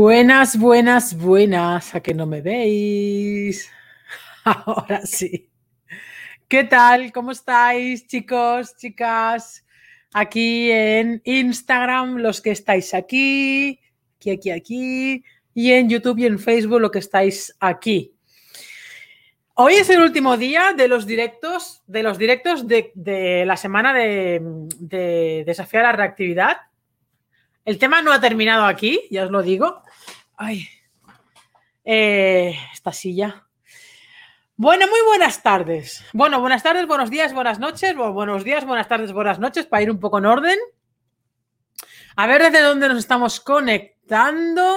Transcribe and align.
Buenas, 0.00 0.56
buenas, 0.56 1.18
buenas. 1.18 1.92
¿A 1.92 2.00
que 2.00 2.14
no 2.14 2.24
me 2.24 2.40
veis? 2.40 3.68
Ahora 4.44 5.04
sí. 5.04 5.50
¿Qué 6.46 6.62
tal? 6.62 7.10
¿Cómo 7.10 7.32
estáis, 7.32 8.06
chicos, 8.06 8.76
chicas? 8.76 9.66
Aquí 10.12 10.70
en 10.70 11.20
Instagram, 11.24 12.18
los 12.18 12.40
que 12.40 12.52
estáis 12.52 12.94
aquí, 12.94 13.80
aquí, 14.18 14.30
aquí, 14.30 14.50
aquí, 14.52 15.24
y 15.52 15.72
en 15.72 15.88
YouTube 15.88 16.20
y 16.20 16.26
en 16.26 16.38
Facebook, 16.38 16.80
lo 16.80 16.92
que 16.92 17.00
estáis 17.00 17.56
aquí. 17.58 18.14
Hoy 19.54 19.74
es 19.74 19.90
el 19.90 20.00
último 20.00 20.36
día 20.36 20.74
de 20.76 20.86
los 20.86 21.08
directos, 21.08 21.82
de 21.88 22.04
los 22.04 22.18
directos 22.18 22.68
de, 22.68 22.92
de 22.94 23.44
la 23.44 23.56
semana 23.56 23.92
de, 23.92 24.40
de 24.78 25.42
desafiar 25.44 25.82
la 25.82 25.92
reactividad. 25.92 26.56
El 27.64 27.78
tema 27.78 28.00
no 28.00 28.12
ha 28.12 28.20
terminado 28.20 28.64
aquí, 28.64 29.02
ya 29.10 29.24
os 29.24 29.30
lo 29.32 29.42
digo. 29.42 29.82
Ay, 30.38 30.68
eh, 31.84 32.56
esta 32.72 32.92
silla. 32.92 33.46
Bueno, 34.56 34.86
muy 34.88 35.00
buenas 35.06 35.42
tardes. 35.42 36.04
Bueno, 36.12 36.40
buenas 36.40 36.62
tardes, 36.62 36.86
buenos 36.86 37.10
días, 37.10 37.34
buenas 37.34 37.58
noches. 37.58 37.94
Bueno, 37.94 38.12
buenos 38.12 38.44
días, 38.44 38.64
buenas 38.64 38.88
tardes, 38.88 39.12
buenas 39.12 39.38
noches, 39.38 39.66
para 39.66 39.82
ir 39.82 39.90
un 39.90 40.00
poco 40.00 40.18
en 40.18 40.26
orden. 40.26 40.58
A 42.16 42.26
ver 42.26 42.42
desde 42.42 42.62
dónde 42.62 42.88
nos 42.88 42.98
estamos 42.98 43.40
conectando. 43.40 44.76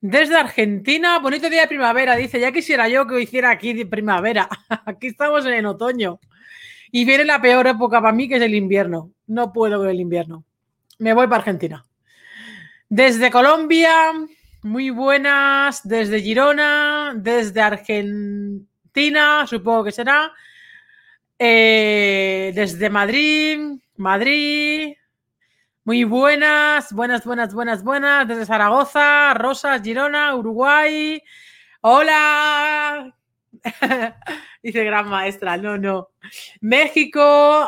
Desde 0.00 0.36
Argentina, 0.36 1.18
bonito 1.18 1.48
día 1.50 1.62
de 1.62 1.68
primavera, 1.68 2.16
dice. 2.16 2.38
Ya 2.38 2.52
quisiera 2.52 2.88
yo 2.88 3.06
que 3.06 3.20
hiciera 3.20 3.50
aquí 3.50 3.72
de 3.72 3.86
primavera. 3.86 4.48
Aquí 4.86 5.08
estamos 5.08 5.46
en 5.46 5.66
otoño. 5.66 6.20
Y 6.90 7.04
viene 7.04 7.24
la 7.24 7.40
peor 7.40 7.66
época 7.66 8.00
para 8.00 8.12
mí, 8.12 8.28
que 8.28 8.36
es 8.36 8.42
el 8.42 8.54
invierno. 8.54 9.12
No 9.26 9.52
puedo 9.52 9.78
con 9.78 9.88
el 9.88 10.00
invierno 10.00 10.44
me 11.02 11.14
voy 11.14 11.26
para 11.26 11.38
Argentina. 11.38 11.84
Desde 12.88 13.30
Colombia, 13.30 14.12
muy 14.62 14.90
buenas. 14.90 15.86
Desde 15.86 16.20
Girona, 16.20 17.14
desde 17.16 17.60
Argentina, 17.60 19.46
supongo 19.46 19.84
que 19.84 19.92
será. 19.92 20.32
Eh, 21.38 22.52
desde 22.54 22.88
Madrid, 22.88 23.78
Madrid. 23.96 24.94
Muy 25.84 26.04
buenas, 26.04 26.92
buenas, 26.92 27.24
buenas, 27.24 27.52
buenas, 27.52 27.82
buenas. 27.82 28.28
Desde 28.28 28.46
Zaragoza, 28.46 29.34
Rosas, 29.34 29.82
Girona, 29.82 30.34
Uruguay. 30.36 31.20
Hola. 31.80 33.12
Dice 34.62 34.84
gran 34.84 35.08
maestra, 35.08 35.56
no, 35.56 35.76
no. 35.76 36.10
México, 36.60 37.20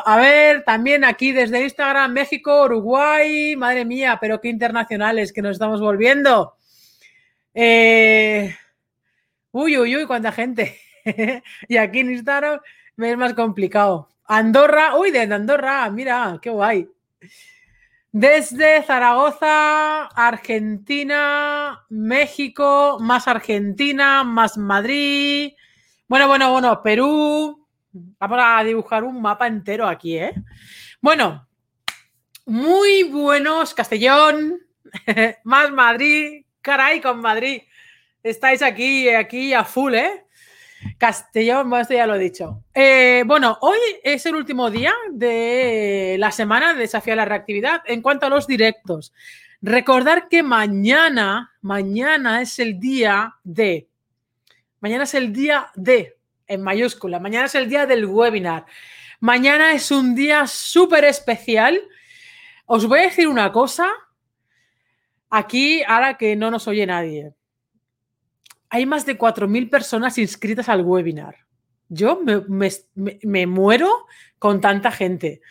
a 0.05 0.17
ver, 0.17 0.63
también 0.63 1.03
aquí 1.03 1.33
desde 1.33 1.61
Instagram, 1.61 2.13
México, 2.13 2.63
Uruguay, 2.63 3.57
madre 3.57 3.83
mía, 3.83 4.17
pero 4.21 4.39
qué 4.39 4.47
internacionales 4.47 5.33
que 5.33 5.41
nos 5.41 5.51
estamos 5.51 5.81
volviendo. 5.81 6.55
Eh, 7.57 8.53
uy, 9.51 9.77
uy, 9.77 9.95
uy, 9.95 10.05
cuánta 10.05 10.31
gente. 10.31 10.77
y 11.69 11.77
aquí 11.77 11.99
en 11.99 12.11
Instagram 12.11 12.59
me 12.97 13.11
es 13.11 13.17
más 13.17 13.33
complicado. 13.33 14.09
Andorra, 14.25 14.97
uy, 14.97 15.11
desde 15.11 15.33
Andorra, 15.33 15.89
mira, 15.89 16.37
qué 16.41 16.49
guay. 16.49 16.89
Desde 18.11 18.83
Zaragoza, 18.83 20.05
Argentina, 20.07 21.85
México, 21.89 22.97
más 22.99 23.27
Argentina, 23.27 24.23
más 24.23 24.57
Madrid, 24.57 25.53
bueno, 26.07 26.27
bueno, 26.27 26.51
bueno, 26.51 26.81
Perú. 26.83 27.67
Vamos 27.91 28.39
a 28.41 28.63
dibujar 28.63 29.03
un 29.03 29.21
mapa 29.21 29.47
entero 29.47 29.87
aquí, 29.87 30.17
¿eh? 30.17 30.33
Bueno, 31.01 31.47
muy 32.45 33.03
buenos, 33.03 33.73
Castellón, 33.73 34.59
más 35.43 35.71
Madrid, 35.71 36.44
caray 36.65 36.99
con 36.99 37.21
Madrid. 37.21 37.61
Estáis 38.23 38.63
aquí, 38.63 39.07
aquí 39.09 39.53
a 39.53 39.63
full, 39.63 39.93
¿eh? 39.93 40.25
Castellón, 40.97 41.71
esto 41.75 41.93
ya 41.93 42.07
lo 42.07 42.15
he 42.15 42.19
dicho. 42.19 42.63
Eh, 42.73 43.23
bueno, 43.27 43.59
hoy 43.61 43.77
es 44.03 44.25
el 44.25 44.35
último 44.35 44.71
día 44.71 44.93
de 45.11 46.15
la 46.17 46.31
semana 46.31 46.73
de 46.73 46.79
Desafío 46.79 47.15
la 47.15 47.25
Reactividad 47.25 47.83
en 47.85 48.01
cuanto 48.01 48.25
a 48.25 48.29
los 48.29 48.47
directos. 48.47 49.13
Recordar 49.61 50.27
que 50.27 50.41
mañana, 50.41 51.53
mañana 51.61 52.41
es 52.41 52.57
el 52.57 52.79
día 52.79 53.35
de 53.43 53.87
Mañana 54.81 55.05
es 55.05 55.15
el 55.15 55.33
día 55.33 55.71
de, 55.73 56.15
en 56.45 56.61
mayúscula, 56.61 57.19
mañana 57.19 57.45
es 57.45 57.55
el 57.55 57.67
día 57.67 57.87
del 57.87 58.05
webinar. 58.05 58.65
Mañana 59.19 59.73
es 59.73 59.89
un 59.89 60.13
día 60.13 60.45
súper 60.45 61.05
especial. 61.05 61.81
Os 62.67 62.85
voy 62.85 62.99
a 62.99 63.03
decir 63.03 63.27
una 63.27 63.51
cosa, 63.51 63.89
aquí, 65.29 65.83
ahora 65.83 66.17
que 66.17 66.35
no 66.35 66.51
nos 66.51 66.67
oye 66.67 66.85
nadie. 66.85 67.33
Hay 68.69 68.85
más 68.85 69.05
de 69.05 69.17
4.000 69.17 69.69
personas 69.69 70.17
inscritas 70.17 70.69
al 70.69 70.81
webinar. 70.81 71.35
Yo 71.87 72.21
me, 72.21 73.45
muero 73.45 74.07
con 74.39 74.59
tanta 74.59 74.91
gente. 74.91 75.41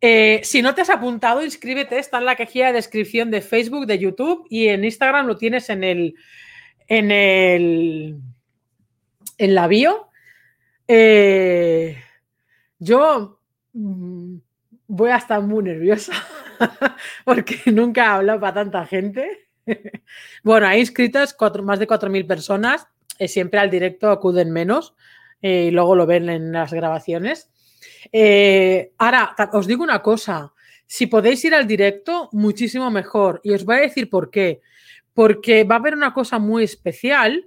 Eh, 0.00 0.40
si 0.42 0.60
no 0.60 0.74
te 0.74 0.82
has 0.82 0.90
apuntado, 0.90 1.44
inscríbete. 1.44 1.98
Está 1.98 2.18
en 2.18 2.24
la 2.24 2.36
cajilla 2.36 2.66
de 2.66 2.72
descripción 2.74 3.30
de 3.30 3.40
Facebook, 3.40 3.86
de 3.86 3.98
YouTube 3.98 4.46
y 4.50 4.68
en 4.68 4.84
Instagram 4.84 5.26
lo 5.26 5.36
tienes 5.36 5.70
en 5.70 5.84
el, 5.84 6.16
en 6.88 7.10
el, 7.10 8.16
en 9.38 9.54
la 9.54 9.66
bio, 9.66 10.08
eh, 10.86 11.96
yo 12.78 13.40
mm, 13.72 14.36
voy 14.86 15.10
a 15.10 15.16
estar 15.16 15.40
muy 15.42 15.64
nerviosa 15.64 16.12
porque 17.24 17.60
nunca 17.72 18.04
he 18.04 18.08
hablado 18.08 18.40
para 18.40 18.54
tanta 18.54 18.86
gente. 18.86 19.48
bueno, 20.42 20.66
hay 20.66 20.80
inscritas 20.80 21.34
cuatro, 21.34 21.62
más 21.62 21.78
de 21.78 21.86
4.000 21.86 22.26
personas. 22.26 22.86
Eh, 23.18 23.28
siempre 23.28 23.60
al 23.60 23.70
directo 23.70 24.10
acuden 24.10 24.50
menos 24.50 24.94
eh, 25.40 25.66
y 25.68 25.70
luego 25.70 25.94
lo 25.94 26.06
ven 26.06 26.28
en 26.28 26.52
las 26.52 26.72
grabaciones. 26.72 27.50
ahora, 28.98 29.34
os 29.52 29.66
digo 29.66 29.82
una 29.82 30.02
cosa. 30.02 30.52
Si 30.86 31.06
podéis 31.06 31.44
ir 31.44 31.54
al 31.54 31.66
directo, 31.66 32.28
muchísimo 32.32 32.90
mejor. 32.90 33.40
Y 33.44 33.52
os 33.52 33.64
voy 33.64 33.76
a 33.76 33.80
decir 33.80 34.10
por 34.10 34.30
qué. 34.30 34.60
Porque 35.14 35.64
va 35.64 35.76
a 35.76 35.78
haber 35.78 35.94
una 35.94 36.12
cosa 36.12 36.38
muy 36.38 36.64
especial 36.64 37.46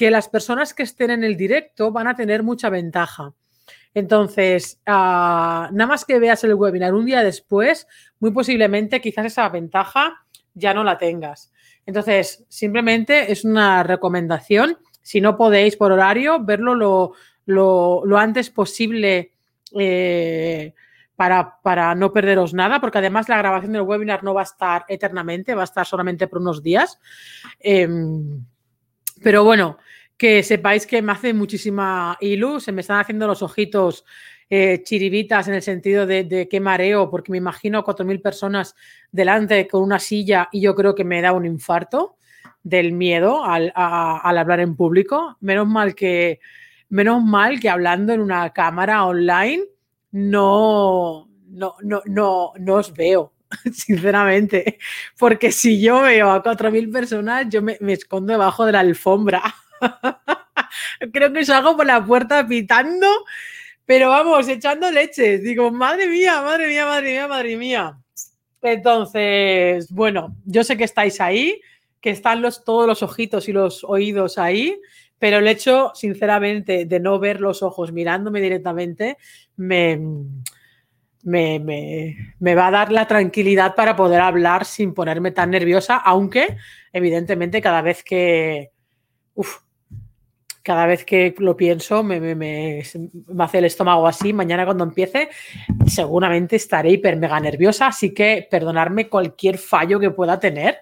que 0.00 0.10
las 0.10 0.28
personas 0.28 0.72
que 0.72 0.82
estén 0.82 1.10
en 1.10 1.24
el 1.24 1.36
directo 1.36 1.92
van 1.92 2.08
a 2.08 2.16
tener 2.16 2.42
mucha 2.42 2.70
ventaja. 2.70 3.34
Entonces, 3.94 4.80
ah, 4.86 5.68
nada 5.72 5.88
más 5.88 6.04
que 6.04 6.18
veas 6.18 6.44
el 6.44 6.54
webinar 6.54 6.94
un 6.94 7.06
día 7.06 7.24
después, 7.24 7.86
muy 8.20 8.30
posiblemente 8.30 9.00
quizás 9.00 9.26
esa 9.26 9.48
ventaja 9.48 10.24
ya 10.54 10.74
no 10.74 10.84
la 10.84 10.98
tengas. 10.98 11.52
Entonces, 11.86 12.44
simplemente 12.48 13.32
es 13.32 13.44
una 13.44 13.82
recomendación. 13.82 14.78
Si 15.02 15.20
no 15.20 15.36
podéis 15.36 15.76
por 15.76 15.92
horario, 15.92 16.38
verlo 16.44 17.14
lo, 17.46 18.16
antes 18.16 18.50
posible 18.50 19.32
eh, 19.76 20.74
para, 21.16 21.60
para, 21.62 21.94
no 21.94 22.12
perderos 22.12 22.54
nada, 22.54 22.80
porque 22.80 22.98
además 22.98 23.28
la 23.28 23.38
grabación 23.38 23.72
del 23.72 23.82
webinar 23.82 24.22
no 24.22 24.34
va 24.34 24.42
a 24.42 24.44
estar 24.44 24.84
eternamente, 24.88 25.54
va 25.54 25.62
a 25.62 25.64
estar 25.64 25.86
solamente 25.86 26.28
por 26.28 26.40
unos 26.40 26.62
días. 26.62 27.00
Em, 27.58 28.44
pero 29.22 29.44
bueno, 29.44 29.78
que 30.20 30.42
sepáis 30.42 30.86
que 30.86 31.00
me 31.00 31.12
hace 31.12 31.32
muchísima 31.32 32.18
ilu, 32.20 32.60
se 32.60 32.72
me 32.72 32.82
están 32.82 33.00
haciendo 33.00 33.26
los 33.26 33.40
ojitos 33.40 34.04
eh, 34.50 34.82
chiribitas 34.82 35.48
en 35.48 35.54
el 35.54 35.62
sentido 35.62 36.04
de, 36.04 36.46
qué 36.50 36.60
mareo, 36.60 37.08
porque 37.08 37.32
me 37.32 37.38
imagino 37.38 37.78
a 37.78 37.84
4.000 37.86 38.20
personas 38.20 38.76
delante 39.10 39.66
con 39.66 39.82
una 39.82 39.98
silla 39.98 40.50
y 40.52 40.60
yo 40.60 40.74
creo 40.74 40.94
que 40.94 41.04
me 41.04 41.22
da 41.22 41.32
un 41.32 41.46
infarto 41.46 42.18
del 42.62 42.92
miedo 42.92 43.46
al, 43.46 43.72
hablar 43.74 44.60
en 44.60 44.76
público. 44.76 45.38
Menos 45.40 45.66
mal 45.66 45.94
que, 45.94 46.40
menos 46.90 47.24
mal 47.24 47.58
que 47.58 47.70
hablando 47.70 48.12
en 48.12 48.20
una 48.20 48.50
cámara 48.50 49.06
online 49.06 49.64
no, 50.10 51.30
no, 51.48 51.76
no, 51.80 52.02
no, 52.04 52.52
no 52.58 52.74
os 52.74 52.92
veo. 52.92 53.32
sinceramente. 53.72 54.78
Porque 55.18 55.50
si 55.50 55.80
yo 55.80 56.02
veo 56.02 56.30
a 56.30 56.42
4.000 56.42 56.92
personas, 56.92 57.46
yo 57.48 57.62
me, 57.62 57.78
escondo 57.88 58.34
debajo 58.34 58.66
de 58.66 58.72
la 58.72 58.80
alfombra. 58.80 59.42
Creo 61.12 61.32
que 61.32 61.44
salgo 61.44 61.76
por 61.76 61.86
la 61.86 62.04
puerta 62.04 62.46
pitando, 62.46 63.06
pero 63.84 64.10
vamos, 64.10 64.48
echando 64.48 64.90
leche. 64.90 65.38
Digo, 65.38 65.70
madre 65.70 66.08
mía, 66.08 66.42
madre 66.42 66.68
mía, 66.68 66.86
madre 66.86 67.10
mía, 67.10 67.28
madre 67.28 67.56
mía. 67.56 67.98
Entonces, 68.62 69.90
bueno, 69.90 70.36
yo 70.44 70.64
sé 70.64 70.76
que 70.76 70.84
estáis 70.84 71.20
ahí, 71.20 71.60
que 72.00 72.10
están 72.10 72.42
los, 72.42 72.64
todos 72.64 72.86
los 72.86 73.02
ojitos 73.02 73.48
y 73.48 73.52
los 73.52 73.84
oídos 73.84 74.38
ahí, 74.38 74.80
pero 75.18 75.38
el 75.38 75.48
hecho, 75.48 75.92
sinceramente, 75.94 76.86
de 76.86 77.00
no 77.00 77.18
ver 77.18 77.40
los 77.40 77.62
ojos 77.62 77.92
mirándome 77.92 78.40
directamente, 78.40 79.16
me, 79.56 79.98
me, 81.22 82.54
va 82.54 82.68
a 82.68 82.70
dar 82.70 82.92
la 82.92 83.06
tranquilidad 83.06 83.74
para 83.74 83.96
poder 83.96 84.20
hablar 84.20 84.64
sin 84.64 84.94
ponerme 84.94 85.30
tan 85.30 85.50
nerviosa, 85.50 85.96
aunque 85.96 86.56
evidentemente 86.92 87.60
cada 87.60 87.82
vez 87.82 88.02
que... 88.02 88.70
cada 90.70 90.86
vez 90.86 91.04
que 91.04 91.34
lo 91.38 91.56
pienso 91.56 92.04
me, 92.04 92.20
me, 92.36 92.84
hace 93.40 93.58
el 93.58 93.64
estómago 93.64 94.06
así. 94.06 94.32
Mañana 94.32 94.64
cuando 94.64 94.84
empiece 94.84 95.28
seguramente 95.84 96.54
estaré 96.54 96.92
hiper 96.92 97.16
mega 97.16 97.40
nerviosa, 97.40 97.88
así 97.88 98.14
que 98.14 98.46
perdonarme 98.48 99.08
cualquier 99.08 99.58
fallo 99.58 99.98
que 99.98 100.12
pueda 100.12 100.38
tener 100.38 100.78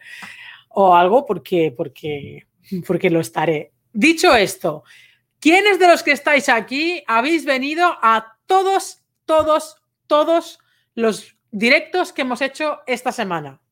o 0.69 0.95
algo 0.95 1.25
porque, 1.25 1.73
porque, 1.75 2.49
porque 2.87 3.09
lo 3.09 3.21
estaré. 3.21 3.73
Dicho 3.91 4.37
esto, 4.37 4.85
¿quiénes 5.41 5.79
de 5.79 5.89
los 5.89 6.03
que 6.03 6.13
estáis 6.13 6.51
aquí 6.51 7.03
habéis 7.07 7.47
venido 7.47 7.97
a 8.03 8.37
todos, 8.45 9.03
todos, 9.25 9.83
todos 10.07 10.59
los 10.97 11.35
directos 11.51 12.13
que 12.13 12.21
hemos 12.21 12.43
hecho 12.43 12.81
esta 12.87 13.11
semana? 13.11 13.63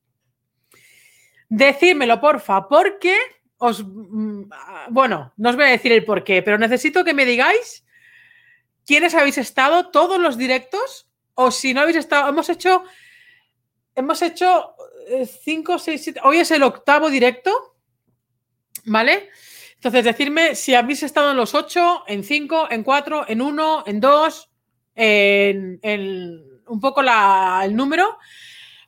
Decídmelo, 1.50 2.18
porfa, 2.22 2.66
porque 2.66 3.14
os. 3.58 3.85
Mm, 3.85 4.50
bueno, 4.91 5.32
no 5.37 5.50
os 5.50 5.56
voy 5.56 5.64
a 5.64 5.69
decir 5.69 5.93
el 5.93 6.05
por 6.05 6.25
qué, 6.25 6.43
pero 6.43 6.58
necesito 6.58 7.05
que 7.05 7.14
me 7.14 7.25
digáis 7.25 7.85
quiénes 8.87 9.14
habéis 9.14 9.38
estado 9.38 9.91
todos 9.91 10.20
los 10.20 10.37
directos 10.37 11.08
o 11.35 11.50
si 11.50 11.75
no 11.75 11.81
habéis 11.81 11.99
estado. 11.99 12.29
Hemos 12.29 12.49
hecho. 12.49 12.85
Hemos 13.94 14.20
hecho 14.20 14.75
5, 15.44 15.79
6, 15.79 16.00
7. 16.05 16.20
Hoy 16.25 16.38
es 16.38 16.50
el 16.50 16.62
octavo 16.62 17.08
directo. 17.08 17.76
¿Vale? 18.85 19.31
Entonces, 19.75 20.05
decirme 20.05 20.55
si 20.55 20.75
habéis 20.75 21.02
estado 21.02 21.31
en 21.31 21.37
los 21.37 21.55
8, 21.55 22.05
en 22.06 22.23
5, 22.23 22.69
en 22.70 22.82
4, 22.82 23.25
en 23.29 23.43
1, 23.43 23.85
en 23.87 24.00
2, 24.00 24.50
en, 24.94 25.79
en 25.82 26.62
un 26.67 26.81
poco 26.81 27.02
la, 27.02 27.62
el 27.64 27.75
número. 27.75 28.19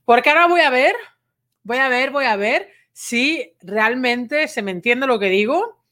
Porque 0.05 0.31
ahora 0.31 0.47
voy 0.47 0.61
a 0.61 0.71
ver 0.71 0.95
voy 1.69 1.77
a 1.77 1.89
ver, 1.91 2.11
voy 2.11 2.25
a 2.25 2.37
ver 2.37 2.73
si 3.01 3.55
realmente 3.61 4.49
se 4.49 4.61
me 4.61 4.73
entiende 4.73 5.07
lo 5.07 5.21
que 5.21 5.29
digo 5.29 5.85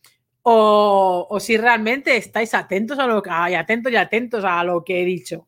o, 0.43 1.39
si 1.39 1.57
realmente 1.57 2.17
estáis 2.17 2.53
atentos 2.53 2.99
a 2.99 3.07
lo 3.07 3.23
que, 3.23 3.31
ay, 3.31 3.55
atentos 3.55 3.93
y 3.93 3.97
atentos 3.97 4.45
a 4.45 4.65
lo 4.65 4.83
que 4.83 5.01
he 5.01 5.05
dicho. 5.05 5.47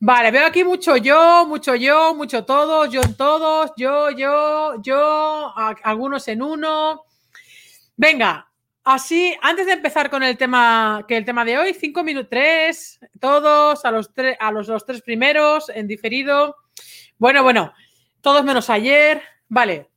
Vale, 0.00 0.30
veo 0.30 0.46
aquí 0.46 0.64
mucho 0.64 0.98
yo, 0.98 1.46
mucho 1.48 1.74
yo, 1.76 2.14
mucho 2.14 2.44
todos, 2.44 2.90
yo 2.90 3.00
en 3.00 3.16
todos, 3.16 3.72
yo, 3.78 4.10
yo, 4.10 4.74
yo, 4.82 5.54
algunos 5.82 6.28
en 6.28 6.42
uno. 6.42 7.04
Venga, 7.96 8.52
así, 8.84 9.34
antes 9.40 9.64
de 9.64 9.72
empezar 9.72 10.10
con 10.10 10.22
el 10.22 10.36
tema, 10.36 11.06
que 11.08 11.16
el 11.16 11.24
tema 11.24 11.46
de 11.46 11.56
hoy, 11.56 11.72
cinco 11.72 12.04
minutos, 12.04 12.28
tres, 12.28 13.00
todos, 13.18 13.82
a 13.86 13.90
los, 13.90 14.12
tres, 14.12 14.36
a 14.38 14.52
los, 14.52 14.68
los 14.68 14.84
tres 14.84 15.00
primeros, 15.00 15.70
en 15.70 15.86
diferido. 15.86 16.54
Bueno, 17.16 17.42
bueno, 17.42 17.72
todos 18.20 18.44
menos 18.44 18.68
ayer, 18.68 19.22
Vale. 19.48 19.95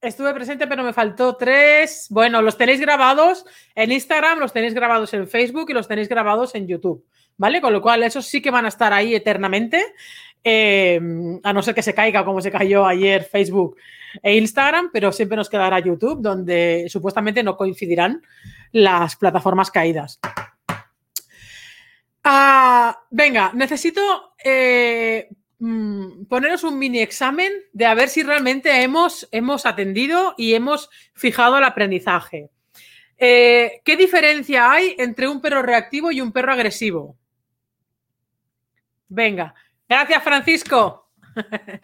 Estuve 0.00 0.34
presente, 0.34 0.66
pero 0.66 0.84
me 0.84 0.92
faltó 0.92 1.36
tres. 1.36 2.06
Bueno, 2.10 2.42
los 2.42 2.56
tenéis 2.56 2.80
grabados 2.80 3.44
en 3.74 3.92
Instagram, 3.92 4.38
los 4.38 4.52
tenéis 4.52 4.74
grabados 4.74 5.12
en 5.14 5.26
Facebook 5.26 5.70
y 5.70 5.72
los 5.72 5.88
tenéis 5.88 6.08
grabados 6.08 6.54
en 6.54 6.66
YouTube. 6.66 7.04
¿Vale? 7.38 7.60
Con 7.60 7.72
lo 7.72 7.82
cual, 7.82 8.02
esos 8.02 8.26
sí 8.26 8.40
que 8.40 8.50
van 8.50 8.64
a 8.64 8.68
estar 8.68 8.92
ahí 8.92 9.14
eternamente. 9.14 9.82
Eh, 10.48 11.00
a 11.42 11.52
no 11.52 11.60
ser 11.60 11.74
que 11.74 11.82
se 11.82 11.92
caiga 11.92 12.24
como 12.24 12.40
se 12.40 12.52
cayó 12.52 12.86
ayer 12.86 13.24
Facebook 13.24 13.76
e 14.22 14.36
Instagram, 14.36 14.90
pero 14.92 15.10
siempre 15.10 15.36
nos 15.36 15.50
quedará 15.50 15.80
YouTube, 15.80 16.22
donde 16.22 16.86
supuestamente 16.88 17.42
no 17.42 17.56
coincidirán 17.56 18.22
las 18.70 19.16
plataformas 19.16 19.72
caídas. 19.72 20.20
Ah, 22.22 22.96
venga, 23.10 23.52
necesito 23.54 24.34
eh, 24.42 25.28
Mm, 25.58 26.26
poneros 26.26 26.64
un 26.64 26.78
mini 26.78 27.00
examen 27.00 27.50
de 27.72 27.86
a 27.86 27.94
ver 27.94 28.10
si 28.10 28.22
realmente 28.22 28.82
hemos, 28.82 29.26
hemos 29.32 29.64
atendido 29.64 30.34
y 30.36 30.54
hemos 30.54 30.90
fijado 31.14 31.56
el 31.56 31.64
aprendizaje. 31.64 32.50
Eh, 33.16 33.80
¿Qué 33.84 33.96
diferencia 33.96 34.70
hay 34.70 34.94
entre 34.98 35.28
un 35.28 35.40
perro 35.40 35.62
reactivo 35.62 36.12
y 36.12 36.20
un 36.20 36.32
perro 36.32 36.52
agresivo? 36.52 37.16
Venga, 39.08 39.54
gracias 39.88 40.22
Francisco. 40.22 41.10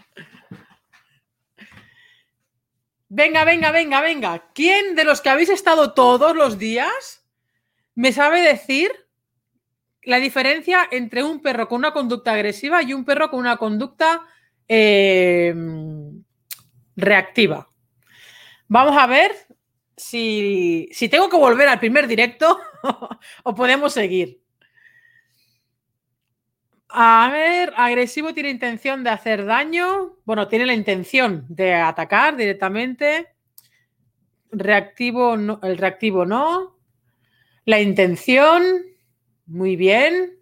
venga, 3.09 3.45
venga, 3.45 3.71
venga, 3.71 4.01
venga. 4.03 4.51
¿Quién 4.53 4.95
de 4.95 5.05
los 5.05 5.23
que 5.23 5.31
habéis 5.31 5.49
estado 5.49 5.95
todos 5.95 6.37
los 6.37 6.59
días 6.59 7.25
me 7.95 8.13
sabe 8.13 8.43
decir 8.43 8.93
la 10.05 10.19
diferencia 10.19 10.89
entre 10.91 11.23
un 11.23 11.41
perro 11.41 11.69
con 11.69 11.79
una 11.79 11.93
conducta 11.93 12.33
agresiva 12.33 12.83
y 12.83 12.93
un 12.93 13.05
perro 13.05 13.31
con 13.31 13.41
una 13.41 13.57
conducta 13.57 14.23
eh, 14.69 15.55
reactiva. 16.97 17.69
Vamos 18.69 18.97
a 18.97 19.07
ver 19.07 19.33
si, 19.97 20.89
si, 20.93 21.09
tengo 21.09 21.29
que 21.29 21.37
volver 21.37 21.69
al 21.69 21.79
primer 21.79 22.07
directo 22.09 22.59
o 23.45 23.55
podemos 23.55 23.93
seguir. 23.93 24.43
A 26.95 27.31
ver, 27.33 27.73
agresivo 27.77 28.35
tiene 28.35 28.51
intención 28.51 29.03
de 29.03 29.11
hacer 29.11 29.47
daño. 29.47 30.19
Bueno, 30.25 30.49
tiene 30.49 30.67
la 30.67 30.75
intención 30.75 31.47
de 31.49 31.75
atacar 31.75 32.37
directamente. 32.37 33.29
Reactivo, 34.51 35.39
no, 35.39 35.59
el 35.63 35.79
reactivo 35.79 36.27
no. 36.27 36.79
La 37.65 37.81
intención. 37.81 38.92
Muy 39.53 39.77
bien. 39.77 40.39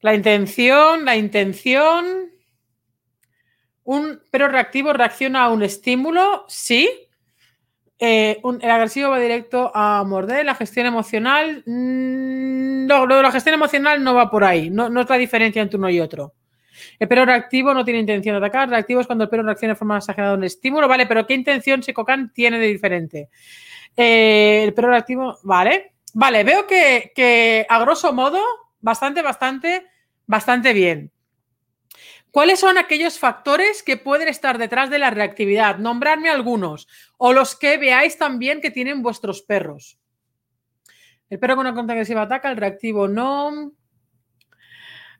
La 0.00 0.12
intención, 0.12 1.04
la 1.04 1.16
intención. 1.16 2.32
Un 3.84 4.20
perro 4.28 4.48
reactivo 4.48 4.92
reacciona 4.92 5.44
a 5.44 5.50
un 5.50 5.62
estímulo, 5.62 6.44
sí. 6.48 6.90
Eh, 8.00 8.42
el 8.60 8.70
agresivo 8.70 9.10
va 9.10 9.20
directo 9.20 9.70
a 9.72 10.02
morder. 10.02 10.44
La 10.44 10.56
gestión 10.56 10.86
emocional. 10.86 11.62
Mm, 11.64 12.86
no, 12.86 13.06
la 13.06 13.30
gestión 13.30 13.54
emocional 13.54 14.02
no 14.02 14.14
va 14.14 14.28
por 14.28 14.42
ahí. 14.42 14.68
No, 14.68 14.86
es 15.00 15.08
la 15.08 15.16
diferencia 15.16 15.62
entre 15.62 15.78
uno 15.78 15.88
y 15.88 16.00
otro. 16.00 16.34
El 16.98 17.06
perro 17.06 17.24
reactivo 17.24 17.72
no 17.72 17.84
tiene 17.84 18.00
intención 18.00 18.34
de 18.34 18.44
atacar. 18.44 18.68
Reactivo 18.68 19.00
es 19.00 19.06
cuando 19.06 19.24
el 19.24 19.30
perro 19.30 19.44
reacciona 19.44 19.74
de 19.74 19.78
forma 19.78 19.98
exagerada 19.98 20.34
a 20.34 20.36
un 20.36 20.42
estímulo. 20.42 20.88
Vale, 20.88 21.06
pero 21.06 21.24
¿qué 21.24 21.34
intención 21.34 21.84
Secocan 21.84 22.32
tiene 22.32 22.58
de 22.58 22.66
diferente? 22.66 23.28
Eh, 23.96 24.64
el 24.64 24.74
perro 24.74 24.88
reactivo, 24.88 25.38
vale. 25.44 25.95
Vale, 26.18 26.44
veo 26.44 26.66
que, 26.66 27.66
a 27.68 27.78
grosso 27.78 28.10
modo, 28.14 28.40
bastante, 28.80 29.20
bastante, 29.20 29.86
bastante 30.26 30.72
bien. 30.72 31.12
¿Cuáles 32.30 32.58
son 32.58 32.78
aquellos 32.78 33.18
factores 33.18 33.82
que 33.82 33.98
pueden 33.98 34.26
estar 34.26 34.56
detrás 34.56 34.88
de 34.88 34.98
la 34.98 35.10
reactividad? 35.10 35.76
Nombradme 35.76 36.30
algunos. 36.30 36.88
O 37.18 37.34
los 37.34 37.54
que 37.54 37.76
veáis 37.76 38.16
también 38.16 38.62
que 38.62 38.70
tienen 38.70 39.02
vuestros 39.02 39.42
perros. 39.42 39.98
El 41.28 41.38
perro 41.38 41.56
con 41.56 41.66
una 41.66 41.74
contra 41.74 41.92
agresiva 41.92 42.22
ataca, 42.22 42.50
el 42.50 42.56
reactivo 42.56 43.08
no. 43.08 43.72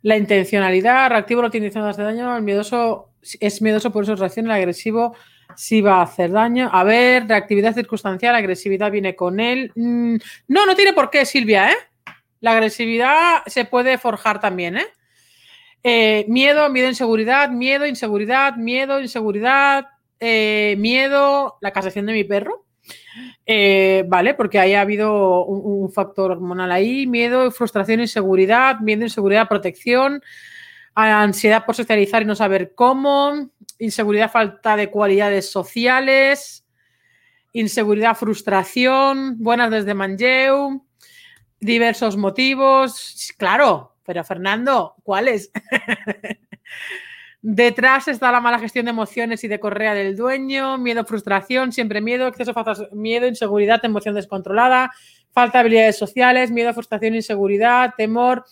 La 0.00 0.16
intencionalidad, 0.16 1.04
el 1.04 1.10
reactivo 1.10 1.42
no 1.42 1.50
tiene 1.50 1.66
intención 1.66 1.94
de 1.94 2.04
daño, 2.04 2.34
el 2.34 2.42
miedoso 2.42 3.12
es 3.20 3.60
miedoso, 3.60 3.92
por 3.92 4.04
eso 4.04 4.16
reacciona, 4.16 4.54
el 4.54 4.62
agresivo 4.62 5.14
si 5.54 5.80
va 5.80 5.96
a 5.96 6.02
hacer 6.02 6.32
daño. 6.32 6.68
A 6.72 6.84
ver, 6.84 7.26
reactividad 7.26 7.74
circunstancial, 7.74 8.34
agresividad 8.34 8.90
viene 8.90 9.14
con 9.14 9.40
él. 9.40 9.72
Mm, 9.74 10.16
no, 10.48 10.66
no 10.66 10.74
tiene 10.74 10.92
por 10.92 11.10
qué, 11.10 11.24
Silvia, 11.24 11.70
¿eh? 11.70 11.76
La 12.40 12.52
agresividad 12.52 13.42
se 13.46 13.64
puede 13.64 13.98
forjar 13.98 14.40
también, 14.40 14.76
¿eh? 14.76 14.86
¿eh? 15.82 16.24
miedo, 16.28 16.68
miedo, 16.68 16.88
inseguridad, 16.88 17.50
miedo, 17.50 17.86
inseguridad, 17.86 18.56
miedo, 18.56 19.00
inseguridad, 19.00 19.86
eh, 20.20 20.74
miedo, 20.78 21.56
la 21.60 21.72
casación 21.72 22.06
de 22.06 22.12
mi 22.12 22.24
perro. 22.24 22.64
Eh, 23.46 24.04
vale, 24.08 24.34
porque 24.34 24.58
ahí 24.58 24.74
ha 24.74 24.80
habido 24.80 25.44
un, 25.44 25.82
un, 25.84 25.92
factor 25.92 26.32
hormonal 26.32 26.72
ahí, 26.72 27.06
miedo, 27.06 27.50
frustración, 27.50 28.00
inseguridad, 28.00 28.80
miedo, 28.80 29.04
inseguridad, 29.04 29.48
protección, 29.48 30.22
ansiedad 30.94 31.64
por 31.64 31.74
socializar 31.74 32.22
y 32.22 32.24
no 32.24 32.34
saber 32.34 32.72
cómo, 32.74 33.50
inseguridad, 33.78 34.30
falta 34.30 34.76
de 34.76 34.90
cualidades 34.90 35.50
sociales, 35.50 36.66
inseguridad, 37.52 38.16
frustración, 38.16 39.37
buenas 39.38 39.71
desde 39.71 39.95
Manjeu, 39.95 40.85
diversos 41.61 42.16
motivos. 42.16 43.33
Claro, 43.38 43.97
pero 44.04 44.25
Fernando, 44.25 44.95
¿cuáles? 45.02 45.50
Detrás 47.49 48.09
está 48.09 48.33
la 48.33 48.40
mala 48.40 48.59
gestión 48.59 48.87
de 48.87 48.90
emociones 48.90 49.45
y 49.45 49.49
de 49.49 49.61
correa 49.61 49.95
del 49.95 50.16
dueño, 50.16 50.78
miedo, 50.78 51.04
frustración, 51.04 51.71
siempre 51.71 52.00
miedo, 52.00 52.26
exceso, 52.26 52.52
miedo, 52.92 53.26
inseguridad, 53.28 53.85
emoción 53.85 54.16
descontrolada, 54.16 54.90
falta 55.30 55.59
de 55.59 55.61
habilidades 55.61 55.97
sociales, 55.97 56.50
miedo, 56.50 56.75
frustración, 56.75 57.14
inseguridad, 57.14 57.95
temor. 57.97 58.45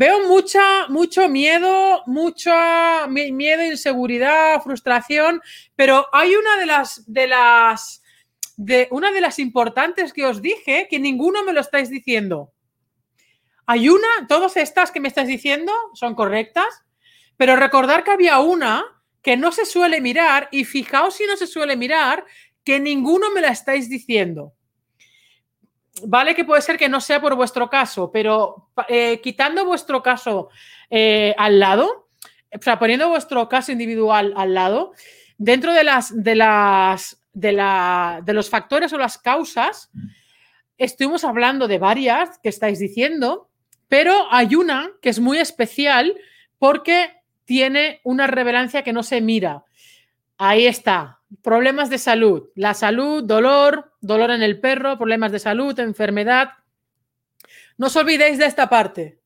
Veo 0.00 0.28
mucha, 0.28 0.86
mucho 0.90 1.28
miedo, 1.28 2.04
mucho 2.06 2.52
miedo, 3.08 3.64
inseguridad, 3.64 4.62
frustración, 4.62 5.42
pero 5.74 6.06
hay 6.12 6.36
una 6.36 6.56
de 6.56 6.66
las, 6.66 7.12
de 7.12 7.26
las, 7.26 8.00
de 8.56 8.86
una 8.92 9.10
de 9.10 9.20
las 9.20 9.40
importantes 9.40 10.12
que 10.12 10.24
os 10.24 10.40
dije 10.40 10.86
que 10.88 11.00
ninguno 11.00 11.42
me 11.42 11.52
lo 11.52 11.60
estáis 11.60 11.90
diciendo. 11.90 12.52
Hay 13.66 13.88
una, 13.88 14.06
todas 14.28 14.56
estas 14.56 14.92
que 14.92 15.00
me 15.00 15.08
estáis 15.08 15.26
diciendo 15.26 15.72
son 15.94 16.14
correctas, 16.14 16.84
pero 17.36 17.56
recordar 17.56 18.04
que 18.04 18.12
había 18.12 18.38
una 18.38 18.84
que 19.20 19.36
no 19.36 19.50
se 19.50 19.66
suele 19.66 20.00
mirar 20.00 20.48
y 20.52 20.64
fijaos 20.64 21.16
si 21.16 21.26
no 21.26 21.36
se 21.36 21.48
suele 21.48 21.76
mirar 21.76 22.24
que 22.62 22.78
ninguno 22.78 23.32
me 23.32 23.40
la 23.40 23.48
estáis 23.48 23.88
diciendo 23.88 24.54
vale 26.06 26.34
que 26.34 26.44
puede 26.44 26.62
ser 26.62 26.78
que 26.78 26.88
no 26.88 27.00
sea 27.00 27.20
por 27.20 27.34
vuestro 27.34 27.68
caso, 27.68 28.10
pero 28.12 28.70
eh, 28.88 29.20
quitando 29.22 29.64
vuestro 29.64 30.02
caso 30.02 30.48
eh, 30.90 31.34
al 31.38 31.58
lado, 31.58 32.08
o 32.54 32.62
sea, 32.62 32.78
poniendo 32.78 33.08
vuestro 33.08 33.48
caso 33.48 33.72
individual 33.72 34.32
al 34.36 34.54
lado, 34.54 34.92
dentro 35.36 35.72
de 35.72 35.84
las, 35.84 36.22
de 36.22 36.34
las, 36.34 37.22
de, 37.32 37.52
la, 37.52 38.20
de 38.24 38.32
los 38.32 38.50
factores 38.50 38.92
o 38.92 38.98
las 38.98 39.18
causas, 39.18 39.90
estuvimos 40.76 41.24
hablando 41.24 41.68
de 41.68 41.78
varias 41.78 42.38
que 42.38 42.48
estáis 42.48 42.78
diciendo, 42.78 43.48
pero 43.88 44.26
hay 44.30 44.54
una 44.54 44.90
que 45.02 45.08
es 45.08 45.20
muy 45.20 45.38
especial 45.38 46.14
porque 46.58 47.22
tiene 47.44 48.00
una 48.04 48.26
revelancia 48.26 48.82
que 48.82 48.92
no 48.92 49.02
se 49.02 49.20
mira. 49.20 49.64
Ahí 50.36 50.66
está. 50.66 51.20
Problemas 51.42 51.90
de 51.90 51.98
salud. 51.98 52.50
La 52.54 52.74
salud, 52.74 53.24
dolor, 53.24 53.87
dolor 54.00 54.30
en 54.30 54.42
el 54.42 54.60
perro, 54.60 54.98
problemas 54.98 55.32
de 55.32 55.38
salud, 55.38 55.78
enfermedad. 55.80 56.50
No 57.76 57.86
os 57.86 57.96
olvidéis 57.96 58.38
de 58.38 58.46
esta 58.46 58.68
parte. 58.68 59.18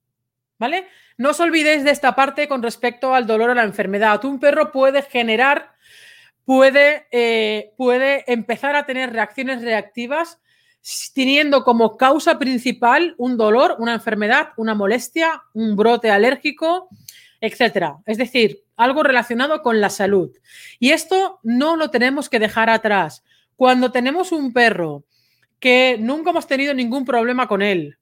¿Vale? 0.59 0.87
No 1.19 1.31
os 1.31 1.41
olvidéis 1.41 1.85
de 1.85 1.91
esta 1.91 2.15
parte 2.15 2.49
con 2.49 2.63
respecto 2.63 3.15
al 3.15 3.27
dolor 3.27 3.51
o 3.51 3.55
la 3.55 3.65
enfermedad. 3.65 4.25
Un 4.25 4.39
perro 4.39 4.73
puede 4.73 5.03
generar, 5.03 5.73
puede, 6.45 7.07
eh, 7.11 7.73
puede 7.77 8.25
empezar 8.33 8.77
a 8.77 8.87
tener 8.87 9.13
reacciones 9.13 9.63
reactivas 9.63 10.39
teniendo 11.15 11.65
como 11.65 11.97
causa 11.97 12.39
principal 12.39 13.15
un 13.19 13.37
dolor, 13.37 13.77
una 13.79 13.95
enfermedad, 13.95 14.49
una 14.57 14.75
molestia, 14.75 15.43
un 15.53 15.77
brote 15.77 16.11
alérgico, 16.11 16.89
etcétera. 17.41 17.99
Es 18.07 18.19
decir, 18.19 18.65
algo 18.77 19.03
relacionado 19.03 19.63
con 19.63 19.81
la 19.81 19.91
salud. 19.91 20.31
Y 20.79 20.91
esto 20.91 21.41
no 21.43 21.77
lo 21.77 21.91
tenemos 21.91 22.29
que 22.29 22.39
dejar 22.39 22.71
atrás. 22.71 23.23
Cuando 23.63 23.93
tenemos 23.93 24.33
un 24.33 24.53
perro 24.53 25.05
que 25.61 25.97
nunca 25.97 26.31
hemos 26.31 26.49
tenido 26.49 26.75
ningún 26.75 27.05
problema 27.05 27.47
con 27.47 27.63
él 27.63 27.97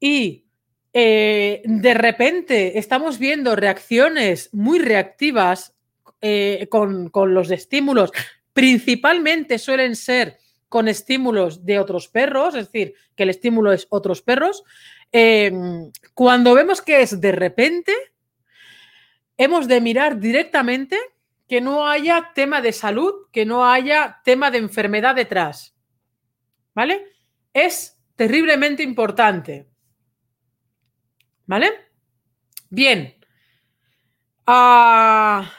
y 0.00 0.46
eh, 0.94 1.60
de 1.62 1.92
repente 1.92 2.78
estamos 2.78 3.18
viendo 3.18 3.54
reacciones 3.54 4.48
muy 4.54 4.78
reactivas 4.78 5.74
eh, 6.22 6.68
con, 6.70 7.10
los 7.34 7.50
estímulos, 7.50 8.12
principalmente 8.54 9.58
suelen 9.58 9.94
ser 9.94 10.38
con 10.70 10.88
estímulos 10.88 11.66
de 11.66 11.78
otros 11.78 12.08
perros, 12.08 12.54
es 12.54 12.72
decir, 12.72 12.94
que 13.14 13.24
el 13.24 13.28
estímulo 13.28 13.74
es 13.74 13.86
otros 13.90 14.22
perros. 14.22 14.64
Em, 15.12 15.92
cuando 16.14 16.54
vemos 16.54 16.80
que 16.80 17.02
es 17.02 17.20
de 17.20 17.32
repente, 17.32 17.92
hemos 19.36 19.68
de 19.68 19.82
mirar 19.82 20.18
directamente 20.18 20.96
que 21.48 21.60
no 21.60 21.86
haya 21.88 22.32
tema 22.34 22.60
de 22.60 22.72
salud, 22.72 23.28
que 23.32 23.44
no 23.44 23.66
haya 23.70 24.20
tema 24.24 24.50
de 24.50 24.58
enfermedad 24.58 25.14
detrás. 25.14 25.76
¿Vale? 26.74 27.06
Es 27.52 27.98
terriblemente 28.16 28.82
importante. 28.82 29.68
¿Vale? 31.46 31.70
Bien. 32.70 33.14
Ah, 34.46 35.50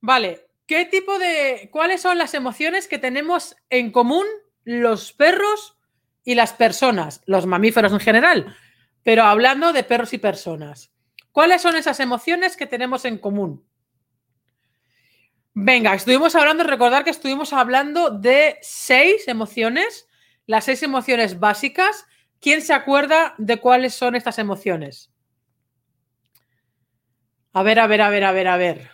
vale. 0.00 0.46
¿Qué 0.66 0.84
tipo 0.84 1.18
de. 1.18 1.70
¿Cuáles 1.72 2.02
son 2.02 2.18
las 2.18 2.34
emociones 2.34 2.88
que 2.88 2.98
tenemos 2.98 3.56
en 3.70 3.90
común 3.90 4.26
los 4.64 5.12
perros 5.12 5.78
y 6.24 6.34
las 6.34 6.52
personas? 6.52 7.22
Los 7.24 7.46
mamíferos 7.46 7.92
en 7.92 8.00
general. 8.00 8.56
Pero 9.02 9.22
hablando 9.24 9.72
de 9.72 9.82
perros 9.82 10.12
y 10.12 10.18
personas. 10.18 10.92
¿Cuáles 11.32 11.62
son 11.62 11.76
esas 11.76 12.00
emociones 12.00 12.56
que 12.56 12.66
tenemos 12.66 13.04
en 13.04 13.18
común? 13.18 13.67
Venga, 15.60 15.94
estuvimos 15.94 16.34
hablando, 16.34 16.62
recordar 16.64 17.04
que 17.04 17.10
estuvimos 17.10 17.52
hablando 17.52 18.10
de 18.10 18.58
seis 18.62 19.26
emociones, 19.26 20.08
las 20.46 20.64
seis 20.64 20.82
emociones 20.82 21.38
básicas 21.40 22.06
¿Quién 22.40 22.62
se 22.62 22.72
acuerda 22.72 23.34
de 23.38 23.58
cuáles 23.58 23.94
son 23.94 24.14
estas 24.14 24.38
emociones? 24.38 25.10
A 27.52 27.62
ver, 27.62 27.80
a 27.80 27.86
ver, 27.86 28.00
a 28.00 28.10
ver, 28.10 28.24
a 28.24 28.32
ver, 28.32 28.48
a 28.48 28.56
ver. 28.56 28.90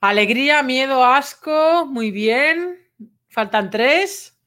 Alegría, 0.00 0.62
miedo, 0.62 1.04
asco. 1.04 1.84
Muy 1.86 2.10
bien. 2.10 2.78
Faltan 3.28 3.70
tres. 3.70 4.38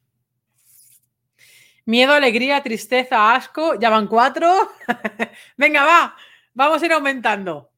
Miedo, 1.84 2.12
alegría, 2.12 2.60
tristeza, 2.62 3.34
asco. 3.34 3.78
Ya 3.78 3.90
van 3.90 4.08
cuatro. 4.08 4.72
Venga, 5.56 5.84
va. 5.84 6.16
Vamos 6.54 6.82
a 6.82 6.86
ir 6.86 6.92
aumentando. 6.92 7.70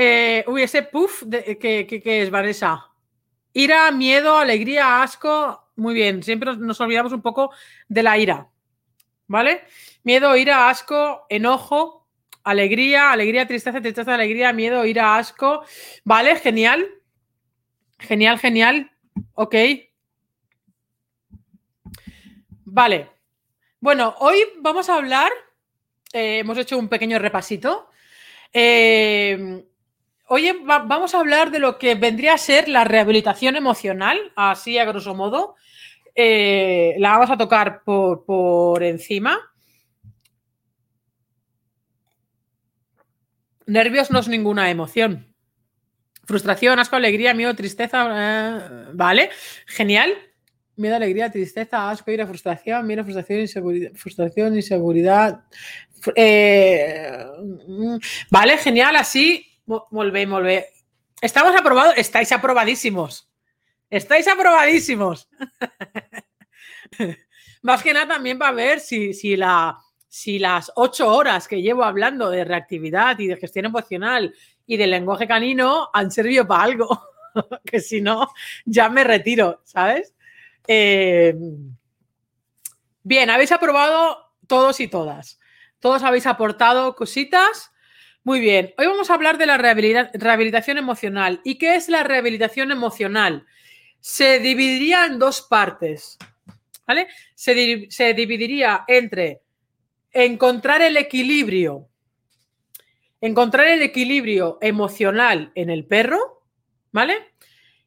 Eh, 0.00 0.44
uy, 0.46 0.62
ese 0.62 0.84
puff, 0.84 1.24
de, 1.24 1.58
¿qué, 1.58 2.22
es, 2.22 2.30
Vanessa? 2.30 2.86
Ira, 3.52 3.90
miedo, 3.90 4.38
alegría, 4.38 5.02
asco. 5.02 5.72
Muy 5.74 5.92
bien, 5.92 6.22
siempre 6.22 6.56
nos 6.56 6.80
olvidamos 6.80 7.12
un 7.12 7.20
poco 7.20 7.50
de 7.88 8.04
la 8.04 8.16
ira. 8.16 8.48
¿Vale? 9.26 9.64
Miedo, 10.04 10.36
ira, 10.36 10.68
asco, 10.68 11.26
enojo, 11.28 12.06
alegría, 12.44 13.10
alegría, 13.10 13.48
tristeza, 13.48 13.80
tristeza, 13.80 14.14
alegría, 14.14 14.52
miedo, 14.52 14.86
ira, 14.86 15.16
asco. 15.16 15.64
¿Vale? 16.04 16.36
Genial. 16.36 16.88
Genial, 17.98 18.38
genial. 18.38 18.92
Ok. 19.34 19.56
Vale. 22.66 23.10
Bueno, 23.80 24.14
hoy 24.20 24.36
vamos 24.60 24.88
a 24.90 24.94
hablar, 24.94 25.32
eh, 26.12 26.38
hemos 26.38 26.56
hecho 26.56 26.78
un 26.78 26.88
pequeño 26.88 27.18
repasito. 27.18 27.90
Eh, 28.52 29.64
Oye, 30.30 30.54
vamos 30.62 31.14
a 31.14 31.20
hablar 31.20 31.50
de 31.50 31.58
lo 31.58 31.78
que 31.78 31.94
vendría 31.94 32.34
a 32.34 32.38
ser 32.38 32.68
la 32.68 32.84
rehabilitación 32.84 33.56
emocional, 33.56 34.18
así 34.36 34.76
a 34.76 34.84
grosso 34.84 35.14
modo. 35.14 35.54
Eh, 36.14 36.96
la 36.98 37.12
vamos 37.12 37.30
a 37.30 37.38
tocar 37.38 37.82
por, 37.82 38.82
encima. 38.82 39.38
Nervios 43.64 44.10
no 44.10 44.18
es 44.18 44.28
ninguna 44.28 44.70
emoción. 44.70 45.34
Frustración, 46.26 46.78
asco, 46.78 46.96
alegría, 46.96 47.32
miedo, 47.32 47.54
tristeza. 47.54 48.06
Eh, 48.10 48.90
vale, 48.92 49.30
genial. 49.66 50.12
Miedo, 50.76 50.96
alegría, 50.96 51.32
tristeza, 51.32 51.88
asco, 51.88 52.10
ira, 52.10 52.26
frustración, 52.26 52.86
miedo, 52.86 53.02
frustración, 53.02 53.40
inseguridad. 53.40 53.92
Frustración, 53.94 54.56
inseguridad. 54.56 55.40
Eh, 56.14 57.24
mm, 57.66 57.96
vale, 58.30 58.58
genial. 58.58 58.94
Así 58.96 59.47
Volvé, 59.68 60.24
volvé. 60.24 60.72
Estamos 61.20 61.54
aprobados, 61.54 61.92
estáis 61.98 62.32
aprobadísimos. 62.32 63.28
Estáis 63.90 64.26
aprobadísimos. 64.26 65.28
Más 67.62 67.82
que 67.82 67.92
nada 67.92 68.14
también 68.14 68.38
para 68.38 68.52
ver 68.52 68.80
si, 68.80 69.12
si, 69.12 69.36
si 70.08 70.38
las 70.38 70.72
ocho 70.74 71.14
horas 71.14 71.46
que 71.46 71.60
llevo 71.60 71.84
hablando 71.84 72.30
de 72.30 72.44
reactividad 72.44 73.18
y 73.18 73.26
de 73.26 73.36
gestión 73.36 73.66
emocional 73.66 74.34
y 74.66 74.78
de 74.78 74.86
lenguaje 74.86 75.28
canino 75.28 75.90
han 75.92 76.10
servido 76.10 76.48
para 76.48 76.62
algo. 76.62 77.02
que 77.66 77.80
si 77.80 78.00
no, 78.00 78.30
ya 78.64 78.88
me 78.88 79.04
retiro, 79.04 79.60
¿sabes? 79.64 80.14
Eh, 80.66 81.36
bien, 83.02 83.28
habéis 83.28 83.52
aprobado 83.52 84.32
todos 84.46 84.80
y 84.80 84.88
todas. 84.88 85.38
Todos 85.78 86.02
habéis 86.04 86.26
aportado 86.26 86.96
cositas 86.96 87.70
muy 88.28 88.40
bien, 88.40 88.74
hoy 88.76 88.86
vamos 88.86 89.08
a 89.08 89.14
hablar 89.14 89.38
de 89.38 89.46
la 89.46 89.56
rehabilitación 89.56 90.76
emocional. 90.76 91.40
¿Y 91.44 91.54
qué 91.54 91.76
es 91.76 91.88
la 91.88 92.02
rehabilitación 92.02 92.70
emocional? 92.70 93.46
Se 94.00 94.38
dividiría 94.38 95.06
en 95.06 95.18
dos 95.18 95.40
partes, 95.40 96.18
¿vale? 96.86 97.08
Se, 97.34 97.54
dividiría 97.54 98.84
entre 98.86 99.40
encontrar 100.12 100.82
el 100.82 100.98
equilibrio, 100.98 101.88
encontrar 103.22 103.66
el 103.68 103.80
equilibrio 103.80 104.58
emocional 104.60 105.50
en 105.54 105.70
el 105.70 105.86
perro, 105.86 106.42
¿vale? 106.92 107.32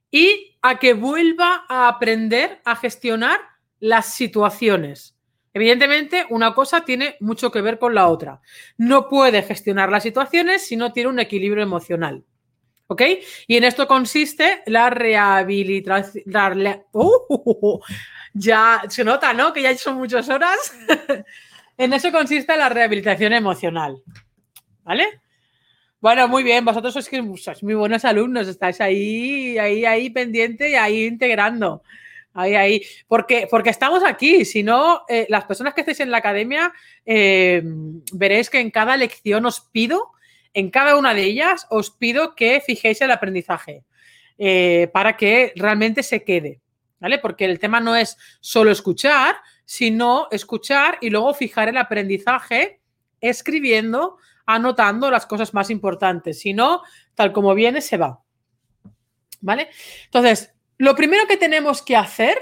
Y 0.10 0.57
a 0.63 0.79
que 0.79 0.95
vuelva 0.95 1.65
a 1.69 1.88
aprender 1.88 2.62
a 2.65 2.75
gestionar 2.75 3.39
las 3.79 4.12
situaciones. 4.12 5.15
Evidentemente, 5.53 6.25
una 6.29 6.53
cosa 6.53 6.86
tiene 6.86 7.17
mucho 7.20 7.51
que 7.51 7.62
ver 7.62 7.77
con 7.77 7.93
la 7.93 8.08
otra. 8.08 8.41
No 8.77 9.10
puede 9.10 9.43
gestionar 9.43 9.89
las 9.89 10.03
situaciones 10.03 10.65
si 10.65 10.77
no 10.77 10.93
tiene 10.93 11.10
un 11.10 11.20
equilibrio 11.20 11.63
emocional. 11.63 12.24
¿Ok? 12.88 13.03
Y 13.48 13.55
en 13.55 13.63
esto 13.63 13.88
consiste 13.88 14.63
la 14.65 14.89
rehabilitación. 14.89 16.25
Uh, 16.93 17.79
ya 18.34 18.84
se 18.89 19.03
nota, 19.03 19.34
¿no? 19.34 19.53
Que 19.53 19.62
ya 19.62 19.77
son 19.77 19.96
muchas 19.96 20.27
horas. 20.29 20.58
en 21.77 21.93
eso 21.93 22.12
consiste 22.12 22.55
la 22.55 22.70
rehabilitación 22.70 23.34
emocional. 23.34 24.01
¿Vale? 24.84 25.22
Bueno, 26.00 26.27
muy 26.27 26.43
bien. 26.43 26.65
Vosotros 26.65 26.93
sois, 26.93 27.10
sois 27.41 27.63
muy 27.63 27.75
buenos 27.75 28.03
alumnos. 28.05 28.48
Estáis 28.48 28.81
ahí, 28.81 29.58
ahí, 29.58 29.86
ahí 29.86 30.10
pendiente 30.10 30.70
y 30.70 30.75
ahí 30.75 31.05
integrando. 31.05 31.84
Ahí, 32.33 32.55
ahí. 32.55 32.81
Porque, 33.07 33.47
porque 33.50 33.69
estamos 33.69 34.03
aquí. 34.03 34.45
Si 34.45 34.63
no, 34.63 35.03
eh, 35.07 35.25
las 35.29 35.45
personas 35.45 35.73
que 35.73 35.81
estéis 35.81 36.00
en 36.00 36.11
la 36.11 36.17
academia, 36.17 36.73
eh, 37.05 37.61
veréis 38.13 38.50
que 38.50 38.59
en 38.59 38.71
cada 38.71 38.95
lección 38.97 39.45
os 39.45 39.59
pido, 39.59 40.11
en 40.53 40.69
cada 40.69 40.95
una 40.95 41.13
de 41.13 41.23
ellas, 41.23 41.67
os 41.69 41.91
pido 41.91 42.35
que 42.35 42.61
fijéis 42.61 43.01
el 43.01 43.11
aprendizaje 43.11 43.83
eh, 44.38 44.89
para 44.93 45.17
que 45.17 45.53
realmente 45.55 46.03
se 46.03 46.23
quede. 46.23 46.61
¿Vale? 47.00 47.17
Porque 47.17 47.45
el 47.45 47.57
tema 47.57 47.79
no 47.79 47.95
es 47.95 48.15
solo 48.41 48.69
escuchar, 48.69 49.38
sino 49.65 50.27
escuchar 50.29 51.00
y 51.01 51.09
luego 51.09 51.33
fijar 51.33 51.67
el 51.67 51.77
aprendizaje 51.77 52.79
escribiendo, 53.19 54.17
anotando 54.45 55.09
las 55.09 55.25
cosas 55.25 55.53
más 55.53 55.71
importantes. 55.71 56.39
Si 56.39 56.53
no, 56.53 56.83
tal 57.15 57.31
como 57.31 57.55
viene, 57.55 57.81
se 57.81 57.97
va. 57.97 58.21
¿Vale? 59.39 59.69
Entonces, 60.05 60.53
lo 60.81 60.95
primero 60.95 61.27
que 61.27 61.38
tenemos 61.38 61.83
que 61.83 61.95
hacer 61.95 62.39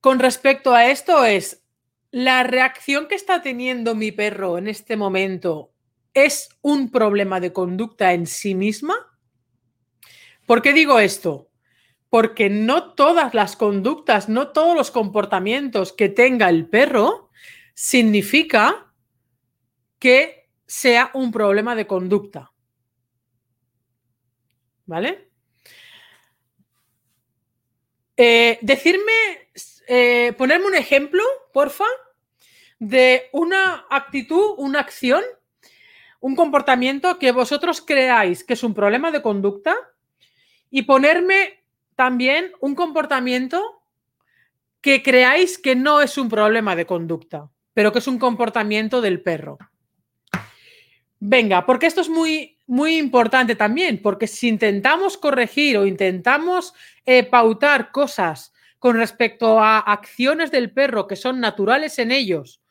con 0.00 0.20
respecto 0.20 0.72
a 0.72 0.86
esto 0.86 1.24
es, 1.24 1.64
¿la 2.12 2.44
reacción 2.44 3.08
que 3.08 3.16
está 3.16 3.42
teniendo 3.42 3.96
mi 3.96 4.12
perro 4.12 4.56
en 4.56 4.68
este 4.68 4.96
momento 4.96 5.72
es 6.14 6.48
un 6.60 6.92
problema 6.92 7.40
de 7.40 7.52
conducta 7.52 8.12
en 8.12 8.28
sí 8.28 8.54
misma? 8.54 8.94
¿Por 10.46 10.62
qué 10.62 10.72
digo 10.72 11.00
esto? 11.00 11.50
Porque 12.08 12.48
no 12.48 12.94
todas 12.94 13.34
las 13.34 13.56
conductas, 13.56 14.28
no 14.28 14.52
todos 14.52 14.76
los 14.76 14.92
comportamientos 14.92 15.92
que 15.92 16.08
tenga 16.08 16.48
el 16.50 16.68
perro 16.68 17.30
significa 17.74 18.94
que 19.98 20.48
sea 20.68 21.10
un 21.14 21.32
problema 21.32 21.74
de 21.74 21.88
conducta. 21.88 22.52
¿Vale? 24.86 25.31
Eh, 28.16 28.58
decirme, 28.62 29.12
eh, 29.88 30.32
ponerme 30.36 30.66
un 30.66 30.74
ejemplo, 30.74 31.22
porfa, 31.52 31.86
de 32.78 33.28
una 33.32 33.86
actitud, 33.90 34.54
una 34.58 34.80
acción, 34.80 35.22
un 36.20 36.36
comportamiento 36.36 37.18
que 37.18 37.32
vosotros 37.32 37.80
creáis 37.80 38.44
que 38.44 38.54
es 38.54 38.62
un 38.62 38.74
problema 38.74 39.10
de 39.10 39.22
conducta 39.22 39.76
y 40.70 40.82
ponerme 40.82 41.62
también 41.96 42.52
un 42.60 42.74
comportamiento 42.74 43.82
que 44.80 45.02
creáis 45.02 45.58
que 45.58 45.76
no 45.76 46.00
es 46.00 46.18
un 46.18 46.28
problema 46.28 46.74
de 46.74 46.86
conducta, 46.86 47.50
pero 47.72 47.92
que 47.92 48.00
es 48.00 48.06
un 48.08 48.18
comportamiento 48.18 49.00
del 49.00 49.22
perro. 49.22 49.58
Venga, 51.20 51.64
porque 51.66 51.86
esto 51.86 52.00
es 52.00 52.08
muy, 52.08 52.58
muy 52.72 52.96
importante 52.96 53.54
también, 53.54 54.00
porque 54.00 54.26
si 54.26 54.48
intentamos 54.48 55.18
corregir 55.18 55.76
o 55.76 55.84
intentamos 55.84 56.72
eh, 57.04 57.22
pautar 57.22 57.92
cosas 57.92 58.54
con 58.78 58.96
respecto 58.96 59.60
a 59.60 59.78
acciones 59.78 60.50
del 60.50 60.72
perro 60.72 61.06
que 61.06 61.14
son 61.14 61.38
naturales 61.38 61.98
en 61.98 62.10
ellos, 62.10 62.62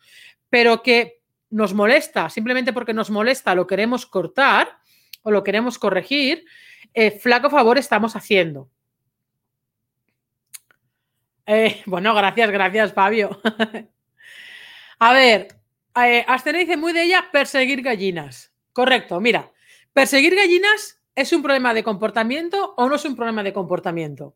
pero 0.50 0.82
que 0.82 1.22
nos 1.52 1.76
molesta, 1.76 2.32
simplemente 2.32 2.74
porque 2.74 2.96
nos 2.96 3.12
molesta, 3.12 3.54
lo 3.54 3.68
queremos 3.68 4.08
cortar 4.08 4.80
o 5.22 5.30
lo 5.30 5.44
queremos 5.44 5.78
corregir, 5.78 6.46
eh, 6.96 7.12
flaco 7.12 7.52
favor 7.52 7.78
estamos 7.78 8.16
haciendo. 8.16 8.72
Eh, 11.46 11.80
bueno, 11.86 12.16
gracias, 12.16 12.50
gracias, 12.50 12.92
Fabio. 12.92 13.40
A 14.98 15.14
ver, 15.14 15.50
eh, 16.04 16.26
dice 16.56 16.76
muy 16.76 16.92
de 16.92 17.04
ella 17.04 17.30
perseguir 17.32 17.84
gallinas. 17.84 18.52
Correcto, 18.74 19.20
mira, 19.20 19.52
perseguir 19.94 20.36
gallinas 20.36 21.02
es 21.16 21.34
un 21.34 21.42
problema 21.42 21.74
de 21.74 21.84
comportamiento 21.84 22.74
o 22.78 22.88
no 22.88 22.96
es 22.96 23.06
un 23.06 23.16
problema 23.16 23.44
de 23.44 23.54
comportamiento. 23.54 24.36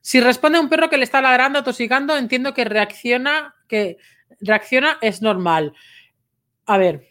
Si 0.00 0.20
responde 0.20 0.58
a 0.58 0.60
un 0.60 0.68
perro 0.68 0.88
que 0.88 0.96
le 0.96 1.04
está 1.04 1.20
ladrando, 1.20 1.64
tosigando, 1.64 2.16
entiendo 2.16 2.54
que 2.54 2.64
reacciona, 2.64 3.54
que 3.68 3.98
reacciona 4.40 4.98
es 5.00 5.22
normal. 5.22 5.74
A 6.66 6.78
ver, 6.78 7.08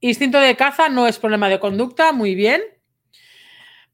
Instinto 0.00 0.38
de 0.38 0.54
caza 0.54 0.88
no 0.88 1.06
es 1.06 1.18
problema 1.18 1.48
de 1.48 1.58
conducta, 1.58 2.12
muy 2.12 2.34
bien. 2.36 2.62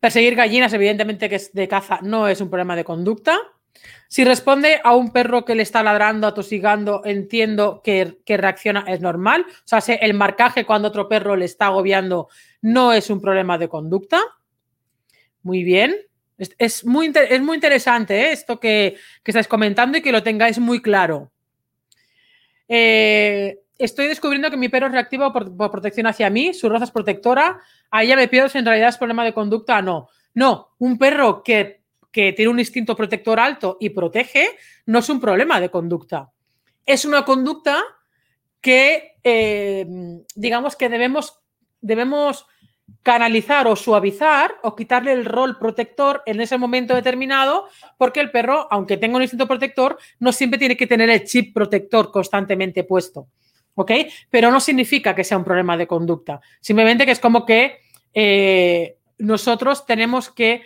Perseguir 0.00 0.34
gallinas, 0.34 0.72
evidentemente 0.74 1.30
que 1.30 1.36
es 1.36 1.52
de 1.54 1.66
caza, 1.66 2.00
no 2.02 2.28
es 2.28 2.42
un 2.42 2.50
problema 2.50 2.76
de 2.76 2.84
conducta. 2.84 3.38
Si 4.08 4.24
responde 4.24 4.80
a 4.84 4.94
un 4.94 5.10
perro 5.12 5.44
que 5.44 5.54
le 5.54 5.62
está 5.62 5.82
ladrando, 5.82 6.26
atosigando, 6.26 7.02
entiendo 7.04 7.82
que, 7.82 8.16
reacciona, 8.26 8.84
es 8.86 9.00
normal. 9.00 9.44
O 9.48 9.80
sea, 9.80 9.80
el 9.96 10.14
marcaje 10.14 10.64
cuando 10.64 10.88
otro 10.88 11.08
perro 11.08 11.36
le 11.36 11.44
está 11.44 11.66
agobiando 11.66 12.28
no 12.62 12.92
es 12.92 13.10
un 13.10 13.20
problema 13.20 13.58
de 13.58 13.68
conducta. 13.68 14.20
Muy 15.42 15.64
bien. 15.64 15.96
Es, 16.38 16.84
muy, 16.84 17.12
es 17.14 17.40
muy, 17.40 17.54
interesante 17.54 18.20
¿eh? 18.20 18.32
esto 18.32 18.58
que, 18.58 18.96
que, 19.22 19.30
estáis 19.30 19.46
comentando 19.46 19.98
y 19.98 20.02
que 20.02 20.12
lo 20.12 20.22
tengáis 20.22 20.58
muy 20.58 20.82
claro. 20.82 21.30
Eh, 22.68 23.60
estoy 23.78 24.06
descubriendo 24.06 24.50
que 24.50 24.56
mi 24.56 24.68
perro 24.68 24.86
es 24.86 24.92
reactivo 24.92 25.32
por, 25.32 25.70
protección 25.70 26.06
hacia 26.06 26.30
mí, 26.30 26.54
su 26.54 26.68
raza 26.68 26.84
es 26.84 26.90
protectora, 26.90 27.60
ahí 27.90 28.08
ya 28.08 28.16
me 28.16 28.28
pierdo 28.28 28.48
si 28.48 28.58
en 28.58 28.66
realidad 28.66 28.88
es 28.88 28.98
problema 28.98 29.24
de 29.24 29.34
conducta 29.34 29.78
o 29.78 29.82
no. 29.82 30.08
No, 30.34 30.74
un 30.78 30.98
perro 30.98 31.42
que, 31.42 31.83
tiene 32.14 32.48
un 32.48 32.58
instinto 32.58 32.96
protector 32.96 33.40
alto 33.40 33.76
y 33.80 33.90
protege 33.90 34.48
no 34.86 35.00
es 35.00 35.08
un 35.08 35.20
problema 35.20 35.60
de 35.60 35.70
conducta. 35.70 36.30
Es 36.86 37.04
una 37.04 37.24
conducta 37.24 37.82
que, 38.60 39.16
eh, 39.22 39.86
digamos 40.34 40.76
que 40.76 40.88
debemos, 40.88 41.40
debemos 41.80 42.46
canalizar 43.02 43.66
o 43.66 43.76
suavizar 43.76 44.56
o 44.62 44.76
quitarle 44.76 45.12
el 45.12 45.24
rol 45.24 45.58
protector 45.58 46.22
en 46.26 46.40
ese 46.40 46.58
momento 46.58 46.94
determinado, 46.94 47.68
porque 47.98 48.20
el 48.20 48.30
perro, 48.30 48.68
aunque 48.70 48.96
tenga 48.96 49.16
un 49.16 49.22
instinto 49.22 49.48
protector, 49.48 49.98
no 50.18 50.32
siempre 50.32 50.58
tiene 50.58 50.76
que 50.76 50.86
tener 50.86 51.10
el 51.10 51.24
chip 51.24 51.52
protector 51.54 52.10
constantemente 52.10 52.84
puesto. 52.84 53.28
¿ok? 53.74 53.90
Pero 54.30 54.50
no 54.50 54.60
significa 54.60 55.14
que 55.14 55.24
sea 55.24 55.38
un 55.38 55.44
problema 55.44 55.76
de 55.76 55.86
conducta. 55.86 56.40
Simplemente 56.60 57.04
que 57.04 57.12
es 57.12 57.20
como 57.20 57.44
que 57.44 57.78
eh, 58.12 58.96
nosotros 59.18 59.86
tenemos 59.86 60.30
que 60.30 60.62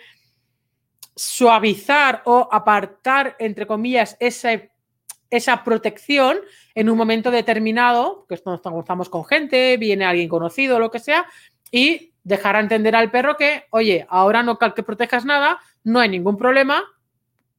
suavizar 1.19 2.21
o 2.23 2.47
apartar, 2.49 3.35
entre 3.39 3.67
comillas, 3.67 4.15
esa, 4.21 5.63
protección 5.65 6.39
en 6.73 6.89
un 6.89 6.97
momento 6.97 7.29
determinado, 7.29 8.25
que 8.29 8.35
estamos 8.35 9.09
con 9.09 9.25
gente, 9.25 9.75
viene 9.75 10.05
alguien 10.05 10.29
conocido, 10.29 10.79
lo 10.79 10.89
que 10.89 10.99
sea, 10.99 11.25
y 11.71 12.13
dejar 12.23 12.55
a 12.55 12.61
entender 12.61 12.95
al 12.95 13.11
perro 13.11 13.35
que, 13.35 13.65
oye, 13.71 14.07
ahora 14.09 14.43
no 14.43 14.57
que 14.57 14.83
protejas 14.83 15.25
nada, 15.25 15.59
no 15.83 15.99
hay 15.99 16.07
ningún 16.07 16.37
problema, 16.37 16.85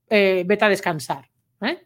eh, 0.09 0.43
vete 0.47 0.65
a 0.65 0.71
descansar. 0.71 1.29
¿eh? 1.61 1.85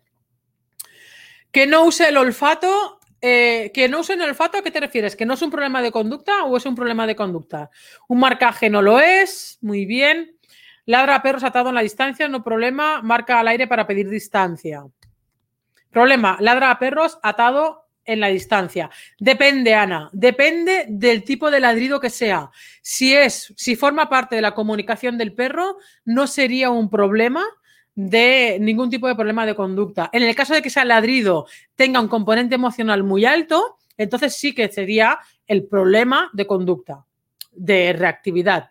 Que 1.51 1.67
no 1.67 1.85
use 1.85 2.09
el 2.09 2.17
olfato 2.17 3.01
eh, 3.21 3.73
que 3.73 3.89
no 3.89 4.01
usen 4.01 4.21
el 4.21 4.29
olfato, 4.29 4.59
¿a 4.59 4.63
qué 4.63 4.71
te 4.71 4.81
refieres? 4.81 5.17
¿Que 5.17 5.25
no 5.25 5.33
es 5.33 5.41
un 5.41 5.51
problema 5.51 5.81
de 5.81 5.91
conducta 5.91 6.45
o 6.45 6.59
es 6.59 6.67
un 6.67 6.75
problema 6.75 7.07
de 7.07 7.17
conducta? 7.17 7.71
Un 8.07 8.21
marcaje 8.21 8.69
no 8.69 8.83
lo 8.83 9.01
es, 9.01 9.57
muy 9.63 9.87
bien. 9.87 10.37
Ladra 10.87 11.17
a 11.17 11.23
perros 11.23 11.45
atado 11.45 11.71
en 11.71 11.75
la 11.75 11.81
distancia, 11.81 12.29
no 12.29 12.45
problema. 12.45 13.01
Marca 13.03 13.41
al 13.41 13.49
aire 13.49 13.67
para 13.67 13.87
pedir 13.87 14.09
distancia. 14.09 14.85
Problema, 15.91 16.37
ladra 16.41 16.71
a 16.71 16.79
perros 16.79 17.19
atado 17.23 17.85
en 18.05 18.21
la 18.21 18.29
distancia. 18.29 18.91
Depende, 19.19 19.75
Ana, 19.75 20.11
depende 20.13 20.87
del 20.89 21.25
tipo 21.25 21.51
de 21.51 21.61
ladrido 21.61 22.01
que 22.01 22.11
sea. 22.11 22.51
Si 22.83 23.15
es, 23.15 23.53
si 23.57 23.77
forma 23.77 24.09
parte 24.09 24.37
de 24.37 24.43
la 24.43 24.55
comunicación 24.55 25.17
del 25.17 25.33
perro, 25.33 25.79
no 26.05 26.27
sería 26.27 26.71
un 26.71 26.91
problema 26.91 27.45
de 27.95 28.59
ningún 28.61 28.91
tipo 28.91 29.07
de 29.07 29.15
problema 29.15 29.47
de 29.47 29.55
conducta. 29.55 30.11
En 30.13 30.23
el 30.23 30.35
caso 30.35 30.53
de 30.53 30.63
que 30.63 30.69
ese 30.69 30.85
ladrido 30.85 31.47
tenga 31.77 32.01
un 32.01 32.09
componente 32.09 32.57
emocional 32.57 33.05
muy 33.05 33.25
alto, 33.25 33.79
entonces 33.97 34.37
sí 34.37 34.55
que 34.55 34.69
sería 34.69 35.19
el 35.47 35.65
problema 35.67 36.31
de 36.33 36.47
conducta, 36.47 37.07
de 37.53 37.93
reactividad. 37.93 38.71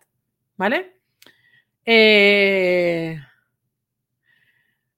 ¿Vale? 0.58 0.93
Eh, 1.86 3.19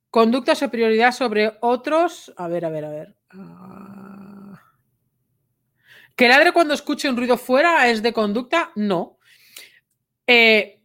conducta 0.09 0.53
o 0.53 0.55
superioridad 0.55 1.11
sobre 1.11 1.57
otros. 1.61 2.33
A 2.37 2.47
ver, 2.47 2.65
a 2.65 2.69
ver, 2.69 2.85
a 2.85 2.89
ver. 2.89 3.15
Ah. 3.31 4.61
¿Que 6.15 6.27
ladre 6.29 6.53
cuando 6.53 6.73
escuche 6.73 7.09
un 7.09 7.17
ruido 7.17 7.37
fuera 7.37 7.89
es 7.89 8.01
de 8.01 8.13
conducta? 8.13 8.71
No. 8.75 9.19
Eh, 10.25 10.81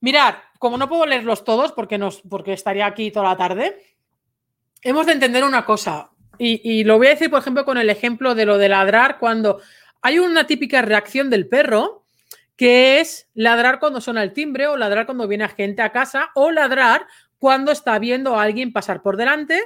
mirad, 0.00 0.36
como 0.58 0.78
no 0.78 0.88
puedo 0.88 1.06
leerlos 1.06 1.44
todos 1.44 1.72
porque, 1.72 1.98
nos, 1.98 2.22
porque 2.22 2.52
estaría 2.52 2.86
aquí 2.86 3.10
toda 3.10 3.28
la 3.28 3.36
tarde, 3.36 3.96
hemos 4.80 5.06
de 5.06 5.12
entender 5.12 5.44
una 5.44 5.64
cosa. 5.64 6.10
Y, 6.38 6.82
lo 6.82 6.98
voy 6.98 7.06
a 7.06 7.10
decir, 7.10 7.30
por 7.30 7.38
ejemplo, 7.38 7.64
con 7.64 7.78
el 7.78 7.88
ejemplo 7.88 8.34
de 8.34 8.46
lo 8.46 8.58
de 8.58 8.68
ladrar 8.68 9.18
cuando 9.20 9.60
hay 10.00 10.18
una 10.18 10.44
típica 10.46 10.82
reacción 10.82 11.30
del 11.30 11.48
perro 11.48 12.01
que 12.56 13.00
es 13.00 13.28
ladrar 13.34 13.78
cuando 13.78 14.00
suena 14.00 14.22
el 14.22 14.32
timbre 14.32 14.66
o 14.66 14.76
ladrar 14.76 15.06
cuando 15.06 15.26
viene 15.26 15.48
gente 15.48 15.82
a 15.82 15.92
casa 15.92 16.30
o 16.34 16.50
ladrar 16.50 17.06
cuando 17.38 17.72
está 17.72 17.98
viendo 17.98 18.38
a 18.38 18.42
alguien 18.42 18.72
pasar 18.72 19.02
por 19.02 19.16
delante, 19.16 19.60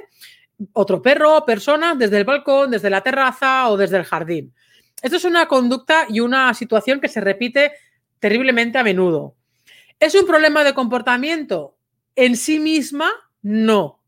otro 0.73 1.01
perro 1.01 1.37
o 1.37 1.45
persona, 1.45 1.93
desde 1.93 2.17
el 2.17 2.23
balcón, 2.23 2.71
desde 2.71 2.89
la 2.89 3.01
terraza 3.01 3.69
o 3.69 3.77
desde 3.77 3.97
el 3.97 4.03
jardín. 4.03 4.53
Esto 5.01 5.17
es 5.17 5.25
una 5.25 5.47
conducta 5.47 6.07
y 6.09 6.19
una 6.19 6.53
situación 6.55 6.99
que 6.99 7.07
se 7.07 7.21
repite 7.21 7.73
terriblemente 8.19 8.79
a 8.79 8.83
menudo. 8.83 9.35
¿Es 9.99 10.15
un 10.15 10.25
problema 10.25 10.63
de 10.63 10.73
comportamiento? 10.73 11.77
En 12.15 12.35
sí 12.35 12.59
misma, 12.59 13.11
no. 13.43 14.01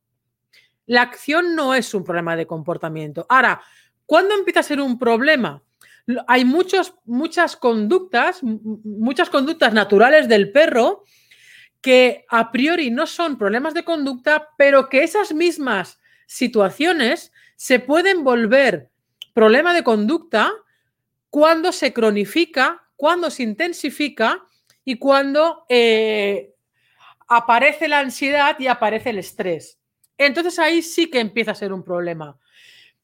La 0.88 1.04
acción 1.04 1.56
no 1.56 1.76
es 1.76 1.94
un 1.94 2.04
problema 2.04 2.36
de 2.36 2.48
comportamiento. 2.48 3.28
Ahora, 3.30 3.62
¿cuándo 4.08 4.34
empieza 4.34 4.62
a 4.62 4.64
ser 4.64 4.82
un 4.82 4.98
problema? 4.98 5.62
Hay 6.28 6.46
muchos, 6.46 6.96
muchas 7.06 7.56
conductas, 7.56 8.42
muchas 8.44 9.30
conductas 9.30 9.74
naturales 9.74 10.28
del 10.28 10.52
perro 10.52 11.04
que 11.82 12.26
a 12.30 12.52
priori 12.52 12.92
no 12.92 13.08
son 13.08 13.38
problemas 13.38 13.74
de 13.74 13.84
conducta, 13.84 14.50
pero 14.58 14.90
que 14.90 15.04
esas 15.04 15.34
mismas 15.34 16.00
situaciones 16.28 17.32
se 17.56 17.80
pueden 17.80 18.24
volver 18.24 18.90
problema 19.34 19.74
de 19.74 19.84
conducta 19.84 20.52
cuando 21.30 21.72
se 21.72 21.94
cronifica 21.94 22.90
cuando 23.00 23.30
se 23.30 23.44
intensifica 23.44 24.46
y 24.84 24.98
cuando 24.98 25.64
eh, 25.70 26.54
aparece 27.30 27.88
la 27.88 28.00
ansiedad 28.00 28.60
y 28.60 28.68
aparece 28.68 29.12
el 29.12 29.20
estrés. 29.20 29.80
Entonces 30.18 30.60
ahí 30.60 30.82
sí 30.82 31.10
que 31.10 31.22
empieza 31.22 31.52
a 31.52 31.56
ser 31.56 31.72
un 31.72 31.82
problema. 31.82 32.38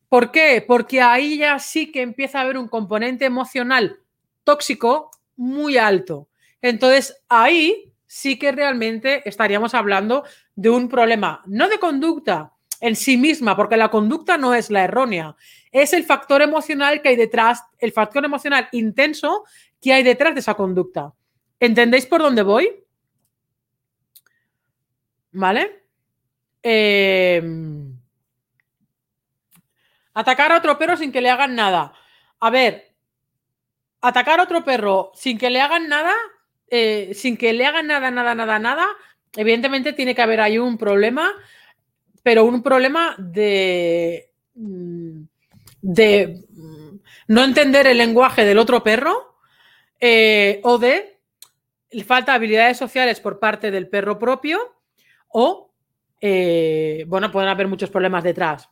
¿Por 0.10 0.32
qué? 0.32 0.64
Porque 0.66 1.02
ahí 1.02 1.38
ya 1.38 1.60
sí 1.60 1.92
que 1.92 2.02
empieza 2.02 2.40
a 2.40 2.42
haber 2.42 2.58
un 2.58 2.68
componente 2.68 3.26
emocional 3.26 4.00
tóxico 4.44 5.12
muy 5.36 5.78
alto. 5.78 6.30
Entonces 6.62 7.24
ahí 7.28 7.94
sí 8.08 8.40
que 8.40 8.52
realmente 8.52 9.28
estaríamos 9.28 9.74
hablando 9.74 10.24
de 10.56 10.70
un 10.70 10.88
problema, 10.88 11.44
no 11.48 11.68
de 11.68 11.80
conducta 11.80 12.54
en 12.80 12.96
sí 12.96 13.18
misma, 13.18 13.56
porque 13.56 13.78
la 13.78 13.90
conducta 13.90 14.38
no 14.38 14.54
es 14.54 14.70
la 14.70 14.84
errónea, 14.84 15.36
es 15.72 15.94
el 15.94 16.04
factor 16.04 16.42
emocional 16.42 17.02
que 17.02 17.10
hay 17.10 17.16
detrás, 17.16 17.64
el 17.80 17.92
factor 17.92 18.24
emocional 18.26 18.70
intenso 18.72 19.44
que 19.82 19.94
hay 19.94 20.04
detrás 20.04 20.34
de 20.34 20.40
esa 20.40 20.54
conducta. 20.54 21.14
¿Entendéis 21.60 22.06
por 22.06 22.22
dónde 22.22 22.44
voy? 22.44 22.70
¿Vale? 25.32 25.84
Em, 26.62 27.95
atacar 30.16 30.52
a 30.52 30.58
otro 30.58 30.80
perro 30.80 30.98
sin 30.98 31.12
que 31.12 31.22
le 31.22 31.30
hagan 31.30 31.56
nada. 31.56 31.94
A 32.40 32.50
ver, 32.50 32.92
atacar 34.02 34.40
a 34.40 34.44
otro 34.44 34.64
perro 34.64 35.12
sin 35.14 35.38
que 35.38 35.50
le 35.52 35.62
hagan 35.62 35.88
nada, 35.88 36.14
eh, 36.70 37.12
sin 37.14 37.38
que 37.38 37.54
le 37.54 37.66
hagan 37.66 37.86
nada, 37.86 38.10
nada, 38.10 38.34
nada, 38.34 38.58
nada, 38.58 38.88
evidentemente 39.36 39.94
tiene 39.94 40.16
que 40.16 40.22
haber 40.22 40.42
ahí 40.42 40.58
un 40.58 40.78
problema, 40.78 41.32
pero 42.24 42.46
un 42.46 42.64
problema 42.64 43.16
de, 43.20 44.32
mm, 44.56 45.22
de 45.82 46.44
mm, 46.50 46.96
no 47.28 47.44
entender 47.44 47.86
el 47.88 47.98
lenguaje 47.98 48.46
del 48.46 48.58
otro 48.58 48.82
perro 48.84 49.36
eh, 50.00 50.60
o 50.64 50.78
de 50.78 51.20
falta 52.06 52.32
de 52.32 52.38
habilidades 52.38 52.78
sociales 52.78 53.20
por 53.20 53.40
parte 53.40 53.72
del 53.72 53.88
perro 53.88 54.18
propio 54.18 54.60
o, 55.28 55.72
eh, 56.22 57.06
bueno, 57.08 57.32
pueden 57.32 57.50
haber 57.50 57.68
muchos 57.68 57.90
problemas 57.90 58.24
detrás. 58.24 58.70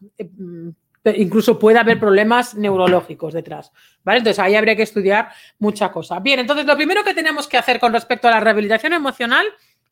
Incluso 1.05 1.59
puede 1.59 1.79
haber 1.79 1.99
problemas 1.99 2.55
neurológicos 2.55 3.33
detrás. 3.33 3.71
¿vale? 4.03 4.19
Entonces 4.19 4.39
ahí 4.39 4.55
habría 4.55 4.75
que 4.75 4.83
estudiar 4.83 5.29
mucha 5.59 5.91
cosa. 5.91 6.19
Bien, 6.19 6.39
entonces 6.39 6.65
lo 6.65 6.75
primero 6.75 7.03
que 7.03 7.13
tenemos 7.13 7.47
que 7.47 7.57
hacer 7.57 7.79
con 7.79 7.91
respecto 7.91 8.27
a 8.27 8.31
la 8.31 8.39
rehabilitación 8.39 8.93
emocional 8.93 9.45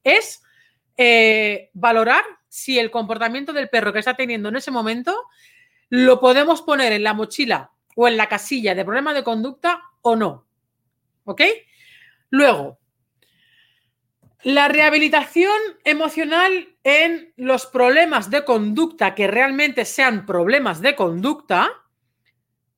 es 0.04 0.42
eh, 0.98 1.70
valorar 1.74 2.24
si 2.48 2.80
el 2.80 2.92
comportamiento 2.92 3.54
del 3.54 3.70
perro 3.70 3.94
que 3.94 4.00
está 4.00 4.14
teniendo 4.14 4.50
en 4.50 4.56
ese 4.56 4.72
momento 4.72 5.16
lo 5.90 6.20
podemos 6.20 6.62
poner 6.62 6.94
en 6.94 7.04
la 7.04 7.14
mochila 7.14 7.72
o 7.96 8.08
en 8.08 8.18
la 8.18 8.28
casilla 8.28 8.74
de 8.76 8.86
problema 8.86 9.14
de 9.14 9.24
conducta 9.24 9.82
o 10.02 10.16
no. 10.16 10.46
¿Ok? 11.26 11.42
Luego, 12.30 12.80
la 14.44 14.68
rehabilitación 14.68 15.58
emocional 15.84 16.76
en 16.84 17.34
los 17.38 17.68
problemas 17.68 18.30
de 18.30 18.44
conducta 18.44 19.14
que 19.14 19.28
realmente 19.28 19.86
sean 19.86 20.26
problemas 20.26 20.82
de 20.82 20.96
conducta, 20.96 21.70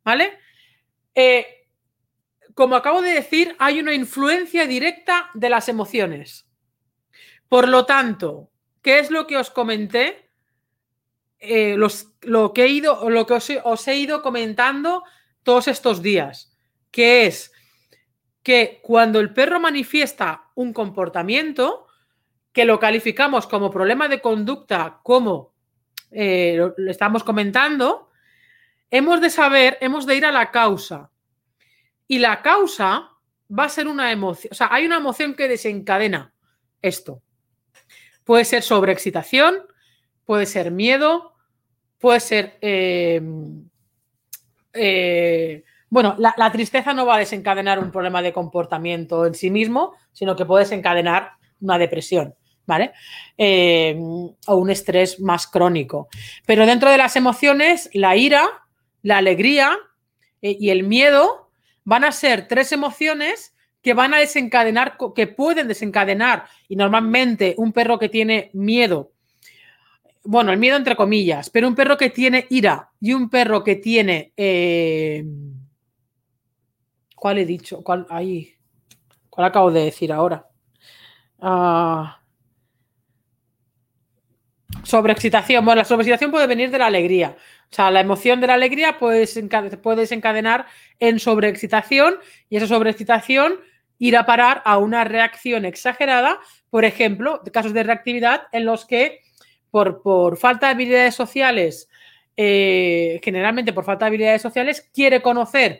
¿vale? 0.04 0.38
Eh, 1.16 1.68
como 2.54 2.76
acabo 2.76 3.02
de 3.02 3.14
decir, 3.14 3.56
hay 3.60 3.80
una 3.80 3.94
influencia 3.94 4.68
directa 4.68 5.30
de 5.34 5.50
las 5.50 5.70
emociones. 5.70 6.46
Por 7.48 7.70
lo 7.70 7.86
tanto, 7.86 8.52
¿qué 8.82 9.00
es 9.00 9.10
lo 9.10 9.26
que 9.26 9.38
os 9.38 9.50
comenté? 9.50 10.30
Eh, 11.40 11.78
lo 12.22 12.54
que, 12.54 12.64
he 12.64 12.68
ido, 12.68 13.10
lo 13.10 13.26
que 13.26 13.34
os 13.64 13.88
he 13.88 13.96
ido 13.96 14.22
comentando 14.22 15.04
todos 15.44 15.68
estos 15.68 16.02
días, 16.02 16.58
que 16.92 17.26
es 17.26 17.53
que 18.44 18.80
cuando 18.84 19.20
el 19.20 19.34
perro 19.34 19.60
manifiesta 19.60 20.50
un 20.56 20.74
comportamiento 20.74 21.88
que 22.52 22.66
lo 22.66 22.80
calificamos 22.80 23.48
como 23.48 23.72
problema 23.72 24.08
de 24.08 24.22
conducta, 24.22 25.00
como 25.02 25.54
eh, 26.12 26.56
lo, 26.58 26.76
estamos 26.90 27.24
comentando, 27.24 28.12
hemos 28.92 29.22
de 29.22 29.30
saber, 29.32 29.78
hemos 29.82 30.06
de 30.06 30.18
ir 30.18 30.26
a 30.26 30.32
la 30.32 30.52
causa. 30.52 31.10
Y 32.08 32.20
la 32.20 32.42
causa 32.44 33.10
va 33.50 33.64
a 33.66 33.70
ser 33.70 33.88
una 33.88 34.12
emoción, 34.12 34.52
o 34.52 34.56
sea, 34.56 34.68
hay 34.72 34.86
una 34.86 34.98
emoción 34.98 35.34
que 35.34 35.48
desencadena 35.48 36.34
esto. 36.82 37.24
Puede 38.24 38.46
ser 38.46 38.62
sobreexcitación, 38.62 39.66
puede 40.26 40.46
ser 40.46 40.70
miedo, 40.70 41.34
puede 41.98 42.20
ser 42.20 42.58
eh, 42.62 43.22
eh, 44.74 45.64
bueno, 45.94 46.16
la, 46.18 46.52
tristeza 46.52 46.92
no 46.92 47.06
va 47.06 47.18
a 47.18 47.20
desencadenar 47.20 47.78
un 47.78 47.92
problema 47.92 48.24
de 48.24 48.34
comportamiento 48.34 49.28
en 49.28 49.36
sí 49.36 49.52
mismo, 49.52 49.94
sino 50.12 50.36
que 50.36 50.44
puede 50.44 50.64
desencadenar 50.64 51.34
una 51.62 51.78
depresión, 51.78 52.34
¿vale? 52.66 52.94
Eh, 53.38 53.96
o 54.48 54.56
un 54.56 54.72
estrés 54.72 55.20
más 55.20 55.46
crónico. 55.46 56.08
Pero 56.48 56.66
dentro 56.66 56.90
de 56.90 56.98
las 56.98 57.16
emociones, 57.16 57.92
la 57.94 58.16
ira, 58.16 58.44
la 59.04 59.18
alegría 59.18 59.78
eh, 60.42 60.58
y 60.60 60.72
el 60.72 60.82
miedo 60.82 61.52
van 61.84 62.06
a 62.06 62.12
ser 62.12 62.48
tres 62.48 62.72
emociones 62.72 63.56
que 63.84 63.94
van 63.94 64.16
a 64.16 64.18
desencadenar, 64.18 64.98
que 65.14 65.28
pueden 65.28 65.68
desencadenar, 65.68 66.46
y 66.68 66.76
normalmente 66.76 67.54
un 67.60 67.72
perro 67.72 68.00
que 68.00 68.10
tiene 68.10 68.50
miedo, 68.54 69.12
bueno, 70.24 70.52
el 70.52 70.58
miedo 70.58 70.76
entre 70.76 70.96
comillas, 70.96 71.52
pero 71.52 71.68
un 71.68 71.76
perro 71.76 71.98
que 71.98 72.10
tiene 72.10 72.48
ira 72.50 72.90
y 73.00 73.14
un 73.14 73.30
perro 73.30 73.64
que 73.64 73.76
tiene... 73.76 74.34
Eh, 74.36 75.24
¿Cuál 77.24 77.38
he 77.38 77.46
dicho? 77.46 77.82
¿Cuál, 77.86 78.06
ahí, 78.10 78.54
¿cuál 79.30 79.48
acabo 79.48 79.72
de 79.72 79.86
decir 79.86 80.12
ahora? 80.12 80.46
Ah, 81.40 82.20
sobreexcitación. 84.84 85.64
Bueno, 85.64 85.80
la 85.80 85.86
sobreexcitación 85.86 86.32
puede 86.32 86.48
venir 86.48 86.70
de 86.70 86.80
la 86.80 86.88
alegría. 86.88 87.38
O 87.72 87.74
sea, 87.74 87.92
la 87.92 88.02
emoción 88.02 88.42
de 88.42 88.48
la 88.48 88.56
alegría 88.56 89.00
puede, 89.00 89.26
puede 89.82 90.02
desencadenar 90.02 90.66
en 91.00 91.18
sobreexcitación 91.18 92.16
y 92.50 92.58
esa 92.58 92.68
sobreexcitación 92.68 93.54
ir 94.00 94.18
a 94.18 94.26
parar 94.26 94.62
a 94.66 94.78
una 94.78 95.06
reacción 95.06 95.64
exagerada, 95.64 96.42
por 96.70 96.84
ejemplo, 96.84 97.42
casos 97.54 97.72
de 97.72 97.84
reactividad 97.84 98.48
en 98.52 98.66
los 98.66 98.84
que 98.84 99.22
por, 99.72 100.02
por 100.02 100.36
falta 100.36 100.68
de 100.68 100.74
habilidades 100.74 101.16
sociales, 101.16 101.88
eh, 102.36 103.22
generalmente 103.24 103.72
por 103.72 103.86
falta 103.86 104.04
de 104.04 104.10
habilidades 104.10 104.42
sociales, 104.42 104.90
quiere 104.94 105.22
conocer 105.22 105.80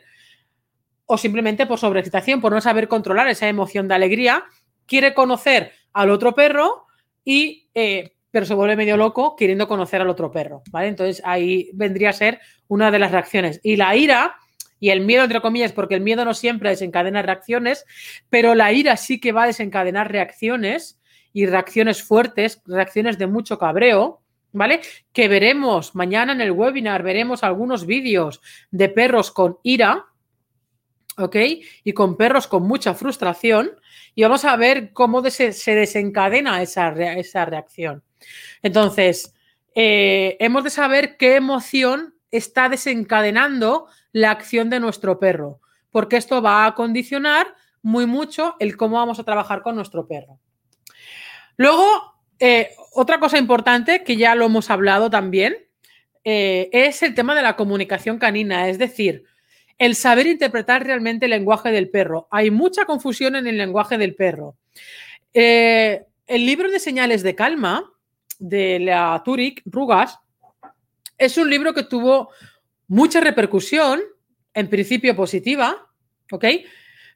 o 1.06 1.18
simplemente 1.18 1.66
por 1.66 1.78
sobreexcitación, 1.78 2.40
por 2.40 2.52
no 2.52 2.60
saber 2.60 2.88
controlar 2.88 3.28
esa 3.28 3.48
emoción 3.48 3.88
de 3.88 3.94
alegría, 3.94 4.44
quiere 4.86 5.14
conocer 5.14 5.72
al 5.92 6.10
otro 6.10 6.34
perro 6.34 6.86
y, 7.24 7.68
eh, 7.74 8.16
pero 8.30 8.46
se 8.46 8.54
vuelve 8.54 8.76
medio 8.76 8.96
loco 8.96 9.36
queriendo 9.36 9.68
conocer 9.68 10.00
al 10.00 10.08
otro 10.08 10.30
perro, 10.30 10.62
¿vale? 10.70 10.88
Entonces 10.88 11.22
ahí 11.24 11.70
vendría 11.74 12.10
a 12.10 12.14
ser 12.14 12.40
una 12.68 12.90
de 12.90 12.98
las 12.98 13.12
reacciones. 13.12 13.60
Y 13.62 13.76
la 13.76 13.94
ira 13.96 14.36
y 14.80 14.90
el 14.90 15.00
miedo, 15.00 15.24
entre 15.24 15.40
comillas, 15.40 15.72
porque 15.72 15.94
el 15.94 16.00
miedo 16.00 16.24
no 16.24 16.34
siempre 16.34 16.70
desencadena 16.70 17.22
reacciones, 17.22 17.86
pero 18.28 18.54
la 18.54 18.72
ira 18.72 18.96
sí 18.96 19.20
que 19.20 19.32
va 19.32 19.44
a 19.44 19.46
desencadenar 19.46 20.10
reacciones 20.10 21.00
y 21.32 21.46
reacciones 21.46 22.02
fuertes, 22.02 22.60
reacciones 22.66 23.18
de 23.18 23.26
mucho 23.26 23.58
cabreo, 23.58 24.20
¿vale? 24.52 24.80
Que 25.12 25.28
veremos 25.28 25.94
mañana 25.94 26.32
en 26.32 26.40
el 26.40 26.52
webinar, 26.52 27.02
veremos 27.02 27.42
algunos 27.42 27.86
vídeos 27.86 28.40
de 28.70 28.88
perros 28.88 29.30
con 29.30 29.58
ira, 29.62 30.06
¿ok? 31.18 31.36
Y 31.84 31.92
con 31.92 32.16
perros 32.16 32.46
con 32.46 32.62
mucha 32.64 32.94
frustración 32.94 33.72
y 34.14 34.22
vamos 34.22 34.44
a 34.44 34.56
ver 34.56 34.92
cómo 34.92 35.22
se 35.30 35.74
desencadena 35.74 36.62
esa, 36.62 36.90
esa 37.14 37.44
reacción. 37.44 38.02
Entonces, 38.62 39.34
eh, 39.74 40.36
hemos 40.40 40.64
de 40.64 40.70
saber 40.70 41.16
qué 41.16 41.36
emoción 41.36 42.14
está 42.30 42.68
desencadenando 42.68 43.86
la 44.12 44.30
acción 44.30 44.70
de 44.70 44.80
nuestro 44.80 45.18
perro, 45.18 45.60
porque 45.90 46.16
esto 46.16 46.42
va 46.42 46.66
a 46.66 46.74
condicionar 46.74 47.54
muy 47.82 48.06
mucho 48.06 48.56
el 48.60 48.76
cómo 48.76 48.96
vamos 48.96 49.18
a 49.18 49.24
trabajar 49.24 49.62
con 49.62 49.76
nuestro 49.76 50.06
perro. 50.06 50.38
Luego, 51.56 52.14
eh, 52.38 52.70
otra 52.92 53.20
cosa 53.20 53.38
importante 53.38 54.02
que 54.02 54.16
ya 54.16 54.34
lo 54.34 54.46
hemos 54.46 54.70
hablado 54.70 55.10
también 55.10 55.56
eh, 56.24 56.70
es 56.72 57.02
el 57.02 57.14
tema 57.14 57.34
de 57.34 57.42
la 57.42 57.56
comunicación 57.56 58.18
canina, 58.18 58.68
es 58.68 58.78
decir, 58.78 59.24
el 59.78 59.94
saber 59.94 60.26
interpretar 60.26 60.84
realmente 60.84 61.26
el 61.26 61.30
lenguaje 61.30 61.70
del 61.70 61.90
perro. 61.90 62.28
Hay 62.30 62.50
mucha 62.50 62.84
confusión 62.84 63.36
en 63.36 63.46
el 63.46 63.58
lenguaje 63.58 63.98
del 63.98 64.14
perro. 64.14 64.56
Eh, 65.32 66.04
el 66.26 66.46
libro 66.46 66.70
de 66.70 66.78
señales 66.78 67.22
de 67.22 67.34
calma 67.34 67.90
de 68.38 68.78
la 68.80 69.20
Turek 69.24 69.62
Rugas 69.64 70.18
es 71.18 71.36
un 71.38 71.50
libro 71.50 71.74
que 71.74 71.84
tuvo 71.84 72.30
mucha 72.88 73.20
repercusión, 73.20 74.00
en 74.52 74.68
principio 74.68 75.16
positiva, 75.16 75.88
¿ok? 76.30 76.44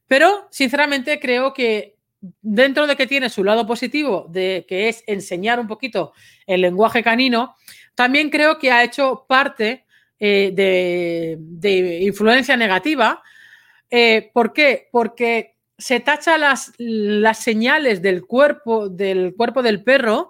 Pero 0.07 0.49
sinceramente 0.51 1.21
creo 1.21 1.53
que 1.53 1.97
dentro 2.41 2.87
de 2.87 2.97
que 2.97 3.07
tiene 3.07 3.31
su 3.31 3.45
lado 3.45 3.67
positivo, 3.67 4.27
de 4.29 4.65
que 4.69 4.89
es 4.89 5.05
enseñar 5.07 5.61
un 5.61 5.69
poquito 5.69 6.13
el 6.47 6.63
lenguaje 6.63 7.03
canino, 7.03 7.55
también 7.95 8.31
creo 8.31 8.59
que 8.59 8.73
ha 8.73 8.83
hecho 8.83 9.25
parte 9.29 9.85
eh, 10.19 11.37
de, 11.39 11.99
influencia 12.03 12.57
negativa 12.57 13.23
Eh, 13.91 14.31
¿Por 14.35 14.53
qué? 14.53 14.89
Porque 14.93 15.57
se 15.79 16.01
tacha 16.01 16.37
las, 16.37 16.73
las 16.77 17.39
señales 17.39 18.03
del 18.03 18.27
cuerpo, 18.27 18.89
del 18.89 19.35
cuerpo 19.35 19.63
del 19.63 19.83
perro 19.83 20.29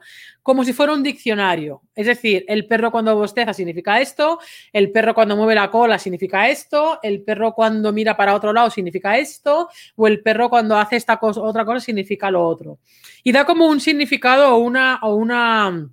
como 0.48 0.64
si 0.64 0.72
fuera 0.72 0.94
un 0.94 1.02
diccionario. 1.02 1.82
Es 1.94 2.06
decir, 2.06 2.42
el 2.48 2.66
perro 2.66 2.90
cuando 2.90 3.14
bosteza 3.14 3.52
significa 3.52 4.00
esto, 4.00 4.38
el 4.72 4.90
perro 4.92 5.14
cuando 5.14 5.36
mueve 5.36 5.54
la 5.54 5.70
cola 5.70 5.98
significa 5.98 6.48
esto, 6.48 7.00
el 7.02 7.22
perro 7.22 7.52
cuando 7.52 7.92
mira 7.92 8.16
para 8.16 8.34
otro 8.34 8.54
lado 8.54 8.70
significa 8.70 9.18
esto, 9.18 9.68
o 9.94 10.06
el 10.06 10.22
perro 10.22 10.48
cuando 10.48 10.78
hace 10.78 10.96
esta 10.96 11.18
cosa, 11.18 11.42
otra 11.42 11.66
cosa 11.66 11.80
significa 11.80 12.30
lo 12.30 12.46
otro. 12.46 12.78
Y 13.22 13.30
da 13.30 13.44
como 13.44 13.66
un 13.68 13.78
significado 13.78 14.54
o 14.54 14.56
una, 14.56 15.00
o 15.02 15.16
una, 15.16 15.86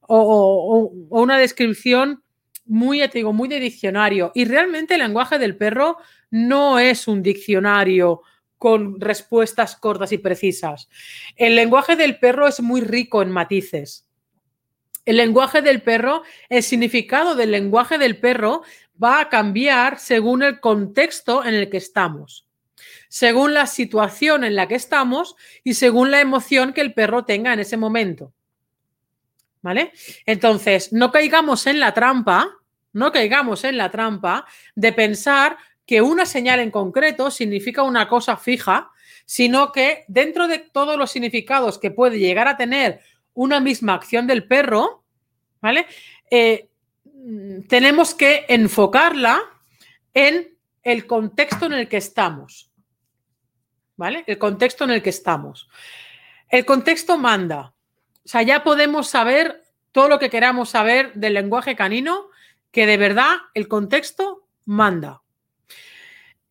o, 0.00 0.90
una 1.10 1.36
descripción 1.36 2.22
muy, 2.66 3.06
digo, 3.08 3.32
muy 3.32 3.48
de 3.48 3.60
diccionario. 3.60 4.32
Y 4.34 4.44
realmente 4.44 4.94
el 4.94 5.00
lenguaje 5.00 5.38
del 5.38 5.56
perro 5.56 5.98
no 6.30 6.78
es 6.78 7.08
un 7.08 7.22
diccionario 7.22 8.22
con 8.58 9.00
respuestas 9.00 9.76
cortas 9.76 10.12
y 10.12 10.18
precisas. 10.18 10.88
El 11.36 11.56
lenguaje 11.56 11.96
del 11.96 12.18
perro 12.18 12.46
es 12.46 12.60
muy 12.60 12.80
rico 12.80 13.22
en 13.22 13.30
matices. 13.30 14.06
El 15.04 15.18
lenguaje 15.18 15.62
del 15.62 15.82
perro, 15.82 16.22
el 16.48 16.62
significado 16.62 17.36
del 17.36 17.52
lenguaje 17.52 17.96
del 17.96 18.18
perro 18.18 18.62
va 19.02 19.20
a 19.20 19.28
cambiar 19.28 19.98
según 19.98 20.42
el 20.42 20.58
contexto 20.58 21.44
en 21.44 21.54
el 21.54 21.70
que 21.70 21.76
estamos, 21.76 22.48
según 23.08 23.54
la 23.54 23.66
situación 23.66 24.42
en 24.42 24.56
la 24.56 24.66
que 24.66 24.74
estamos 24.74 25.36
y 25.62 25.74
según 25.74 26.10
la 26.10 26.20
emoción 26.20 26.72
que 26.72 26.80
el 26.80 26.92
perro 26.92 27.24
tenga 27.24 27.52
en 27.52 27.60
ese 27.60 27.76
momento. 27.76 28.32
¿Vale? 29.66 29.90
Entonces, 30.26 30.92
no 30.92 31.10
caigamos 31.10 31.66
en 31.66 31.80
la 31.80 31.92
trampa, 31.92 32.56
no 32.92 33.10
caigamos 33.10 33.64
en 33.64 33.76
la 33.76 33.90
trampa 33.90 34.46
de 34.76 34.92
pensar 34.92 35.56
que 35.84 36.00
una 36.00 36.24
señal 36.24 36.60
en 36.60 36.70
concreto 36.70 37.32
significa 37.32 37.82
una 37.82 38.06
cosa 38.06 38.36
fija, 38.36 38.92
sino 39.24 39.72
que 39.72 40.04
dentro 40.06 40.46
de 40.46 40.60
todos 40.60 40.96
los 40.96 41.10
significados 41.10 41.80
que 41.80 41.90
puede 41.90 42.20
llegar 42.20 42.46
a 42.46 42.56
tener 42.56 43.00
una 43.34 43.58
misma 43.58 43.94
acción 43.94 44.28
del 44.28 44.46
perro, 44.46 45.02
¿vale? 45.60 45.86
Eh, 46.30 46.68
tenemos 47.68 48.14
que 48.14 48.46
enfocarla 48.48 49.40
en 50.14 50.56
el 50.84 51.08
contexto 51.08 51.66
en 51.66 51.72
el 51.72 51.88
que 51.88 51.96
estamos. 51.96 52.70
¿Vale? 53.96 54.22
El 54.28 54.38
contexto 54.38 54.84
en 54.84 54.90
el 54.90 55.02
que 55.02 55.10
estamos. 55.10 55.68
El 56.48 56.64
contexto 56.64 57.18
manda. 57.18 57.72
O 58.26 58.28
sea, 58.28 58.42
ya 58.42 58.64
podemos 58.64 59.08
saber 59.08 59.62
todo 59.92 60.08
lo 60.08 60.18
que 60.18 60.30
queramos 60.30 60.68
saber 60.68 61.14
del 61.14 61.34
lenguaje 61.34 61.76
canino, 61.76 62.28
que 62.72 62.84
de 62.84 62.96
verdad 62.96 63.36
el 63.54 63.68
contexto 63.68 64.48
manda. 64.64 65.22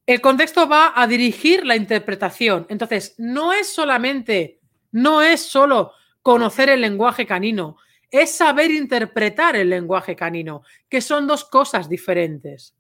El 0.06 0.22
contexto 0.22 0.70
va 0.70 0.94
a 0.96 1.06
dirigir 1.06 1.66
la 1.66 1.76
interpretación. 1.76 2.66
Entonces, 2.70 3.16
no 3.18 3.52
es 3.52 3.68
solamente, 3.68 4.62
no 4.94 5.22
es 5.22 5.42
solo 5.42 5.92
conocer 6.22 6.70
el 6.70 6.80
lenguaje 6.80 7.26
canino, 7.26 7.76
es 8.10 8.32
saber 8.32 8.72
interpretar 8.72 9.58
el 9.58 9.70
lenguaje 9.70 10.16
canino, 10.16 10.64
que 10.88 11.02
son 11.02 11.28
dos 11.28 11.44
cosas 11.44 11.90
diferentes. 11.90 12.74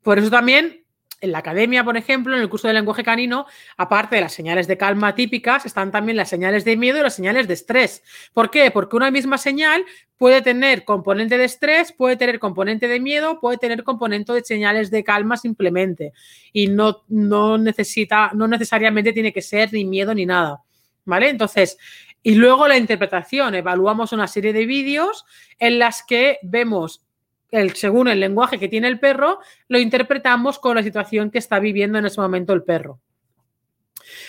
Por 0.00 0.18
eso 0.18 0.30
también 0.30 0.86
en 1.20 1.32
la 1.32 1.38
academia, 1.38 1.84
por 1.84 1.96
ejemplo, 1.96 2.34
en 2.36 2.42
el 2.42 2.48
curso 2.48 2.68
de 2.68 2.74
lenguaje 2.74 3.02
canino, 3.02 3.46
aparte 3.76 4.16
de 4.16 4.22
las 4.22 4.32
señales 4.32 4.66
de 4.66 4.76
calma 4.76 5.14
típicas, 5.14 5.66
están 5.66 5.90
también 5.90 6.16
las 6.16 6.28
señales 6.28 6.64
de 6.64 6.76
miedo 6.76 6.98
y 6.98 7.02
las 7.02 7.14
señales 7.14 7.48
de 7.48 7.54
estrés. 7.54 8.02
¿Por 8.32 8.50
qué? 8.50 8.70
Porque 8.70 8.96
una 8.96 9.10
misma 9.10 9.38
señal 9.38 9.84
puede 10.16 10.42
tener 10.42 10.84
componente 10.84 11.38
de 11.38 11.44
estrés, 11.44 11.92
puede 11.92 12.16
tener 12.16 12.38
componente 12.38 12.88
de 12.88 13.00
miedo, 13.00 13.40
puede 13.40 13.58
tener 13.58 13.84
componente 13.84 14.32
de 14.32 14.42
señales 14.42 14.90
de 14.90 15.04
calma 15.04 15.36
simplemente. 15.36 16.12
Y 16.52 16.68
no, 16.68 17.04
no 17.08 17.58
necesita, 17.58 18.30
no 18.34 18.46
necesariamente 18.46 19.12
tiene 19.12 19.32
que 19.32 19.42
ser 19.42 19.72
ni 19.72 19.84
miedo 19.84 20.14
ni 20.14 20.26
nada. 20.26 20.62
¿Vale? 21.04 21.30
Entonces, 21.30 21.78
y 22.22 22.34
luego 22.34 22.68
la 22.68 22.76
interpretación. 22.76 23.54
Evaluamos 23.54 24.12
una 24.12 24.26
serie 24.26 24.52
de 24.52 24.66
vídeos 24.66 25.24
en 25.58 25.78
las 25.78 26.02
que 26.02 26.38
vemos 26.42 27.02
el, 27.50 27.74
según 27.74 28.08
el 28.08 28.20
lenguaje 28.20 28.58
que 28.58 28.68
tiene 28.68 28.88
el 28.88 28.98
perro, 28.98 29.40
lo 29.68 29.78
interpretamos 29.78 30.58
con 30.58 30.76
la 30.76 30.82
situación 30.82 31.30
que 31.30 31.38
está 31.38 31.58
viviendo 31.58 31.98
en 31.98 32.06
ese 32.06 32.20
momento 32.20 32.52
el 32.52 32.62
perro. 32.62 33.00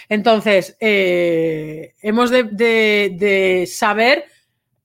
Entonces, 0.08 0.76
eh, 0.80 1.94
hemos 2.02 2.30
de, 2.30 3.70
saber, 3.72 4.26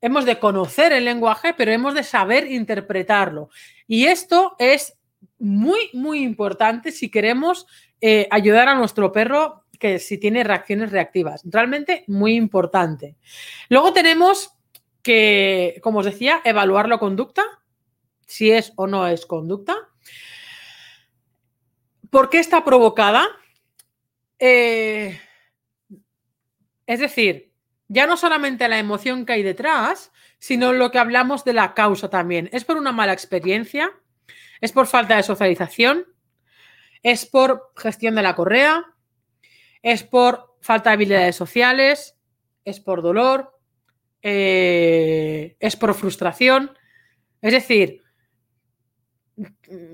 hemos 0.00 0.24
de 0.24 0.38
conocer 0.38 0.92
el 0.92 1.04
lenguaje, 1.04 1.54
pero 1.56 1.72
hemos 1.72 1.94
de 1.94 2.04
saber 2.04 2.50
interpretarlo. 2.50 3.50
Y 3.86 4.04
esto 4.04 4.54
es 4.58 4.96
muy, 5.38 5.90
muy 5.92 6.22
importante 6.22 6.92
si 6.92 7.10
queremos 7.10 7.66
eh, 8.00 8.28
ayudar 8.30 8.68
a 8.68 8.74
nuestro 8.74 9.12
perro 9.12 9.64
que 9.78 9.98
si 9.98 10.18
tiene 10.18 10.44
reacciones 10.44 10.92
reactivas. 10.92 11.42
Realmente 11.44 12.04
muy 12.06 12.34
importante. 12.36 13.16
Luego 13.68 13.92
tenemos 13.92 14.52
que, 15.02 15.80
como 15.82 15.98
os 15.98 16.06
decía, 16.06 16.40
evaluar 16.44 16.88
la 16.88 16.98
conducta 16.98 17.42
si 18.34 18.50
es 18.50 18.72
o 18.74 18.88
no 18.88 19.06
es 19.06 19.26
conducta. 19.26 19.76
¿Por 22.10 22.30
qué 22.30 22.40
está 22.40 22.64
provocada? 22.64 23.28
Eh, 24.40 25.20
es 26.84 26.98
decir, 26.98 27.52
ya 27.86 28.08
no 28.08 28.16
solamente 28.16 28.66
la 28.66 28.80
emoción 28.80 29.24
que 29.24 29.34
hay 29.34 29.44
detrás, 29.44 30.10
sino 30.40 30.72
lo 30.72 30.90
que 30.90 30.98
hablamos 30.98 31.44
de 31.44 31.52
la 31.52 31.74
causa 31.74 32.10
también. 32.10 32.48
¿Es 32.52 32.64
por 32.64 32.76
una 32.76 32.90
mala 32.90 33.12
experiencia? 33.12 33.92
¿Es 34.60 34.72
por 34.72 34.88
falta 34.88 35.14
de 35.14 35.22
socialización? 35.22 36.04
¿Es 37.04 37.26
por 37.26 37.72
gestión 37.76 38.16
de 38.16 38.22
la 38.22 38.34
correa? 38.34 38.84
¿Es 39.80 40.02
por 40.02 40.56
falta 40.60 40.90
de 40.90 40.94
habilidades 40.94 41.36
sociales? 41.36 42.16
¿Es 42.64 42.80
por 42.80 43.00
dolor? 43.00 43.60
Eh, 44.22 45.56
¿Es 45.60 45.76
por 45.76 45.94
frustración? 45.94 46.76
Es 47.40 47.52
decir, 47.52 48.03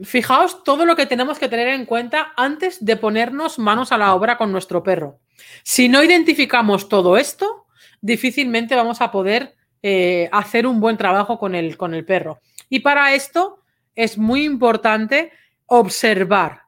fijaos 0.04 0.64
todo 0.64 0.84
lo 0.84 0.96
que 0.96 1.06
tenemos 1.06 1.38
que 1.38 1.48
tener 1.48 1.68
en 1.68 1.86
cuenta 1.86 2.32
antes 2.36 2.84
de 2.84 2.96
ponernos 2.96 3.58
manos 3.58 3.92
a 3.92 3.98
la 3.98 4.14
obra 4.14 4.36
con 4.36 4.52
nuestro 4.52 4.82
perro. 4.82 5.18
Si 5.62 5.88
no 5.88 6.02
identificamos 6.02 6.88
todo 6.88 7.16
esto, 7.16 7.66
difícilmente 8.00 8.74
vamos 8.74 9.00
a 9.00 9.10
poder 9.10 9.54
eh, 9.82 10.28
hacer 10.32 10.66
un 10.66 10.80
buen 10.80 10.96
trabajo 10.96 11.38
con 11.38 11.54
el, 11.54 11.76
con 11.76 11.94
el 11.94 12.04
perro. 12.04 12.40
Y 12.68 12.80
para 12.80 13.14
esto 13.14 13.62
es 13.94 14.18
muy 14.18 14.44
importante 14.44 15.32
observar. 15.66 16.62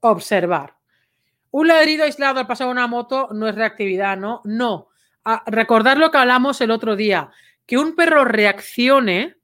Observar. 0.00 0.76
Un 1.50 1.68
ladrido 1.68 2.04
aislado 2.04 2.40
al 2.40 2.46
pasar 2.46 2.68
una 2.68 2.86
moto 2.86 3.28
no 3.32 3.46
es 3.46 3.54
reactividad, 3.54 4.16
¿no? 4.16 4.40
No. 4.44 4.88
recordar 5.46 5.98
lo 5.98 6.10
que 6.10 6.18
hablamos 6.18 6.60
el 6.60 6.70
otro 6.70 6.96
día, 6.96 7.30
que 7.66 7.78
un 7.78 7.94
perro 7.94 8.24
reaccione 8.24 9.36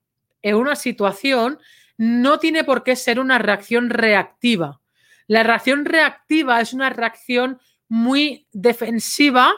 en 0.43 0.57
una 0.57 0.75
situación 0.75 1.59
no 1.99 2.39
tiene 2.39 2.65
por 2.65 2.83
qué 2.85 2.97
ser 2.97 3.21
una 3.21 3.39
reacción 3.39 3.91
reactiva. 3.91 4.81
La 5.27 5.43
reacción 5.43 5.85
reactiva 5.85 6.61
es 6.61 6.73
una 6.73 6.89
reacción 6.89 7.61
muy 7.89 8.47
defensiva, 8.53 9.53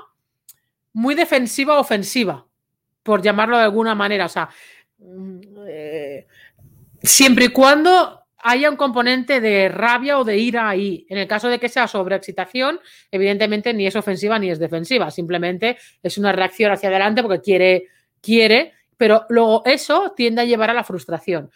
muy 0.92 1.14
defensiva 1.14 1.79
ofensiva, 1.79 2.46
por 3.03 3.22
llamarlo 3.22 3.57
de 3.57 3.64
alguna 3.64 3.94
manera. 3.94 4.26
O 4.26 4.29
sea, 4.29 4.48
mm, 4.98 5.40
eh, 5.68 6.26
siempre 7.03 7.44
y 7.46 7.48
cuando 7.48 8.20
haya 8.42 8.70
un 8.70 8.76
componente 8.76 9.40
de 9.40 9.68
rabia 9.68 10.18
o 10.18 10.24
de 10.24 10.38
ira 10.38 10.68
ahí. 10.68 11.07
En 11.09 11.18
el 11.18 11.29
caso 11.29 11.48
de 11.48 11.59
que 11.59 11.68
sea 11.68 11.87
sobreexcitación, 11.87 12.81
evidentemente 13.11 13.74
ni 13.74 13.87
es 13.87 13.96
ofensiva 13.96 14.38
ni 14.38 14.50
es 14.50 14.59
defensiva, 14.59 15.11
simplemente 15.11 15.76
es 16.03 16.18
una 16.18 16.33
reacción 16.33 16.72
hacia 16.72 16.88
adelante 16.88 17.22
porque 17.22 17.40
quiere, 17.40 17.88
quiere, 18.22 18.72
pero 18.96 19.26
luego 19.29 19.62
eso 19.66 20.12
tiende 20.16 20.42
a 20.42 20.44
llevar 20.44 20.70
a 20.70 20.74
la 20.74 20.85
frustración. 20.85 21.50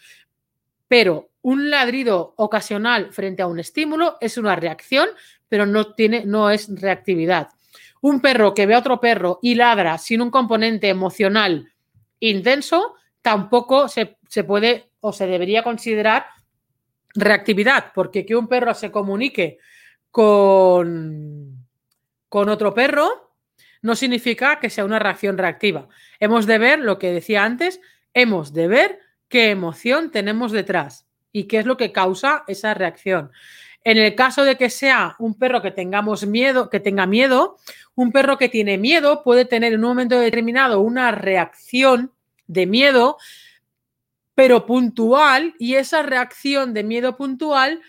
Pero 0.87 1.29
un 1.41 1.69
ladrido 1.69 2.33
ocasional 2.37 3.13
frente 3.13 3.41
a 3.41 3.47
un 3.47 3.59
estímulo 3.59 4.17
es 4.19 4.37
una 4.37 4.55
reacción, 4.55 5.07
pero 5.47 5.65
no, 5.65 5.93
tiene, 5.93 6.25
no 6.25 6.49
es 6.49 6.67
reactividad. 6.79 7.49
Un 8.01 8.21
perro 8.21 8.53
que 8.53 8.65
ve 8.65 8.75
a 8.75 8.79
otro 8.79 8.99
perro 8.99 9.39
y 9.41 9.55
ladra 9.55 9.97
sin 9.97 10.21
un 10.21 10.31
componente 10.31 10.89
emocional 10.89 11.71
intenso, 12.19 12.95
tampoco 13.21 13.87
se, 13.87 14.17
puede 14.45 14.89
o 14.99 15.13
se 15.13 15.27
debería 15.27 15.63
considerar 15.63 16.25
reactividad, 17.13 17.91
porque 17.93 18.25
que 18.25 18.35
un 18.35 18.47
perro 18.47 18.73
se 18.73 18.91
comunique 18.91 19.57
con, 20.11 21.65
con 22.29 22.49
otro 22.49 22.73
perro 22.73 23.33
no 23.81 23.95
significa 23.95 24.59
que 24.59 24.69
sea 24.69 24.85
una 24.85 24.99
reacción 24.99 25.37
reactiva. 25.37 25.87
Hemos 26.19 26.47
de 26.47 26.57
ver 26.57 26.79
lo 26.79 26.97
que 26.97 27.11
decía 27.11 27.43
antes, 27.43 27.79
hemos 28.13 28.51
de 28.53 28.67
ver 28.67 28.99
qué 29.27 29.49
emoción 29.49 30.11
tenemos 30.11 30.51
detrás 30.51 31.07
y 31.31 31.45
qué 31.45 31.59
es 31.59 31.65
lo 31.65 31.77
que 31.77 31.91
causa 31.91 32.43
esa 32.47 32.73
reacción. 32.73 33.31
En 33.83 33.97
el 33.97 34.15
caso 34.15 34.43
de 34.43 34.57
que 34.57 34.69
sea 34.69 35.15
un 35.19 35.35
perro 35.35 35.61
que 35.61 35.71
tengamos 35.71 36.25
miedo, 36.25 36.69
que 36.69 36.79
tenga 36.79 37.05
miedo, 37.05 37.57
un 37.93 38.11
perro 38.11 38.37
que 38.37 38.49
tiene 38.49 38.77
miedo 38.77 39.23
puede 39.23 39.45
tener 39.45 39.73
en 39.73 39.81
un 39.81 39.89
momento 39.89 40.19
determinado 40.19 40.81
una 40.81 41.11
reacción 41.11 42.11
de 42.47 42.65
miedo, 42.65 43.17
pero 44.33 44.65
puntual, 44.65 45.53
y 45.59 45.75
esa 45.75 46.01
reacción 46.01 46.73
de 46.73 46.83
miedo 46.83 47.15
puntual 47.15 47.81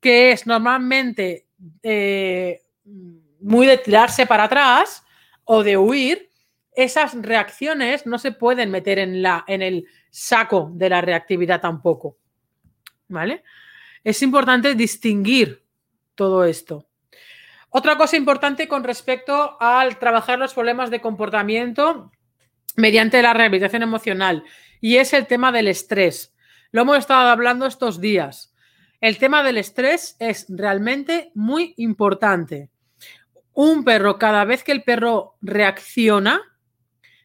que 0.00 0.32
es 0.32 0.46
normalmente 0.46 1.46
eh, 1.82 2.62
muy 3.40 3.66
de 3.66 3.78
tirarse 3.78 4.26
para 4.26 4.44
atrás 4.44 5.02
o 5.44 5.62
de 5.62 5.76
huir, 5.76 6.30
esas 6.74 7.14
reacciones 7.20 8.06
no 8.06 8.18
se 8.18 8.32
pueden 8.32 8.70
meter 8.70 8.98
en, 8.98 9.22
la, 9.22 9.44
en 9.46 9.62
el 9.62 9.86
saco 10.10 10.70
de 10.74 10.88
la 10.88 11.00
reactividad 11.00 11.60
tampoco. 11.60 12.18
¿Vale? 13.08 13.44
Es 14.02 14.22
importante 14.22 14.74
distinguir 14.74 15.64
todo 16.14 16.44
esto. 16.44 16.88
Otra 17.70 17.96
cosa 17.96 18.16
importante 18.16 18.68
con 18.68 18.84
respecto 18.84 19.56
al 19.60 19.98
trabajar 19.98 20.38
los 20.38 20.54
problemas 20.54 20.90
de 20.90 21.00
comportamiento 21.00 22.12
mediante 22.76 23.22
la 23.22 23.34
rehabilitación 23.34 23.82
emocional 23.82 24.44
y 24.80 24.96
es 24.96 25.12
el 25.12 25.26
tema 25.26 25.50
del 25.50 25.68
estrés. 25.68 26.34
Lo 26.70 26.82
hemos 26.82 26.98
estado 26.98 27.28
hablando 27.28 27.66
estos 27.66 28.00
días. 28.00 28.54
El 29.00 29.18
tema 29.18 29.42
del 29.42 29.58
estrés 29.58 30.16
es 30.18 30.46
realmente 30.48 31.30
muy 31.34 31.74
importante. 31.76 32.70
Un 33.52 33.84
perro, 33.84 34.18
cada 34.18 34.44
vez 34.44 34.64
que 34.64 34.72
el 34.72 34.82
perro 34.82 35.36
reacciona 35.40 36.42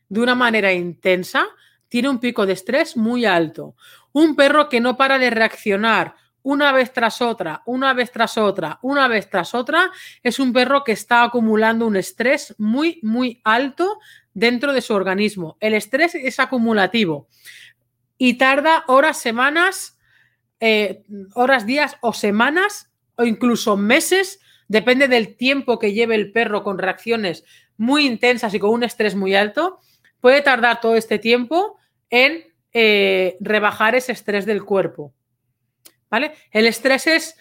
de 0.09 0.19
una 0.19 0.35
manera 0.35 0.73
intensa, 0.73 1.47
tiene 1.87 2.09
un 2.09 2.19
pico 2.19 2.45
de 2.45 2.53
estrés 2.53 2.97
muy 2.97 3.25
alto. 3.25 3.75
Un 4.11 4.35
perro 4.35 4.69
que 4.69 4.81
no 4.81 4.97
para 4.97 5.17
de 5.17 5.29
reaccionar 5.29 6.15
una 6.41 6.71
vez 6.71 6.93
tras 6.93 7.21
otra, 7.21 7.61
una 7.65 7.93
vez 7.93 8.11
tras 8.11 8.37
otra, 8.37 8.79
una 8.81 9.07
vez 9.07 9.29
tras 9.29 9.53
otra, 9.53 9.91
es 10.23 10.39
un 10.39 10.53
perro 10.53 10.83
que 10.83 10.93
está 10.93 11.23
acumulando 11.23 11.85
un 11.85 11.97
estrés 11.97 12.55
muy, 12.57 12.99
muy 13.03 13.41
alto 13.43 13.99
dentro 14.33 14.73
de 14.73 14.81
su 14.81 14.93
organismo. 14.93 15.57
El 15.59 15.73
estrés 15.73 16.15
es 16.15 16.39
acumulativo 16.39 17.27
y 18.17 18.35
tarda 18.35 18.83
horas, 18.87 19.19
semanas, 19.19 19.97
eh, 20.59 21.03
horas, 21.35 21.65
días 21.65 21.97
o 22.01 22.13
semanas 22.13 22.89
o 23.15 23.25
incluso 23.25 23.75
meses, 23.75 24.39
depende 24.67 25.07
del 25.07 25.35
tiempo 25.35 25.77
que 25.77 25.93
lleve 25.93 26.15
el 26.15 26.31
perro 26.31 26.63
con 26.63 26.77
reacciones 26.77 27.43
muy 27.75 28.05
intensas 28.05 28.53
y 28.53 28.59
con 28.59 28.71
un 28.71 28.83
estrés 28.83 29.15
muy 29.15 29.35
alto, 29.35 29.79
puede 30.21 30.41
tardar 30.41 30.81
todo 30.81 30.95
este 30.95 31.19
tiempo 31.19 31.77
en 32.09 32.45
eh, 32.73 33.37
rebajar 33.39 33.95
ese 33.95 34.11
estrés 34.11 34.45
del 34.45 34.63
cuerpo. 34.63 35.13
¿Vale? 36.09 36.33
El 36.51 36.65
estrés 36.65 37.07
es 37.07 37.37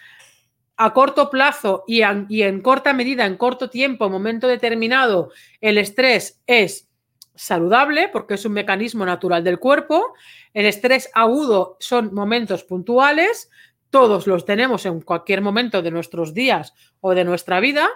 a 0.77 0.93
corto 0.93 1.31
plazo 1.31 1.85
y, 1.87 2.03
y 2.29 2.43
en 2.43 2.61
corta 2.61 2.93
medida, 2.93 3.27
en 3.27 3.37
corto 3.37 3.69
tiempo, 3.69 4.09
momento 4.09 4.47
determinado, 4.47 5.33
el 5.61 5.79
estrés 5.79 6.41
es 6.47 6.89
saludable 7.35 8.09
porque 8.09 8.35
es 8.35 8.45
un 8.45 8.53
mecanismo 8.53 9.07
natural 9.07 9.43
del 9.45 9.59
cuerpo. 9.59 10.15
El 10.53 10.67
estrés 10.67 11.11
agudo 11.15 11.77
son 11.81 12.13
momentos 12.13 12.65
puntuales, 12.65 13.51
todos 13.91 14.27
los 14.27 14.45
tenemos 14.45 14.85
en 14.87 15.01
cualquier 15.01 15.41
momento 15.41 15.81
de 15.81 15.91
nuestros 15.91 16.35
días 16.35 16.75
o 17.01 17.15
de 17.15 17.25
nuestra 17.25 17.61
vida, 17.61 17.89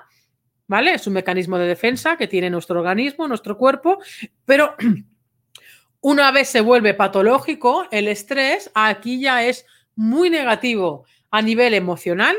¿vale? 0.66 0.94
Es 0.94 1.06
un 1.06 1.14
mecanismo 1.14 1.58
de 1.58 1.66
defensa 1.66 2.16
que 2.16 2.28
tiene 2.28 2.50
nuestro 2.50 2.80
organismo, 2.80 3.28
nuestro 3.28 3.56
cuerpo, 3.56 3.98
pero 4.44 4.74
una 6.00 6.30
vez 6.30 6.48
se 6.48 6.60
vuelve 6.60 6.94
patológico, 6.94 7.86
el 7.90 8.08
estrés 8.08 8.70
aquí 8.74 9.20
ya 9.20 9.44
es 9.44 9.66
muy 9.94 10.30
negativo 10.30 11.04
a 11.30 11.42
nivel 11.42 11.74
emocional, 11.74 12.36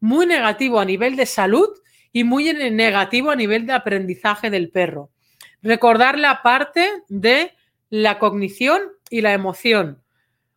muy 0.00 0.26
negativo 0.26 0.80
a 0.80 0.84
nivel 0.84 1.16
de 1.16 1.26
salud 1.26 1.68
y 2.12 2.24
muy 2.24 2.52
negativo 2.52 3.30
a 3.30 3.36
nivel 3.36 3.66
de 3.66 3.72
aprendizaje 3.72 4.50
del 4.50 4.70
perro. 4.70 5.10
Recordar 5.62 6.18
la 6.18 6.42
parte 6.42 7.02
de 7.08 7.52
la 7.90 8.18
cognición 8.18 8.82
y 9.10 9.20
la 9.20 9.32
emoción. 9.32 10.02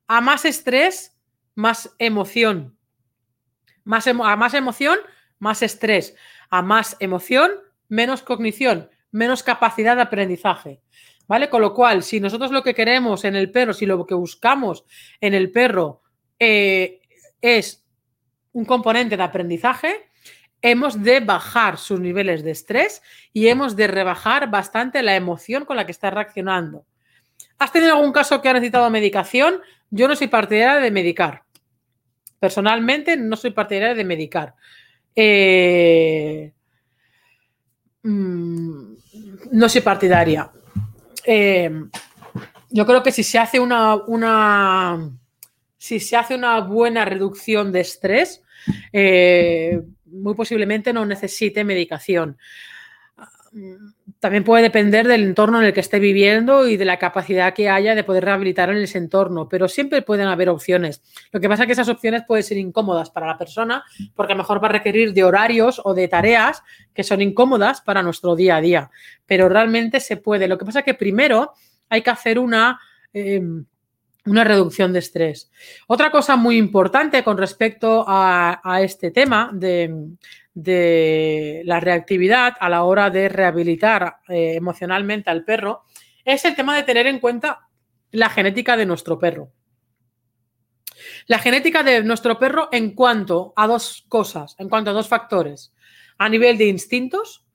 A 0.08 0.22
más 0.22 0.46
estrés, 0.46 1.18
más 1.56 1.96
emoción. 1.98 2.78
Más 3.84 4.06
a 4.08 4.14
más 4.14 4.54
emoción, 4.54 5.00
más 5.40 5.62
estrés. 5.62 6.16
A 6.50 6.62
más 6.62 6.96
emoción, 7.00 7.52
menos 7.90 8.22
cognición, 8.22 8.90
menos 9.12 9.44
capacidad 9.44 9.96
de 9.96 10.04
aprendizaje. 10.04 10.82
¿Vale? 11.28 11.50
Con 11.50 11.62
lo 11.62 11.74
cual, 11.74 12.04
si 12.04 12.22
nosotros 12.22 12.52
lo 12.52 12.64
que 12.64 12.74
queremos 12.74 13.26
en 13.26 13.36
el 13.36 13.52
perro, 13.52 13.74
si 13.74 13.86
lo 13.86 14.06
que 14.06 14.16
buscamos 14.16 14.86
en 15.20 15.34
el 15.34 15.52
perro 15.52 16.02
eh, 16.40 17.02
es 17.42 17.86
un 18.54 18.64
componente 18.64 19.18
de 19.18 19.24
aprendizaje, 19.24 20.10
hemos 20.62 21.04
de 21.04 21.20
bajar 21.20 21.78
sus 21.78 22.00
niveles 22.00 22.44
de 22.44 22.52
estrés 22.52 23.02
y 23.34 23.48
hemos 23.48 23.76
de 23.76 23.88
rebajar 23.88 24.50
bastante 24.50 25.04
la 25.04 25.16
emoción 25.16 25.66
con 25.66 25.78
la 25.78 25.86
que 25.86 25.92
está 25.92 26.10
reaccionando. 26.10 26.86
¿Has 27.60 27.72
tenido 27.72 27.94
algún 27.94 28.12
caso 28.12 28.42
que 28.42 28.50
ha 28.50 28.54
necesitado 28.54 28.90
medicación? 28.90 29.62
Yo 29.90 30.08
no 30.08 30.16
soy 30.16 30.28
partidaria 30.28 30.82
de 30.82 30.92
medicar. 30.92 31.44
Personalmente 32.40 33.18
no 33.18 33.36
soy 33.36 33.52
partidaria 33.52 33.96
de 33.96 34.04
medicar. 34.04 34.56
Eh, 35.20 36.54
mm, 38.04 38.94
no 39.52 39.70
soy 39.70 39.82
partidaria. 39.82 40.52
Eh, 41.26 41.72
yo 42.70 42.86
creo 42.86 43.02
que 43.02 43.12
si 43.12 43.24
se 43.24 43.40
hace 43.40 43.60
una, 43.60 43.96
una 43.96 45.12
si 45.76 46.00
se 46.00 46.16
hace 46.16 46.36
una 46.36 46.60
buena 46.60 47.04
reducción 47.04 47.72
de 47.72 47.80
estrés, 47.80 48.44
eh, 48.94 49.82
muy 50.06 50.36
posiblemente 50.36 50.94
no 50.94 51.04
necesite 51.04 51.64
medicación. 51.64 52.38
También 54.20 54.44
puede 54.44 54.64
depender 54.64 55.08
del 55.08 55.24
entorno 55.24 55.60
en 55.60 55.68
el 55.68 55.74
que 55.74 55.80
esté 55.80 56.00
viviendo 56.00 56.68
y 56.68 56.76
de 56.76 56.86
la 56.86 56.98
capacidad 56.98 57.54
que 57.54 57.70
haya 57.70 57.94
de 57.94 58.04
poder 58.04 58.26
rehabilitar 58.26 58.70
en 58.70 58.78
ese 58.78 58.98
entorno, 58.98 59.48
pero 59.48 59.68
siempre 59.68 60.02
pueden 60.02 60.28
haber 60.28 60.50
opciones. 60.50 61.04
Lo 61.32 61.40
que 61.40 61.48
pasa 61.48 61.64
es 61.64 61.68
que 61.68 61.74
esas 61.74 61.90
opciones 61.90 62.24
pueden 62.28 62.44
ser 62.44 62.58
incómodas 62.58 63.12
para 63.12 63.28
la 63.28 63.38
persona 63.38 63.84
porque 64.16 64.34
a 64.34 64.36
lo 64.36 64.44
mejor 64.44 64.64
va 64.64 64.70
a 64.70 64.72
requerir 64.72 65.14
de 65.14 65.24
horarios 65.24 65.80
o 65.84 65.94
de 65.94 66.08
tareas 66.08 66.64
que 66.94 67.04
son 67.04 67.22
incómodas 67.22 67.82
para 67.82 68.02
nuestro 68.02 68.36
día 68.36 68.56
a 68.56 68.62
día, 68.62 68.92
pero 69.26 69.50
realmente 69.50 70.00
se 70.00 70.18
puede. 70.18 70.48
Lo 70.48 70.58
que 70.58 70.66
pasa 70.66 70.80
es 70.80 70.86
que 70.86 70.96
primero 70.96 71.54
hay 71.90 72.02
que 72.02 72.10
hacer 72.10 72.40
una... 72.40 72.80
Em, 73.14 73.66
una 74.28 74.44
reducción 74.44 74.94
de 74.94 75.00
estrés. 75.00 75.50
Otra 75.88 76.12
cosa 76.12 76.36
muy 76.36 76.58
importante 76.58 77.24
con 77.24 77.38
respecto 77.38 78.04
a, 78.08 78.80
este 78.82 79.12
tema 79.12 79.50
de, 79.54 79.94
la 80.64 81.80
reactividad 81.80 82.56
a 82.60 82.70
la 82.70 82.84
hora 82.84 83.10
de 83.10 83.30
rehabilitar 83.30 84.18
eh, 84.28 84.56
emocionalmente 84.56 85.30
al 85.30 85.44
perro 85.44 85.84
es 86.26 86.46
el 86.46 86.56
tema 86.56 86.76
de 86.76 86.84
tener 86.84 87.06
en 87.08 87.20
cuenta 87.20 87.68
la 88.12 88.30
genética 88.30 88.76
de 88.76 88.86
nuestro 88.86 89.20
perro. 89.20 89.52
La 91.28 91.38
genética 91.40 91.84
de 91.84 92.04
nuestro 92.04 92.40
perro 92.40 92.70
en 92.72 92.96
cuanto 92.96 93.54
a 93.56 93.68
dos 93.68 94.06
cosas, 94.08 94.56
en 94.58 94.68
cuanto 94.68 94.90
a 94.90 94.94
dos 94.94 95.08
factores. 95.08 95.74
A 96.18 96.28
nivel 96.28 96.58
de 96.58 96.66
instintos, 96.66 97.46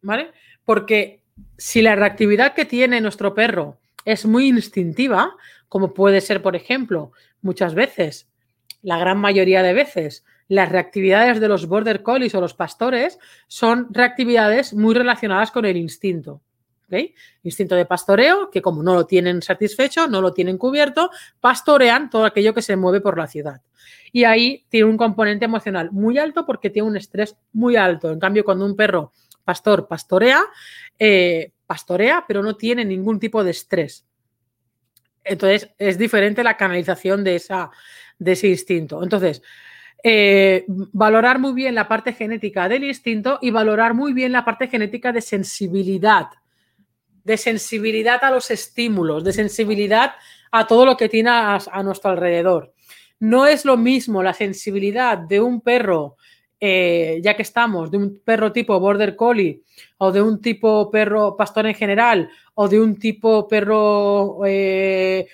¿vale? 0.00 0.30
Porque 0.64 1.24
si 1.58 1.82
la 1.82 1.96
reactividad 1.96 2.54
que 2.54 2.64
tiene 2.64 3.00
nuestro 3.00 3.34
perro 3.34 3.80
es 4.04 4.24
muy 4.24 4.46
instintiva, 4.46 5.34
como 5.68 5.94
puede 5.94 6.20
ser, 6.20 6.42
por 6.42 6.54
ejemplo, 6.54 7.10
muchas 7.42 7.74
veces, 7.74 8.30
la 8.82 8.98
gran 8.98 9.18
mayoría 9.18 9.62
de 9.62 9.72
veces, 9.72 10.24
las 10.48 10.68
reactividades 10.70 11.40
de 11.40 11.48
los 11.48 11.66
border 11.66 12.02
collies 12.02 12.34
o 12.34 12.40
los 12.40 12.54
pastores 12.54 13.18
son 13.46 13.88
reactividades 13.90 14.74
muy 14.74 14.94
relacionadas 14.94 15.50
con 15.50 15.64
el 15.64 15.76
instinto. 15.76 16.42
Instinto 17.42 17.74
de 17.74 17.86
pastoreo, 17.86 18.50
que 18.50 18.62
como 18.62 18.82
no 18.82 18.94
lo 18.94 19.06
tienen 19.06 19.42
satisfecho, 19.42 20.06
no 20.06 20.20
lo 20.20 20.32
tienen 20.32 20.58
cubierto, 20.58 21.10
pastorean 21.40 22.10
todo 22.10 22.24
aquello 22.24 22.54
que 22.54 22.62
se 22.62 22.76
mueve 22.76 23.00
por 23.00 23.18
la 23.18 23.26
ciudad. 23.26 23.60
Y 24.12 24.24
ahí 24.24 24.64
tiene 24.68 24.88
un 24.88 24.96
componente 24.96 25.44
emocional 25.44 25.90
muy 25.90 26.18
alto 26.18 26.46
porque 26.46 26.70
tiene 26.70 26.88
un 26.88 26.96
estrés 26.96 27.36
muy 27.52 27.76
alto. 27.76 28.12
En 28.12 28.20
cambio, 28.20 28.44
cuando 28.44 28.64
un 28.64 28.76
perro 28.76 29.12
pastor 29.44 29.88
pastorea, 29.88 30.42
eh, 30.98 31.52
pastorea, 31.66 32.24
pero 32.26 32.42
no 32.42 32.56
tiene 32.56 32.84
ningún 32.84 33.18
tipo 33.18 33.42
de 33.42 33.50
estrés. 33.50 34.06
Entonces, 35.24 35.70
es 35.78 35.98
diferente 35.98 36.44
la 36.44 36.56
canalización 36.56 37.24
de, 37.24 37.42
de 38.18 38.32
ese 38.32 38.48
instinto. 38.48 39.02
Entonces, 39.02 39.42
eh, 40.06 40.66
valorar 40.68 41.38
muy 41.38 41.54
bien 41.54 41.74
la 41.74 41.88
parte 41.88 42.12
genética 42.12 42.68
del 42.68 42.84
instinto 42.84 43.38
y 43.40 43.50
valorar 43.50 43.94
muy 43.94 44.12
bien 44.12 44.32
la 44.32 44.44
parte 44.44 44.68
genética 44.68 45.12
de 45.12 45.22
sensibilidad, 45.22 46.26
de 47.24 47.38
sensibilidad 47.38 48.22
a 48.22 48.30
los 48.30 48.50
estímulos, 48.50 49.24
de 49.24 49.32
sensibilidad 49.32 50.12
a 50.52 50.66
todo 50.66 50.84
lo 50.84 50.98
que 50.98 51.08
tiene 51.08 51.30
a, 51.30 51.82
nuestro 51.82 52.10
alrededor. 52.10 52.74
No 53.18 53.46
es 53.46 53.64
lo 53.64 53.78
mismo 53.78 54.22
la 54.22 54.34
sensibilidad 54.34 55.16
de 55.16 55.40
un 55.40 55.62
perro 55.62 56.16
eh, 56.60 57.20
ya 57.22 57.34
que 57.34 57.42
estamos, 57.42 57.90
de 57.90 57.96
un 57.96 58.20
perro 58.22 58.52
tipo 58.52 58.78
border 58.78 59.16
collie 59.16 59.62
o 59.96 60.12
de 60.12 60.20
un 60.20 60.38
tipo 60.42 60.90
perro 60.90 61.34
pastor 61.34 61.66
en 61.66 61.74
general 61.74 62.28
o 62.52 62.68
de 62.68 62.78
un 62.78 62.96
tipo 62.98 63.48
perro, 63.48 64.40
eh, 64.44 65.26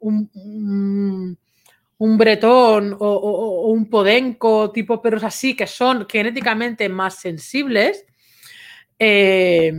un, 0.00 1.38
bretón 1.98 2.96
o, 2.98 3.68
un 3.68 3.90
podenco, 3.90 4.70
tipo 4.70 5.02
perros 5.02 5.24
así 5.24 5.56
que 5.56 5.66
son 5.66 6.06
genéticamente 6.08 6.88
más 6.88 7.16
sensibles. 7.16 8.06
Eh, 8.98 9.72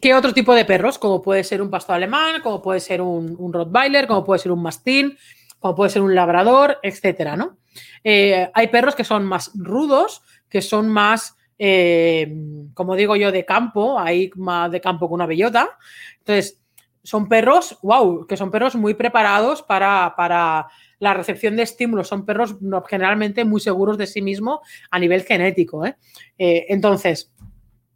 que 0.00 0.14
otro 0.14 0.32
tipo 0.34 0.54
de 0.54 0.64
perros, 0.64 0.98
como 0.98 1.22
puede 1.22 1.42
ser 1.44 1.62
un 1.62 1.70
pastor 1.70 1.96
alemán, 1.96 2.42
como 2.42 2.60
puede 2.60 2.80
ser 2.80 3.00
un, 3.00 3.34
un 3.38 3.52
Rottweiler, 3.52 4.06
como 4.06 4.24
puede 4.24 4.38
ser 4.38 4.52
un 4.52 4.62
mastín, 4.62 5.16
como 5.58 5.74
puede 5.74 5.90
ser 5.90 6.02
un 6.02 6.14
labrador, 6.14 6.78
etcétera, 6.82 7.36
¿no? 7.36 7.58
Eh, 8.04 8.50
hay 8.52 8.66
perros 8.68 8.94
que 8.94 9.04
son 9.04 9.24
más 9.24 9.50
rudos, 9.54 10.22
que 10.48 10.62
son 10.62 10.88
más, 10.88 11.36
eh, 11.58 12.32
como 12.74 12.96
digo 12.96 13.16
yo, 13.16 13.32
de 13.32 13.44
campo, 13.44 13.98
hay 13.98 14.30
más 14.36 14.70
de 14.70 14.80
campo 14.80 15.08
que 15.08 15.14
una 15.14 15.26
bellota. 15.26 15.78
Entonces, 16.18 16.60
son 17.02 17.28
perros, 17.28 17.78
wow, 17.82 18.26
que 18.26 18.36
son 18.36 18.50
perros 18.50 18.74
muy 18.76 18.94
preparados 18.94 19.62
para, 19.62 20.14
para 20.16 20.68
la 20.98 21.14
recepción 21.14 21.56
de 21.56 21.62
estímulos. 21.62 22.08
Son 22.08 22.24
perros 22.24 22.56
generalmente 22.88 23.44
muy 23.44 23.60
seguros 23.60 23.98
de 23.98 24.06
sí 24.06 24.22
mismos 24.22 24.60
a 24.90 24.98
nivel 24.98 25.22
genético. 25.22 25.86
¿eh? 25.86 25.96
entonces, 26.38 27.32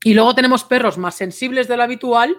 y 0.05 0.14
luego 0.14 0.34
tenemos 0.34 0.64
perros 0.64 0.98
más 0.98 1.14
sensibles 1.14 1.68
de 1.68 1.76
lo 1.76 1.82
habitual, 1.84 2.36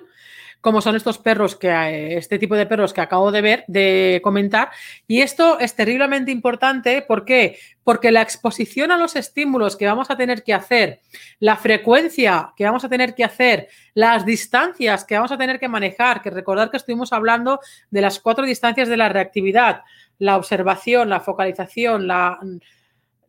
como 0.64 0.80
son 0.80 0.96
estos 0.96 1.18
perros 1.18 1.58
que 1.58 1.68
eh, 1.68 2.18
este 2.18 2.40
tipo 2.40 2.56
de 2.56 2.66
perros 2.66 2.94
que 2.94 3.02
acabo 3.02 3.34
de 3.34 3.42
ver, 3.42 3.66
de 3.68 4.22
comentar. 4.24 4.70
Y 5.06 5.20
esto 5.20 5.60
es 5.60 5.76
terriblemente 5.76 6.32
importante, 6.32 7.02
¿por 7.02 7.26
qué? 7.26 7.60
Porque 7.84 8.14
la 8.14 8.22
exposición 8.22 8.90
a 8.90 8.98
los 8.98 9.18
estímulos 9.18 9.76
que 9.76 9.88
vamos 9.88 10.10
a 10.10 10.16
tener 10.16 10.42
que 10.42 10.54
hacer, 10.54 11.02
la 11.42 11.58
frecuencia 11.58 12.54
que 12.56 12.64
vamos 12.64 12.86
a 12.86 12.90
tener 12.90 13.14
que 13.14 13.26
hacer, 13.26 13.68
las 13.94 14.26
distancias 14.26 15.04
que 15.04 15.16
vamos 15.16 15.34
a 15.34 15.38
tener 15.38 15.60
que 15.60 15.68
manejar, 15.68 16.22
que 16.22 16.30
recordar 16.30 16.72
que 16.72 16.78
estuvimos 16.78 17.12
hablando 17.12 17.60
de 17.92 18.00
las 18.00 18.22
cuatro 18.22 18.46
distancias 18.46 18.88
de 18.88 18.96
la 18.96 19.10
reactividad, 19.10 19.82
la 20.18 20.38
observación, 20.38 21.10
la 21.10 21.20
focalización, 21.20 22.08
la, 22.08 22.40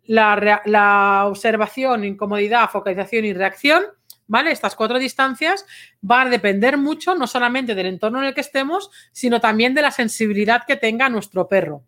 la, 0.04 0.62
la 0.66 1.24
observación, 1.26 2.04
incomodidad, 2.04 2.70
focalización 2.70 3.24
y 3.24 3.32
reacción 3.32 3.82
¿vale? 4.26 4.52
Estas 4.52 4.74
cuatro 4.74 4.98
distancias 4.98 5.66
van 6.00 6.28
a 6.28 6.30
depender 6.30 6.76
mucho 6.76 7.14
no 7.14 7.26
solamente 7.26 7.74
del 7.74 7.86
entorno 7.86 8.20
en 8.20 8.26
el 8.26 8.34
que 8.34 8.40
estemos, 8.40 8.90
sino 9.12 9.40
también 9.40 9.74
de 9.74 9.82
la 9.82 9.90
sensibilidad 9.90 10.64
que 10.66 10.76
tenga 10.76 11.08
nuestro 11.08 11.48
perro. 11.48 11.82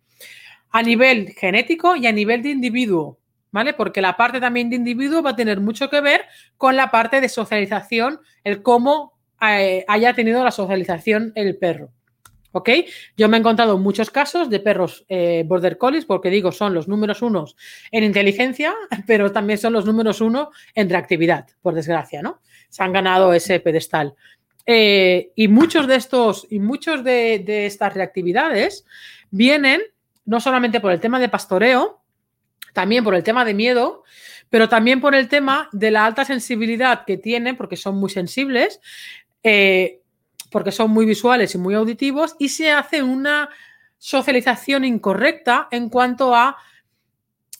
A 0.70 0.82
nivel 0.82 1.30
genético 1.30 1.96
y 1.96 2.06
a 2.06 2.12
nivel 2.12 2.42
de 2.42 2.50
individuo, 2.50 3.18
¿vale? 3.50 3.72
Porque 3.72 4.00
la 4.00 4.16
parte 4.16 4.40
también 4.40 4.68
de 4.70 4.76
individuo 4.76 5.22
va 5.22 5.30
a 5.30 5.36
tener 5.36 5.60
mucho 5.60 5.88
que 5.88 6.00
ver 6.00 6.26
con 6.56 6.76
la 6.76 6.90
parte 6.90 7.20
de 7.20 7.28
socialización, 7.28 8.20
el 8.44 8.62
cómo 8.62 9.14
eh, 9.40 9.84
haya 9.88 10.14
tenido 10.14 10.42
la 10.44 10.50
socialización 10.50 11.32
el 11.34 11.56
perro. 11.56 11.90
¿Ok? 12.56 12.70
Yo 13.18 13.28
me 13.28 13.36
he 13.36 13.40
encontrado 13.40 13.76
muchos 13.76 14.10
casos 14.10 14.48
de 14.48 14.60
perros 14.60 15.04
eh, 15.10 15.44
border 15.46 15.76
collies, 15.76 16.06
porque 16.06 16.30
digo, 16.30 16.52
son 16.52 16.72
los 16.72 16.88
números 16.88 17.20
unos 17.20 17.54
en 17.90 18.02
inteligencia, 18.02 18.74
pero 19.06 19.30
también 19.30 19.58
son 19.58 19.74
los 19.74 19.84
números 19.84 20.22
uno 20.22 20.50
en 20.74 20.88
reactividad, 20.88 21.48
por 21.60 21.74
desgracia, 21.74 22.22
¿no? 22.22 22.40
Se 22.70 22.82
han 22.82 22.94
ganado 22.94 23.34
ese 23.34 23.60
pedestal. 23.60 24.14
Eh, 24.64 25.32
y 25.36 25.48
muchos 25.48 25.86
de 25.86 25.96
estos, 25.96 26.46
y 26.48 26.58
muchos 26.58 27.04
de, 27.04 27.66
estas 27.66 27.92
reactividades 27.92 28.86
vienen 29.30 29.82
no 30.24 30.40
solamente 30.40 30.80
por 30.80 30.92
el 30.92 31.00
tema 31.00 31.20
de 31.20 31.28
pastoreo, 31.28 32.00
también 32.72 33.04
por 33.04 33.14
el 33.14 33.22
tema 33.22 33.44
de 33.44 33.52
miedo, 33.52 34.02
pero 34.48 34.66
también 34.66 35.02
por 35.02 35.14
el 35.14 35.28
tema 35.28 35.68
de 35.72 35.90
la 35.90 36.06
alta 36.06 36.24
sensibilidad 36.24 37.04
que 37.04 37.18
tienen, 37.18 37.54
porque 37.54 37.76
son 37.76 37.96
muy 37.96 38.08
sensibles, 38.08 38.80
eh, 39.42 40.00
porque 40.50 40.72
son 40.72 40.90
muy 40.90 41.06
visuales 41.06 41.54
y 41.54 41.58
muy 41.58 41.74
auditivos, 41.74 42.36
y 42.38 42.48
se 42.48 42.70
hace 42.70 43.02
una 43.02 43.48
socialización 43.98 44.84
incorrecta 44.84 45.68
en 45.70 45.88
cuanto 45.88 46.34
a 46.34 46.56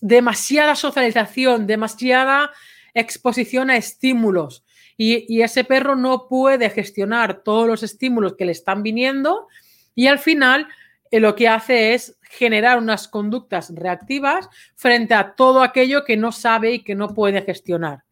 demasiada 0.01 0.75
socialización, 0.75 1.67
demasiada 1.67 2.53
exposición 2.95 3.71
a 3.71 3.77
estímulos. 3.77 4.65
Y, 4.97 5.43
ese 5.43 5.65
perro 5.65 5.95
no 5.95 6.27
puede 6.29 6.71
gestionar 6.71 7.43
todos 7.43 7.69
los 7.69 7.83
estímulos 7.83 8.35
que 8.35 8.47
le 8.47 8.53
están 8.53 8.83
viniendo 8.83 9.47
y 9.95 10.07
al 10.07 10.19
final 10.19 10.69
eh, 11.11 11.21
lo 11.21 11.35
que 11.35 11.49
hace 11.49 11.93
es 11.93 12.19
generar 12.23 12.79
unas 12.79 13.07
conductas 13.07 13.73
reactivas 13.75 14.49
frente 14.75 15.13
a 15.13 15.35
todo 15.35 15.63
aquello 15.63 16.05
que 16.05 16.17
no 16.17 16.33
sabe 16.33 16.73
y 16.73 16.83
que 16.83 16.95
no 16.95 17.13
puede 17.13 17.43
gestionar. 17.43 18.05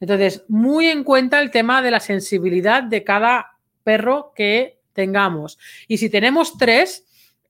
Entonces, 0.00 0.44
muy 0.48 0.88
en 0.88 1.04
cuenta 1.04 1.40
el 1.40 1.52
tema 1.52 1.80
de 1.80 1.92
la 1.92 2.00
sensibilidad 2.00 2.82
de 2.82 3.04
cada 3.04 3.53
perro 3.84 4.32
que 4.34 4.80
tengamos. 4.92 5.58
Y 5.86 5.98
si 5.98 6.08
tenemos 6.08 6.58
tres, 6.58 7.04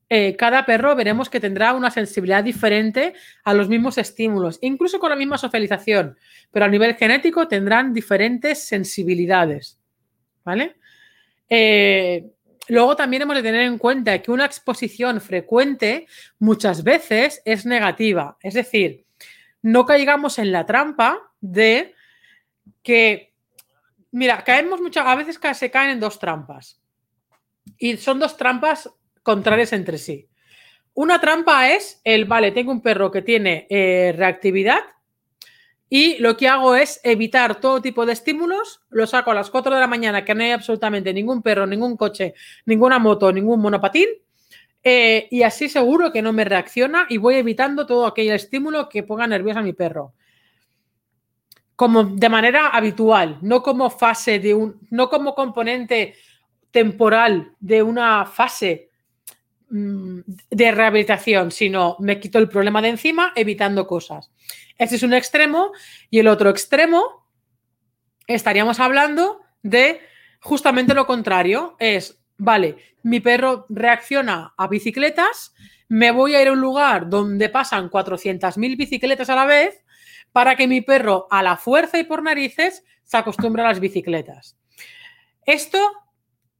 eh, 0.09 0.37
cada 0.37 0.66
perro 0.66 0.95
veremos 0.95 1.30
que 1.30 1.41
tendrá 1.41 1.72
una 1.72 1.91
sensibilidad 1.91 2.45
diferente 2.45 3.14
a 3.45 3.55
los 3.55 3.68
mismos 3.68 3.97
estímulos, 3.99 4.59
incluso 4.61 4.99
con 4.99 5.11
la 5.11 5.16
misma 5.16 5.39
socialización, 5.39 6.18
pero 6.51 6.66
a 6.66 6.68
nivel 6.68 6.95
genético 6.97 7.49
tendrán 7.49 7.95
diferentes 7.95 8.64
sensibilidades. 8.66 9.78
¿Vale? 10.45 10.76
Eh, 11.49 12.26
luego 12.68 12.97
también 12.97 13.22
hemos 13.22 13.37
de 13.37 13.43
tener 13.43 13.62
en 13.62 13.78
cuenta 13.78 14.20
que 14.20 14.30
una 14.30 14.45
exposición 14.45 15.20
frecuente 15.20 16.07
muchas 16.39 16.82
veces 16.82 17.41
es 17.45 17.64
negativa, 17.64 18.37
es 18.43 18.55
decir, 18.55 19.05
no 19.62 19.87
caigamos 19.87 20.39
en 20.39 20.53
la 20.53 20.66
trampa 20.66 21.18
de 21.41 21.95
que 22.82 23.34
Mira, 24.15 24.45
caemos 24.45 24.81
muchas, 24.81 25.05
a 25.09 25.17
veces 25.17 25.41
se 25.59 25.71
caen 25.73 25.91
en 25.91 25.99
dos 25.99 26.21
trampas. 26.21 26.81
Y 27.79 27.97
son 27.97 28.21
dos 28.21 28.37
trampas 28.37 28.89
contrarias 29.25 29.73
entre 29.73 29.99
sí. 29.99 30.29
Una 30.95 31.21
trampa 31.21 31.71
es 31.71 32.01
el, 32.05 32.25
vale, 32.25 32.53
tengo 32.53 32.71
un 32.71 32.81
perro 32.81 33.11
que 33.11 33.23
tiene 33.23 33.67
eh, 33.69 34.15
reactividad 34.17 34.79
y 35.91 36.17
lo 36.19 36.37
que 36.37 36.47
hago 36.47 36.77
es 36.77 37.01
evitar 37.03 37.57
todo 37.57 37.83
tipo 37.83 38.07
de 38.07 38.12
estímulos, 38.12 38.83
lo 38.89 39.09
saco 39.09 39.33
a 39.33 39.35
las 39.35 39.51
4 39.51 39.75
de 39.75 39.81
la 39.81 39.89
mañana, 39.89 40.25
que 40.25 40.33
no 40.33 40.45
hay 40.45 40.53
absolutamente 40.53 41.12
ningún 41.12 41.43
perro, 41.43 41.67
ningún 41.67 41.97
coche, 41.97 42.35
ninguna 42.67 43.01
moto, 43.01 43.33
ningún 43.33 43.61
monopatín, 43.61 44.07
eh, 44.85 45.27
y 45.29 45.43
así 45.43 45.69
seguro 45.69 46.12
que 46.12 46.23
no 46.23 46.33
me 46.33 46.45
reacciona 46.45 47.07
y 47.09 47.17
voy 47.17 47.35
evitando 47.35 47.85
todo 47.85 48.07
aquel 48.07 48.31
estímulo 48.31 48.89
que 48.89 49.03
ponga 49.03 49.27
nervioso 49.27 49.59
a 49.59 49.62
mi 49.62 49.73
perro 49.73 50.15
como 51.77 52.05
de 52.05 52.29
manera 52.29 52.68
habitual, 52.68 53.39
no 53.43 53.62
como 53.62 53.91
fase 53.91 54.39
de 54.39 54.55
un, 54.55 54.81
no 54.91 55.09
como 55.09 55.35
componente 55.35 56.14
temporal 56.70 57.53
de 57.61 57.83
una 57.83 58.27
fase 58.27 58.91
mm, 59.70 60.20
de 60.51 60.72
rehabilitación, 60.72 61.51
sino 61.51 61.97
me 62.01 62.20
quito 62.20 62.39
el 62.39 62.49
problema 62.49 62.81
de 62.83 62.91
encima 62.91 63.33
evitando 63.35 63.87
cosas. 63.87 64.31
Ese 64.79 64.97
es 64.97 65.03
un 65.03 65.14
extremo 65.14 65.72
y 66.11 66.18
el 66.18 66.29
otro 66.29 66.51
extremo 66.51 67.29
estaríamos 68.27 68.81
hablando 68.81 69.41
de 69.62 70.01
justamente 70.41 70.95
lo 70.95 71.07
contrario, 71.07 71.77
es, 71.79 72.22
vale, 72.37 72.77
mi 73.03 73.20
perro 73.20 73.66
reacciona 73.68 74.53
a 74.57 74.68
bicicletas, 74.68 75.55
me 75.89 76.11
voy 76.11 76.35
a 76.35 76.43
ir 76.43 76.49
a 76.49 76.53
un 76.53 76.61
lugar 76.61 77.09
donde 77.09 77.49
pasan 77.49 77.91
400.000 77.91 78.77
bicicletas 78.77 79.31
a 79.31 79.37
la 79.37 79.47
vez 79.47 79.84
para 80.35 80.57
que 80.57 80.66
mi 80.66 80.80
perro 80.80 81.28
a 81.30 81.45
la 81.45 81.57
fuerza 81.57 81.97
y 81.97 82.03
por 82.03 82.20
narices 82.20 82.82
se 83.05 83.16
acostumbre 83.16 83.62
a 83.62 83.68
las 83.68 83.78
bicicletas. 83.78 84.59
Esto 85.47 85.78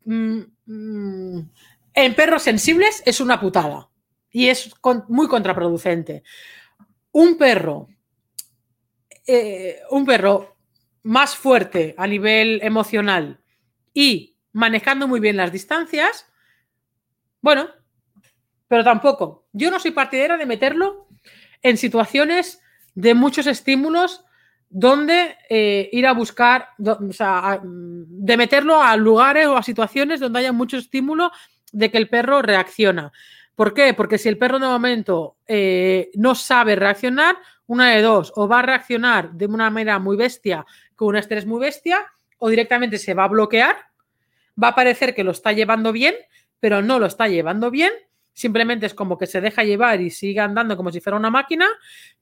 mm, 0.05 0.41
mm, 0.67 1.51
en 1.95 2.15
perros 2.15 2.45
sensibles 2.45 3.03
es 3.05 3.21
una 3.21 3.41
putada 3.41 3.91
y 4.31 4.47
es 4.47 4.73
muy 5.09 5.27
contraproducente. 5.27 6.23
Un 7.11 7.37
perro, 7.37 7.89
eh, 9.27 9.81
un 9.91 10.07
perro 10.07 10.57
más 11.03 11.35
fuerte 11.35 11.97
a 11.99 12.07
nivel 12.07 12.61
emocional 12.63 13.41
y 13.93 14.37
manejando 14.53 15.09
muy 15.09 15.19
bien 15.19 15.37
las 15.37 15.51
distancias, 15.51 16.27
bueno, 17.41 17.67
pero 18.69 18.85
tampoco. 18.85 19.49
Yo 19.53 19.73
no 19.73 19.81
soy 19.81 19.91
partidaria 19.91 20.37
de 20.37 20.47
meterlo 20.47 21.09
en 21.61 21.77
situaciones 21.77 22.61
de 22.95 23.15
muchos 23.15 23.47
estímulos 23.47 24.25
donde 24.71 25.37
eh, 25.49 25.89
ir 25.93 26.07
a 26.07 26.13
buscar, 26.13 26.71
o 26.85 27.13
sea, 27.13 27.61
de 27.63 28.37
meterlo 28.37 28.83
a 28.83 28.97
lugares 28.97 29.47
o 29.47 29.57
a 29.57 29.63
situaciones 29.63 30.21
donde 30.21 30.41
haya 30.41 30.53
mucho 30.53 30.77
estímulo 30.77 31.31
de 31.73 31.91
que 31.91 31.99
el 31.99 32.09
perro 32.09 32.43
reacciona. 32.43 33.13
¿Por 33.55 33.73
qué? 33.73 33.95
Porque 33.95 34.19
si 34.19 34.29
el 34.29 34.39
perro 34.39 34.59
de 34.59 34.67
momento 34.67 35.37
eh, 35.47 36.11
no 36.15 36.35
sabe 36.35 36.75
reaccionar, 36.75 37.37
una 37.67 37.91
de 37.91 38.03
dos, 38.03 38.33
o 38.37 38.49
va 38.49 38.59
a 38.59 38.63
reaccionar 38.63 39.33
de 39.33 39.47
una 39.47 39.71
manera 39.71 39.99
muy 39.99 40.17
bestia, 40.17 40.67
con 40.97 41.09
un 41.09 41.17
estrés 41.17 41.47
muy 41.47 41.61
bestia, 41.61 42.05
o 42.39 42.49
directamente 42.49 42.99
se 42.99 43.15
va 43.15 43.25
a 43.25 43.29
bloquear, 43.29 43.77
va 44.63 44.69
a 44.69 44.75
parecer 44.75 45.15
que 45.15 45.25
lo 45.25 45.31
está 45.31 45.53
llevando 45.53 45.93
bien, 45.93 46.15
pero 46.61 46.83
no 46.83 46.99
lo 46.99 47.07
está 47.07 47.29
llevando 47.29 47.71
bien, 47.71 47.93
simplemente 48.35 48.85
es 48.85 48.93
como 48.95 49.17
que 49.17 49.27
se 49.27 49.41
deja 49.41 49.65
llevar 49.65 50.01
y 50.01 50.11
sigue 50.11 50.41
andando 50.41 50.77
como 50.77 50.93
si 50.93 51.01
fuera 51.01 51.17
una 51.17 51.31
máquina, 51.31 51.67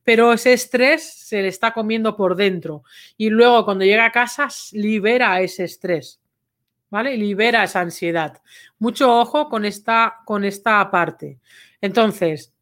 pero 0.05 0.33
ese 0.33 0.53
estrés 0.53 1.03
se 1.03 1.43
le 1.43 1.49
está 1.49 1.73
comiendo 1.73 2.15
por 2.17 2.37
dentro. 2.37 2.85
Y 3.17 3.31
luego 3.31 3.65
cuando 3.65 3.85
llega 3.85 4.05
a 4.05 4.13
casa 4.13 4.49
libera 4.73 5.41
ese 5.41 5.65
estrés, 5.65 6.21
¿vale? 6.91 7.17
Libera 7.17 7.65
esa 7.65 7.81
ansiedad. 7.81 8.41
Mucho 8.79 9.19
ojo 9.19 9.49
con 9.49 9.65
esta, 9.65 10.21
con 10.25 10.45
esta 10.45 10.89
parte. 10.91 11.41
Entonces, 11.81 12.53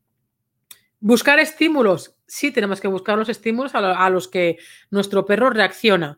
buscar 1.01 1.41
estímulos. 1.41 2.15
Sí, 2.27 2.53
tenemos 2.53 2.81
que 2.81 2.89
buscar 2.89 3.19
los 3.19 3.29
estímulos 3.29 3.75
a, 3.75 4.09
los 4.11 4.29
que 4.29 4.59
nuestro 4.91 5.27
perro 5.27 5.51
reacciona, 5.51 6.17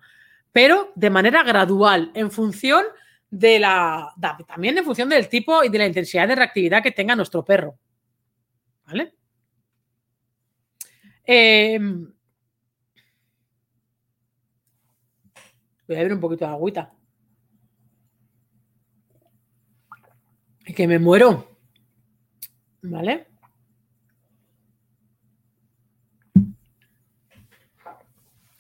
pero 0.53 0.93
de 0.95 1.09
manera 1.09 1.43
gradual, 1.43 2.11
en 2.15 2.31
función 2.31 2.85
de 3.33 3.59
la. 3.59 4.15
también 4.47 4.77
en 4.77 4.85
función 4.85 5.09
del 5.09 5.27
tipo 5.29 5.65
y 5.65 5.71
de 5.71 5.79
la 5.79 5.87
intensidad 5.87 6.29
de 6.29 6.37
reactividad 6.37 6.83
que 6.83 6.93
tenga 6.93 7.17
nuestro 7.17 7.43
perro. 7.43 7.79
¿Vale? 8.85 9.15
Em, 11.25 12.13
voy 15.89 15.97
a 15.97 15.99
beber 15.99 16.13
un 16.13 16.21
poquito 16.21 16.45
de 16.45 16.51
agüita. 16.51 16.93
Que 20.77 20.87
me 20.87 20.99
muero. 20.99 21.59
¿Vale? 22.83 23.29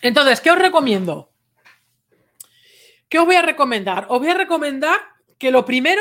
Entonces, 0.01 0.41
¿qué 0.41 0.51
os 0.51 0.59
recomiendo? 0.59 1.32
¿Qué 3.13 3.19
os 3.19 3.27
voy 3.27 3.37
a 3.37 3.43
recomendar? 3.43 4.07
Os 4.09 4.21
voy 4.21 4.31
a 4.31 4.35
recomendar 4.35 4.99
que 5.37 5.51
lo 5.51 5.67
primero, 5.67 6.01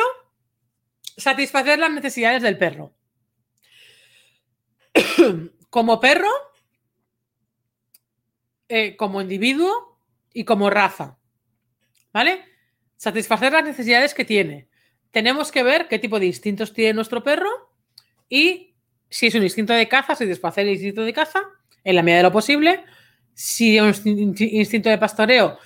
satisfacer 1.17 1.77
las 1.77 1.91
necesidades 1.91 2.41
del 2.41 2.57
perro. 2.57 2.93
como 5.69 5.99
perro, 5.99 6.29
eh, 8.69 8.95
como 8.95 9.19
individuo 9.19 9.99
y 10.33 10.45
como 10.45 10.69
raza. 10.69 11.17
¿Vale? 12.13 12.45
Satisfacer 12.95 13.51
las 13.51 13.65
necesidades 13.65 14.13
que 14.13 14.23
tiene. 14.23 14.69
Tenemos 15.11 15.51
que 15.51 15.63
ver 15.63 15.89
qué 15.89 15.99
tipo 15.99 16.17
de 16.17 16.27
instintos 16.27 16.71
tiene 16.71 16.93
nuestro 16.93 17.21
perro 17.21 17.73
y 18.29 18.73
si 19.09 19.27
es 19.27 19.35
un 19.35 19.43
instinto 19.43 19.73
de 19.73 19.89
caza, 19.89 20.15
satisfacer 20.15 20.65
el 20.65 20.75
instinto 20.75 21.01
de 21.01 21.11
caza 21.11 21.43
en 21.83 21.97
la 21.97 22.03
medida 22.03 22.19
de 22.19 22.23
lo 22.23 22.31
posible. 22.31 22.85
Si 23.33 23.77
es 23.77 24.05
un 24.05 24.33
instinto 24.39 24.89
de 24.89 24.97
pastoreo, 24.97 25.59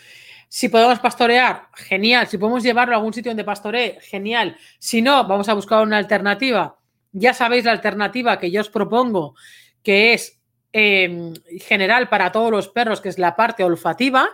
si 0.55 0.69
podemos 0.69 0.99
pastorear, 0.99 1.67
genial. 1.73 2.27
Si 2.27 2.37
podemos 2.37 2.63
llevarlo 2.63 2.93
a 2.93 2.97
algún 2.97 3.11
sitio 3.11 3.31
donde 3.31 3.43
pastoree, 3.43 3.99
genial. 3.99 4.55
Si 4.79 5.01
no, 5.01 5.27
vamos 5.27 5.49
a 5.49 5.53
buscar 5.53 5.83
una 5.83 5.97
alternativa. 5.97 6.79
Ya 7.11 7.33
sabéis 7.33 7.65
la 7.65 7.73
alternativa 7.73 8.39
que 8.39 8.49
yo 8.49 8.61
os 8.61 8.69
propongo, 8.69 9.35
que 9.83 10.13
es 10.13 10.39
em, 10.71 11.33
general 11.59 12.07
para 12.07 12.31
todos 12.31 12.51
los 12.51 12.69
perros, 12.69 13.01
que 13.01 13.09
es 13.09 13.19
la 13.19 13.35
parte 13.35 13.65
olfativa, 13.65 14.29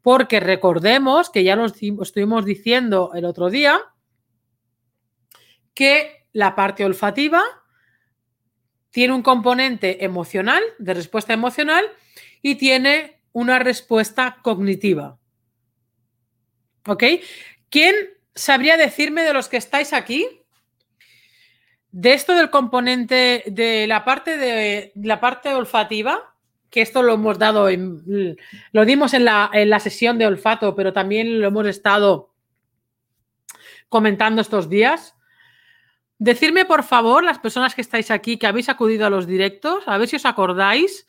porque 0.00 0.40
recordemos 0.40 1.28
que 1.28 1.44
ya 1.44 1.56
lo 1.56 1.66
estuvimos 1.66 2.46
diciendo 2.46 3.10
el 3.14 3.26
otro 3.26 3.50
día, 3.50 3.78
que 5.74 6.26
la 6.32 6.54
parte 6.54 6.86
olfativa 6.86 7.42
tiene 8.88 9.12
un 9.12 9.20
componente 9.20 10.06
emocional, 10.06 10.62
de 10.78 10.94
respuesta 10.94 11.34
emocional, 11.34 11.84
y 12.40 12.54
tiene 12.54 13.20
una 13.32 13.58
respuesta 13.58 14.38
cognitiva. 14.42 15.18
¿Ok? 16.86 17.04
¿Quién 17.70 17.94
sabría 18.34 18.76
decirme 18.76 19.22
de 19.22 19.32
los 19.32 19.48
que 19.48 19.56
estáis 19.56 19.92
aquí? 19.92 20.26
De 21.90 22.12
esto 22.12 22.34
del 22.34 22.50
componente 22.50 23.42
de 23.46 23.86
la 23.86 24.04
parte 24.04 24.36
de 24.36 24.92
la 24.94 25.20
parte 25.20 25.54
olfativa, 25.54 26.34
que 26.70 26.82
esto 26.82 27.02
lo 27.02 27.14
hemos 27.14 27.38
dado 27.38 27.68
lo 28.72 28.84
dimos 28.84 29.14
en 29.14 29.24
la, 29.24 29.50
en 29.52 29.70
la 29.70 29.80
sesión 29.80 30.18
de 30.18 30.26
olfato, 30.26 30.74
pero 30.74 30.92
también 30.92 31.40
lo 31.40 31.48
hemos 31.48 31.66
estado 31.66 32.34
comentando 33.88 34.42
estos 34.42 34.68
días. 34.68 35.14
Decirme, 36.18 36.64
por 36.64 36.82
favor, 36.82 37.24
las 37.24 37.38
personas 37.38 37.74
que 37.74 37.82
estáis 37.82 38.10
aquí, 38.10 38.38
que 38.38 38.46
habéis 38.46 38.68
acudido 38.68 39.06
a 39.06 39.10
los 39.10 39.26
directos, 39.26 39.84
a 39.86 39.98
ver 39.98 40.08
si 40.08 40.16
os 40.16 40.26
acordáis, 40.26 41.06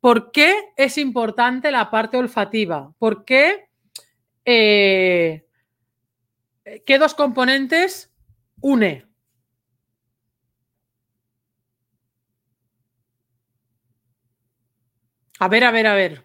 por 0.00 0.32
qué 0.32 0.72
es 0.76 0.98
importante 0.98 1.70
la 1.70 1.90
parte 1.90 2.16
olfativa. 2.16 2.92
¿Por 2.98 3.24
qué 3.24 3.68
eh, 4.44 5.46
¿qué 6.86 6.98
dos 6.98 7.14
componentes 7.14 8.10
une? 8.60 9.06
A 15.38 15.48
ver, 15.48 15.64
a 15.64 15.70
ver, 15.70 15.86
a 15.86 15.94
ver. 15.94 16.24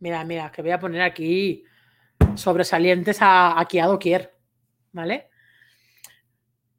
Mira, 0.00 0.24
mira, 0.24 0.50
que 0.50 0.62
voy 0.62 0.72
a 0.72 0.80
poner 0.80 1.02
aquí 1.02 1.64
sobresalientes 2.36 3.20
a, 3.20 3.58
aquí 3.58 3.78
a 3.78 3.86
doquier, 3.86 4.34
¿vale? 4.92 5.28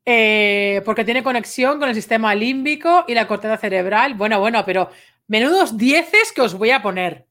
Eh, 0.05 0.81
porque 0.83 1.05
tiene 1.05 1.23
conexión 1.23 1.79
con 1.79 1.87
el 1.87 1.95
sistema 1.95 2.35
límbico 2.35 3.05
y 3.07 3.13
la 3.13 3.27
corteza 3.27 3.57
cerebral. 3.57 4.15
Bueno, 4.15 4.39
bueno, 4.39 4.63
pero 4.65 4.89
menudos 5.27 5.77
dieces 5.77 6.31
que 6.33 6.41
os 6.41 6.53
voy 6.55 6.71
a 6.71 6.81
poner. 6.81 7.25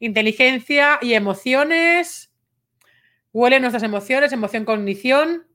Inteligencia 0.00 0.98
y 1.00 1.14
emociones. 1.14 2.32
Huele 3.32 3.60
nuestras 3.60 3.84
emociones, 3.84 4.32
emoción, 4.32 4.64
cognición, 4.64 5.46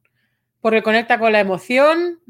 porque 0.62 0.82
conecta 0.82 1.20
con 1.20 1.32
la 1.32 1.41
emoción, 1.41 2.22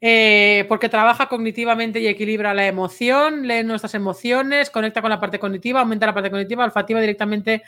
eh, 0.00 0.64
porque 0.68 0.88
trabaja 0.88 1.28
cognitivamente 1.28 1.98
y 2.00 2.06
equilibra 2.06 2.54
la 2.54 2.66
emoción, 2.66 3.46
lee 3.48 3.64
nuestras 3.64 3.94
emociones, 3.94 4.70
conecta 4.70 5.00
con 5.00 5.10
la 5.10 5.18
parte 5.18 5.38
cognitiva, 5.38 5.80
aumenta 5.80 6.06
la 6.06 6.14
parte 6.14 6.30
cognitiva, 6.30 6.64
olfativa 6.64 7.00
directamente 7.00 7.64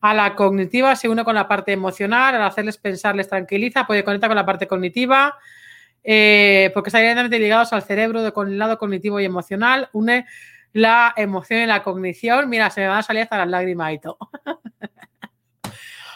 a 0.00 0.14
la 0.14 0.34
cognitiva, 0.34 0.94
se 0.94 1.08
une 1.08 1.24
con 1.24 1.34
la 1.34 1.48
parte 1.48 1.72
emocional, 1.72 2.34
al 2.34 2.42
hacerles 2.42 2.78
pensar 2.78 3.16
les 3.16 3.28
tranquiliza, 3.28 3.86
puede 3.86 4.04
conectar 4.04 4.28
con 4.28 4.36
la 4.36 4.46
parte 4.46 4.66
cognitiva, 4.68 5.36
eh, 6.04 6.70
porque 6.74 6.90
está 6.90 6.98
directamente 6.98 7.38
ligados 7.38 7.72
al 7.72 7.82
cerebro 7.82 8.32
con 8.32 8.48
el 8.48 8.58
lado 8.58 8.78
cognitivo 8.78 9.18
y 9.18 9.24
emocional, 9.24 9.88
une 9.92 10.26
la 10.72 11.14
emoción 11.16 11.62
y 11.62 11.66
la 11.66 11.82
cognición. 11.82 12.48
Mira, 12.48 12.70
se 12.70 12.82
me 12.82 12.88
van 12.88 12.98
a 12.98 13.02
salir 13.02 13.22
hasta 13.22 13.38
las 13.38 13.48
lágrimas 13.48 13.94
y 13.94 13.98
todo. 13.98 14.18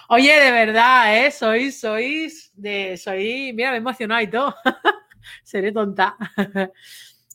Oye, 0.08 0.32
de 0.38 0.50
verdad, 0.50 1.16
¿eh? 1.16 1.30
Sois, 1.30 1.80
sois, 1.80 2.52
de, 2.54 2.96
soy, 2.96 3.52
mira, 3.54 3.70
me 3.70 3.76
he 3.76 3.78
emocionado 3.78 4.20
y 4.20 4.26
todo. 4.28 4.54
seré 5.44 5.72
tonta. 5.72 6.16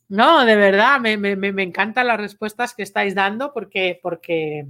No, 0.08 0.46
de 0.46 0.56
verdad, 0.56 1.00
me, 1.00 1.14
encantan 1.64 2.06
las 2.06 2.20
respuestas 2.20 2.76
que 2.76 2.84
estáis 2.84 3.16
dando 3.16 3.52
porque, 3.52 4.00
porque, 4.04 4.68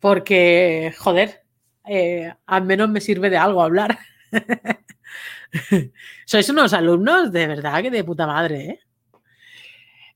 porque, 0.00 0.92
joder, 0.98 1.44
eh, 1.86 2.34
al 2.46 2.64
menos 2.64 2.88
me 2.88 3.00
sirve 3.00 3.30
de 3.30 3.36
algo 3.36 3.62
hablar. 3.62 3.96
Sois 6.26 6.48
unos 6.48 6.72
alumnos 6.72 7.30
de 7.30 7.46
verdad 7.46 7.80
que 7.80 7.92
de 7.92 8.02
puta 8.02 8.26
madre, 8.26 8.64
¿eh? 8.64 8.80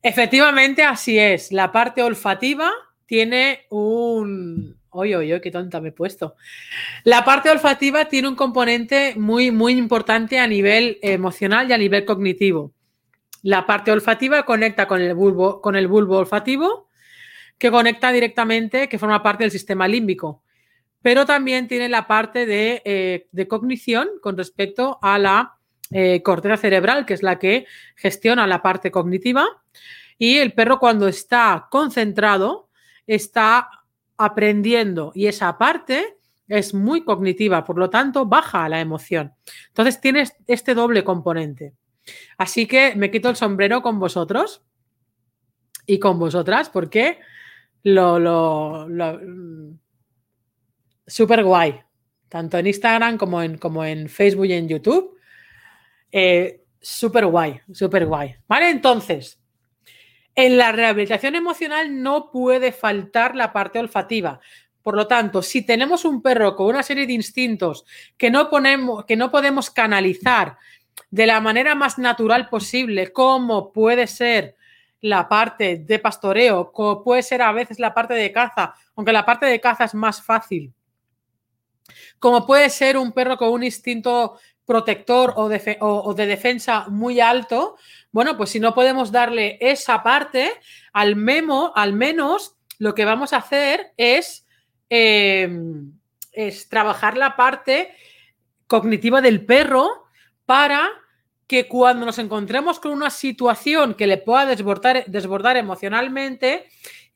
Efectivamente, 0.02 0.82
así 0.82 1.16
es. 1.16 1.52
La 1.52 1.70
parte 1.70 2.02
olfativa 2.02 2.72
tiene 3.06 3.66
un, 3.70 4.76
Oye, 4.94 5.16
oye, 5.16 5.40
qué 5.40 5.50
tonta 5.50 5.80
me 5.80 5.88
he 5.88 5.92
puesto. 5.92 6.36
La 7.04 7.24
parte 7.24 7.48
olfativa 7.48 8.04
tiene 8.08 8.28
un 8.28 8.34
componente 8.34 9.14
muy, 9.16 9.50
muy 9.50 9.72
importante 9.72 10.38
a 10.38 10.46
nivel 10.46 10.98
emocional 11.00 11.68
y 11.68 11.72
a 11.72 11.78
nivel 11.78 12.04
cognitivo. 12.04 12.74
La 13.42 13.64
parte 13.64 13.90
olfativa 13.90 14.44
conecta 14.44 14.86
con 14.86 15.00
el 15.00 15.14
bulbo, 15.14 15.62
con 15.62 15.76
el 15.76 15.88
bulbo 15.88 16.18
olfativo, 16.18 16.90
que 17.56 17.70
conecta 17.70 18.12
directamente, 18.12 18.90
que 18.90 18.98
forma 18.98 19.22
parte 19.22 19.44
del 19.44 19.50
sistema 19.50 19.88
límbico. 19.88 20.42
Pero 21.00 21.24
también 21.24 21.68
tiene 21.68 21.88
la 21.88 22.06
parte 22.06 22.44
de, 22.44 22.82
eh, 22.84 23.46
cognición 23.48 24.10
con 24.20 24.36
respecto 24.36 24.98
a 25.00 25.18
la 25.18 25.54
eh, 25.90 26.22
corteza 26.22 26.58
cerebral, 26.58 27.06
que 27.06 27.14
es 27.14 27.22
la 27.22 27.38
que 27.38 27.66
gestiona 27.96 28.46
la 28.46 28.60
parte 28.60 28.90
cognitiva. 28.90 29.46
Y 30.18 30.36
el 30.36 30.52
perro 30.52 30.78
cuando 30.78 31.08
está 31.08 31.68
concentrado 31.70 32.68
está 33.06 33.70
aprendiendo 34.24 35.12
y 35.14 35.26
esa 35.26 35.58
parte 35.58 36.18
es 36.48 36.74
muy 36.74 37.04
cognitiva, 37.04 37.64
por 37.64 37.78
lo 37.78 37.88
tanto 37.90 38.26
baja 38.26 38.68
la 38.68 38.80
emoción. 38.80 39.32
Entonces 39.68 40.00
tienes 40.00 40.34
este 40.46 40.74
doble 40.74 41.04
componente. 41.04 41.74
Así 42.36 42.66
que 42.66 42.94
me 42.96 43.10
quito 43.10 43.30
el 43.30 43.36
sombrero 43.36 43.82
con 43.82 43.98
vosotros 43.98 44.62
y 45.86 45.98
con 45.98 46.18
vosotras 46.18 46.68
porque 46.68 47.20
lo, 47.84 48.18
lo, 48.18 48.86
mm, 48.88 49.78
súper 51.06 51.44
guay, 51.44 51.80
tanto 52.28 52.58
en 52.58 52.66
Instagram 52.66 53.16
como 53.16 53.42
en, 53.42 53.58
como 53.58 53.84
en 53.84 54.08
Facebook 54.08 54.46
y 54.46 54.52
en 54.52 54.68
YouTube. 54.68 55.16
Eh, 56.10 56.64
súper 56.80 57.26
guay, 57.26 57.60
súper 57.72 58.06
guay. 58.06 58.34
Vale, 58.46 58.70
entonces, 58.70 59.41
en 60.34 60.56
la 60.56 60.72
rehabilitación 60.72 61.34
emocional 61.34 62.02
no 62.02 62.30
puede 62.30 62.72
faltar 62.72 63.34
la 63.34 63.52
parte 63.52 63.78
olfativa. 63.78 64.40
Por 64.82 64.96
lo 64.96 65.06
tanto, 65.06 65.42
si 65.42 65.62
tenemos 65.62 66.04
un 66.04 66.22
perro 66.22 66.56
con 66.56 66.66
una 66.66 66.82
serie 66.82 67.06
de 67.06 67.12
instintos 67.12 67.84
que 68.16 68.30
no, 68.30 68.50
ponemos, 68.50 69.04
que 69.04 69.16
no 69.16 69.30
podemos 69.30 69.70
canalizar 69.70 70.58
de 71.10 71.26
la 71.26 71.40
manera 71.40 71.74
más 71.74 71.98
natural 71.98 72.48
posible, 72.48 73.12
como 73.12 73.72
puede 73.72 74.06
ser 74.06 74.56
la 75.00 75.28
parte 75.28 75.76
de 75.78 75.98
pastoreo, 75.98 76.72
como 76.72 77.02
puede 77.02 77.22
ser 77.22 77.42
a 77.42 77.52
veces 77.52 77.78
la 77.78 77.92
parte 77.92 78.14
de 78.14 78.32
caza, 78.32 78.74
aunque 78.96 79.12
la 79.12 79.24
parte 79.24 79.46
de 79.46 79.60
caza 79.60 79.84
es 79.84 79.94
más 79.94 80.22
fácil, 80.22 80.72
como 82.18 82.46
puede 82.46 82.70
ser 82.70 82.96
un 82.96 83.12
perro 83.12 83.36
con 83.36 83.50
un 83.50 83.64
instinto 83.64 84.38
protector 84.64 85.34
o 85.36 85.48
de, 85.48 86.26
defensa 86.26 86.86
muy 86.88 87.20
alto, 87.20 87.76
bueno, 88.10 88.36
pues 88.36 88.50
si 88.50 88.60
no 88.60 88.74
podemos 88.74 89.10
darle 89.10 89.58
esa 89.60 90.02
parte, 90.02 90.52
al 90.92 91.16
memo, 91.16 91.72
al 91.74 91.92
menos 91.92 92.56
lo 92.78 92.94
que 92.94 93.04
vamos 93.04 93.32
a 93.32 93.38
hacer 93.38 93.92
es, 93.96 94.46
em, 94.88 95.92
es 96.32 96.68
trabajar 96.68 97.16
la 97.16 97.36
parte 97.36 97.94
cognitiva 98.66 99.20
del 99.20 99.44
perro 99.44 100.04
para 100.46 100.88
que 101.46 101.68
cuando 101.68 102.06
nos 102.06 102.18
encontremos 102.18 102.80
con 102.80 102.92
una 102.92 103.10
situación 103.10 103.94
que 103.94 104.06
le 104.06 104.18
pueda 104.18 104.46
desbordar, 104.46 105.04
desbordar 105.06 105.56
emocionalmente, 105.56 106.68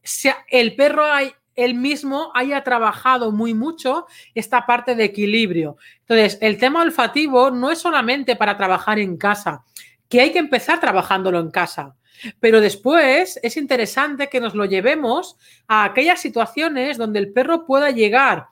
sea, 0.03 0.45
el 0.49 0.77
perro 0.77 1.05
hay, 1.05 1.33
él 1.57 1.75
mismo 1.75 2.31
haya 2.35 2.63
trabajado 2.63 3.33
muy 3.33 3.55
mucho 3.55 4.07
esta 4.35 4.67
parte 4.67 4.95
de 4.95 5.05
equilibrio. 5.05 5.77
Entonces, 6.01 6.39
el 6.41 6.59
tema 6.59 6.83
olfativo 6.83 7.51
no 7.51 7.71
es 7.71 7.79
solamente 7.79 8.37
para 8.37 8.57
trabajar 8.57 8.99
en 8.99 9.17
casa, 9.17 9.65
que 10.09 10.21
hay 10.21 10.33
que 10.33 10.39
empezar 10.39 10.79
trabajándolo 10.79 11.41
en 11.41 11.51
casa. 11.51 11.97
Pero 12.41 12.61
después 12.61 13.39
es 13.43 13.57
interesante 13.57 14.29
que 14.29 14.41
nos 14.41 14.55
lo 14.55 14.65
llevemos 14.65 15.37
a 15.67 15.85
aquellas 15.85 16.21
situaciones 16.21 16.97
donde 16.97 17.19
el 17.19 17.33
perro 17.33 17.67
pueda 17.67 17.91
llegar 17.91 18.47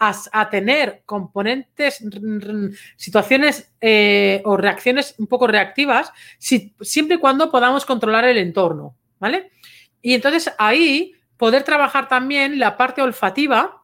a, 0.00 0.48
tener 0.48 1.02
componentes, 1.04 2.02
situaciones 2.96 3.70
eh, 3.82 4.40
o 4.46 4.56
reacciones 4.56 5.14
un 5.18 5.26
poco 5.26 5.46
reactivas, 5.46 6.10
siempre 6.38 7.16
y 7.16 7.18
cuando 7.18 7.50
podamos 7.50 7.84
controlar 7.84 8.24
el 8.24 8.38
entorno, 8.38 8.94
¿vale? 9.18 9.50
Y 10.00 10.14
entonces 10.14 10.50
ahí 10.56 11.14
poder 11.40 11.64
trabajar 11.64 12.06
también 12.06 12.58
la 12.58 12.76
parte 12.76 13.00
olfativa. 13.00 13.82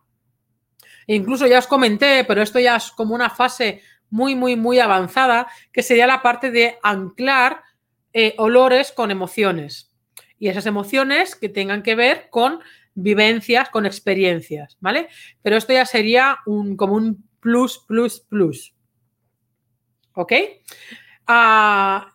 E 1.07 1.15
incluso 1.15 1.47
ya 1.47 1.59
os 1.59 1.67
comenté, 1.67 2.23
pero 2.25 2.43
esto 2.43 2.61
ya 2.61 2.77
es 2.77 2.91
como 2.91 3.15
una 3.15 3.31
fase 3.31 3.81
muy, 4.11 4.35
muy, 4.35 4.57
muy 4.57 4.79
avanzada, 4.79 5.49
que 5.73 5.83
sería 5.83 6.07
la 6.07 6.21
parte 6.21 6.51
de 6.51 6.79
anclar 6.83 7.63
eh, 8.13 8.35
olores 8.37 8.93
con 8.93 9.11
emociones. 9.11 9.91
Y 10.39 10.49
esas 10.49 10.67
emociones 10.67 11.35
que 11.35 11.49
tengan 11.49 11.83
que 11.83 11.95
ver 11.95 12.29
con 12.29 12.61
vivencias, 12.95 13.71
con 13.71 13.87
experiencias, 13.87 14.77
¿vale? 14.81 15.09
Pero 15.41 15.57
esto 15.57 15.73
ya 15.73 15.87
sería 15.87 16.39
un, 16.45 16.77
como 16.77 16.95
un 16.95 17.25
plus, 17.41 17.79
plus, 17.89 18.21
plus. 18.21 18.75
¿Ok? 20.13 20.33
Ah, 21.27 22.13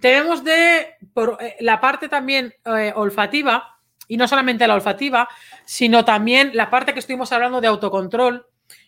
tenemos 0.00 0.42
de 0.42 0.96
por, 1.14 1.38
eh, 1.40 1.56
la 1.60 1.80
parte 1.80 2.08
también 2.08 2.52
eh, 2.64 2.92
olfativa, 2.96 3.79
y 4.10 4.16
no 4.16 4.26
solamente 4.26 4.66
la 4.66 4.74
olfativa, 4.74 5.28
sino 5.64 6.04
también 6.04 6.50
la 6.52 6.68
parte 6.68 6.92
que 6.92 6.98
estuvimos 6.98 7.30
hablando 7.30 7.60
de 7.60 7.68
autocontrol 7.68 8.44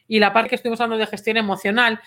y 0.08 0.18
la 0.18 0.32
parte 0.32 0.48
que 0.48 0.56
estuvimos 0.56 0.80
hablando 0.80 0.98
de 0.98 1.06
gestión 1.06 1.36
emocional, 1.36 2.00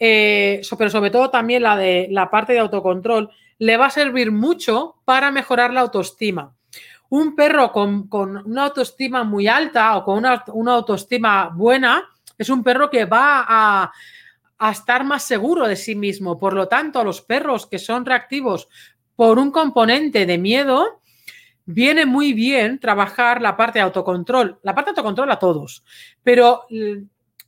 eh, 0.00 0.60
pero 0.76 0.90
sobre 0.90 1.10
todo 1.10 1.30
también 1.30 1.62
la 1.62 1.76
de 1.76 2.08
la 2.10 2.28
parte 2.28 2.54
de 2.54 2.58
autocontrol, 2.58 3.30
le 3.60 3.76
va 3.76 3.86
a 3.86 3.90
servir 3.90 4.32
mucho 4.32 4.96
para 5.04 5.30
mejorar 5.30 5.72
la 5.72 5.82
autoestima. 5.82 6.56
Un 7.08 7.36
perro 7.36 7.70
con, 7.70 8.08
una 8.44 8.64
autoestima 8.64 9.22
muy 9.22 9.46
alta 9.46 9.96
o 9.96 10.04
con 10.04 10.18
una, 10.18 10.74
autoestima 10.74 11.50
buena 11.54 12.02
es 12.36 12.50
un 12.50 12.64
perro 12.64 12.90
que 12.90 13.04
va 13.04 13.44
a, 13.46 13.92
a 14.58 14.70
estar 14.72 15.04
más 15.04 15.22
seguro 15.22 15.68
de 15.68 15.76
sí 15.76 15.94
mismo. 15.94 16.36
Por 16.36 16.52
lo 16.52 16.66
tanto, 16.66 16.98
a 16.98 17.04
los 17.04 17.22
perros 17.22 17.68
que 17.68 17.78
son 17.78 18.04
reactivos 18.04 18.68
por 19.14 19.38
un 19.38 19.52
componente 19.52 20.26
de 20.26 20.36
miedo, 20.36 21.00
viene 21.66 22.06
muy 22.06 22.32
bien 22.32 22.78
trabajar 22.78 23.42
la 23.42 23.56
parte 23.56 23.80
de 23.80 23.82
autocontrol, 23.82 24.58
la 24.62 24.74
parte 24.74 24.90
de 24.90 24.92
autocontrol 24.92 25.30
a 25.30 25.38
todos, 25.38 25.84
pero 26.22 26.62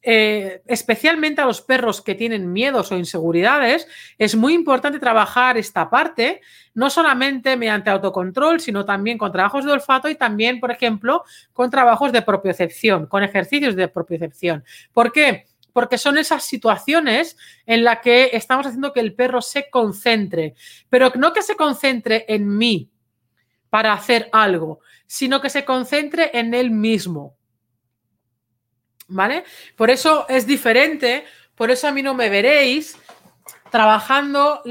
eh, 0.02 0.62
especialmente 0.66 1.40
a 1.40 1.44
los 1.44 1.60
perros 1.60 2.00
que 2.00 2.14
tienen 2.14 2.52
miedos 2.52 2.92
o 2.92 2.96
inseguridades, 2.96 3.88
es 4.16 4.36
muy 4.36 4.54
importante 4.54 4.98
trabajar 4.98 5.56
esta 5.56 5.90
parte, 5.90 6.40
no 6.74 6.88
solamente 6.88 7.56
mediante 7.56 7.90
autocontrol, 7.90 8.60
sino 8.60 8.84
también 8.84 9.18
con 9.18 9.32
trabajos 9.32 9.64
de 9.64 9.72
olfato 9.72 10.08
y 10.08 10.14
también, 10.14 10.60
por 10.60 10.70
ejemplo, 10.70 11.24
con 11.52 11.70
trabajos 11.70 12.12
de 12.12 12.22
propiocepción, 12.22 13.06
con 13.06 13.22
ejercicios 13.22 13.76
de 13.76 13.88
propiocepción. 13.88 14.64
¿Por 14.92 15.12
qué? 15.12 15.46
Porque 15.72 15.98
son 15.98 16.16
esas 16.16 16.44
situaciones 16.44 17.36
en 17.66 17.84
las 17.84 17.98
que 17.98 18.30
estamos 18.32 18.66
haciendo 18.66 18.92
que 18.92 19.00
el 19.00 19.14
perro 19.14 19.42
se 19.42 19.68
concentre, 19.68 20.54
pero 20.88 21.12
no 21.16 21.32
que 21.32 21.42
se 21.42 21.56
concentre 21.56 22.24
en 22.28 22.56
mí, 22.56 22.90
para 23.70 23.92
hacer 23.92 24.28
algo, 24.32 24.80
sino 25.06 25.40
que 25.40 25.50
se 25.50 25.64
concentre 25.64 26.30
en 26.34 26.54
él 26.54 26.70
mismo. 26.70 27.36
¿Vale? 29.08 29.44
Por 29.76 29.90
eso 29.90 30.26
es 30.28 30.46
diferente, 30.46 31.24
por 31.54 31.70
eso 31.70 31.88
a 31.88 31.92
mí 31.92 32.02
no 32.02 32.14
me 32.14 32.28
veréis 32.28 32.98
trabajando 33.70 34.62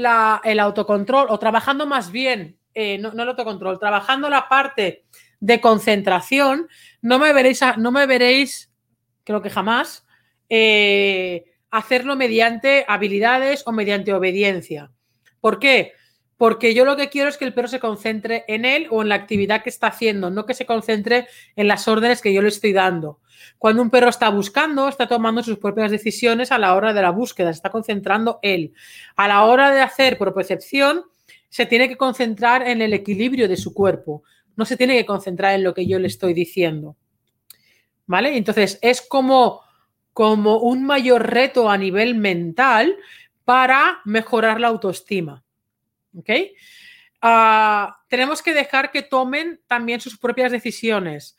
el 0.44 0.60
autocontrol 0.60 1.26
o 1.30 1.38
trabajando 1.38 1.86
más 1.86 2.10
bien, 2.12 2.58
eh, 2.74 2.98
no, 2.98 3.10
el 3.10 3.28
autocontrol, 3.28 3.78
trabajando 3.78 4.28
la 4.30 4.48
parte 4.48 5.04
de 5.40 5.60
concentración, 5.60 6.68
no 7.00 7.18
me 7.18 7.32
veréis, 7.32 7.60
no 7.76 7.90
me 7.90 8.06
veréis 8.06 8.68
creo 9.28 9.42
que 9.42 9.50
jamás, 9.50 10.06
eh, 10.48 11.44
hacerlo 11.70 12.16
mediante 12.16 12.86
habilidades 12.88 13.62
o 13.66 13.72
mediante 13.72 14.14
obediencia. 14.14 14.90
¿Por 15.38 15.58
qué? 15.58 15.92
Porque 16.38 16.72
yo 16.72 16.84
lo 16.84 16.96
que 16.96 17.10
quiero 17.10 17.28
es 17.28 17.36
que 17.36 17.44
el 17.44 17.52
perro 17.52 17.66
se 17.66 17.80
concentre 17.80 18.44
en 18.46 18.64
él 18.64 18.86
o 18.90 19.02
en 19.02 19.08
la 19.08 19.16
actividad 19.16 19.62
que 19.62 19.70
está 19.70 19.88
haciendo, 19.88 20.30
no 20.30 20.46
que 20.46 20.54
se 20.54 20.66
concentre 20.66 21.26
en 21.56 21.66
las 21.66 21.88
órdenes 21.88 22.22
que 22.22 22.32
yo 22.32 22.40
le 22.40 22.48
estoy 22.48 22.72
dando. 22.72 23.20
Cuando 23.58 23.82
un 23.82 23.90
perro 23.90 24.08
está 24.08 24.30
buscando, 24.30 24.88
está 24.88 25.08
tomando 25.08 25.42
sus 25.42 25.58
propias 25.58 25.90
decisiones 25.90 26.52
a 26.52 26.58
la 26.58 26.76
hora 26.76 26.94
de 26.94 27.02
la 27.02 27.10
búsqueda, 27.10 27.52
se 27.52 27.56
está 27.56 27.70
concentrando 27.70 28.38
él. 28.42 28.72
A 29.16 29.26
la 29.26 29.44
hora 29.44 29.72
de 29.72 29.80
hacer 29.80 30.16
percepción, 30.16 31.02
se 31.48 31.66
tiene 31.66 31.88
que 31.88 31.96
concentrar 31.96 32.62
en 32.62 32.82
el 32.82 32.92
equilibrio 32.92 33.48
de 33.48 33.56
su 33.56 33.74
cuerpo, 33.74 34.22
no 34.54 34.64
se 34.64 34.76
tiene 34.76 34.96
que 34.96 35.06
concentrar 35.06 35.54
en 35.54 35.64
lo 35.64 35.74
que 35.74 35.86
yo 35.86 35.98
le 35.98 36.06
estoy 36.06 36.34
diciendo. 36.34 36.96
¿Vale? 38.06 38.36
Entonces, 38.36 38.78
es 38.80 39.02
como, 39.02 39.62
como 40.12 40.58
un 40.58 40.84
mayor 40.84 41.30
reto 41.30 41.68
a 41.68 41.76
nivel 41.76 42.14
mental 42.14 42.96
para 43.44 44.00
mejorar 44.04 44.60
la 44.60 44.68
autoestima. 44.68 45.44
¿Ok? 46.18 46.30
Ah, 47.20 47.98
tenemos 48.08 48.42
que 48.42 48.54
dejar 48.54 48.90
que 48.90 49.02
tomen 49.02 49.60
también 49.66 50.00
sus 50.00 50.18
propias 50.18 50.52
decisiones 50.52 51.36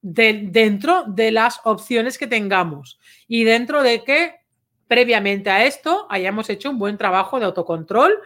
dentro 0.00 1.04
de 1.04 1.30
las 1.30 1.60
opciones 1.64 2.18
que 2.18 2.26
tengamos 2.26 3.00
y 3.26 3.44
dentro 3.44 3.82
de 3.82 4.04
que 4.04 4.34
previamente 4.86 5.48
a 5.48 5.64
esto 5.64 6.06
hayamos 6.10 6.50
hecho 6.50 6.68
un 6.68 6.78
buen 6.78 6.98
trabajo 6.98 7.38
de 7.38 7.46
autocontrol, 7.46 8.18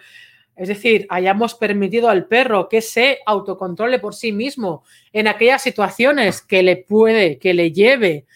es 0.56 0.66
decir, 0.66 1.06
hayamos 1.08 1.54
permitido 1.54 2.08
al 2.08 2.26
perro 2.26 2.68
que 2.68 2.82
se 2.82 3.20
autocontrole 3.24 4.00
por 4.00 4.12
sí 4.16 4.32
mismo 4.32 4.82
en 5.12 5.28
aquellas 5.28 5.62
situaciones 5.62 6.42
que 6.42 6.64
le 6.64 6.78
puede, 6.78 7.38
que 7.38 7.54
le 7.54 7.70
lleve 7.70 8.26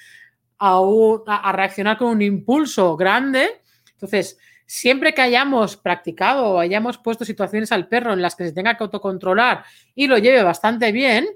a, 0.59 0.79
a 1.27 1.53
reaccionar 1.53 1.99
con 1.99 2.09
un 2.09 2.23
impulso 2.23 2.97
grande. 2.97 3.61
Entonces, 3.91 4.39
siempre 4.73 5.12
que 5.12 5.20
hayamos 5.20 5.77
practicado 5.77 6.47
o 6.47 6.59
hayamos 6.59 6.97
puesto 6.97 7.27
situaciones 7.27 7.73
al 7.73 7.89
perro 7.89 8.14
en 8.14 8.23
las 8.23 8.35
que 8.35 8.47
se 8.47 8.53
tenga 8.53 8.75
que 8.75 8.83
autocontrolar 8.83 9.64
y 9.95 10.07
lo 10.07 10.16
lleve 10.16 10.43
bastante 10.43 10.93
bien, 10.93 11.27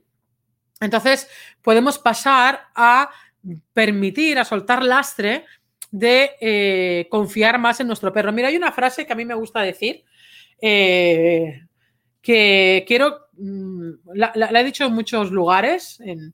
entonces 0.80 1.28
podemos 1.60 1.98
pasar 1.98 2.68
a 2.74 3.10
permitir, 3.74 4.38
a 4.38 4.44
soltar 4.46 4.82
lastre 4.82 5.44
de 5.90 6.30
eh, 6.40 7.08
confiar 7.10 7.58
más 7.58 7.78
en 7.78 7.88
nuestro 7.88 8.10
perro. 8.10 8.32
Mira, 8.32 8.48
hay 8.48 8.56
una 8.56 8.72
frase 8.72 9.04
que 9.04 9.12
a 9.12 9.16
mí 9.16 9.26
me 9.26 9.34
gusta 9.34 9.60
decir, 9.60 10.02
eh, 10.58 11.60
que 12.22 12.86
quiero, 12.88 13.28
mm, 13.36 13.90
la, 14.14 14.60
he 14.60 14.64
dicho 14.64 14.86
en 14.86 14.94
muchos 14.94 15.30
lugares, 15.30 16.00
en, 16.00 16.32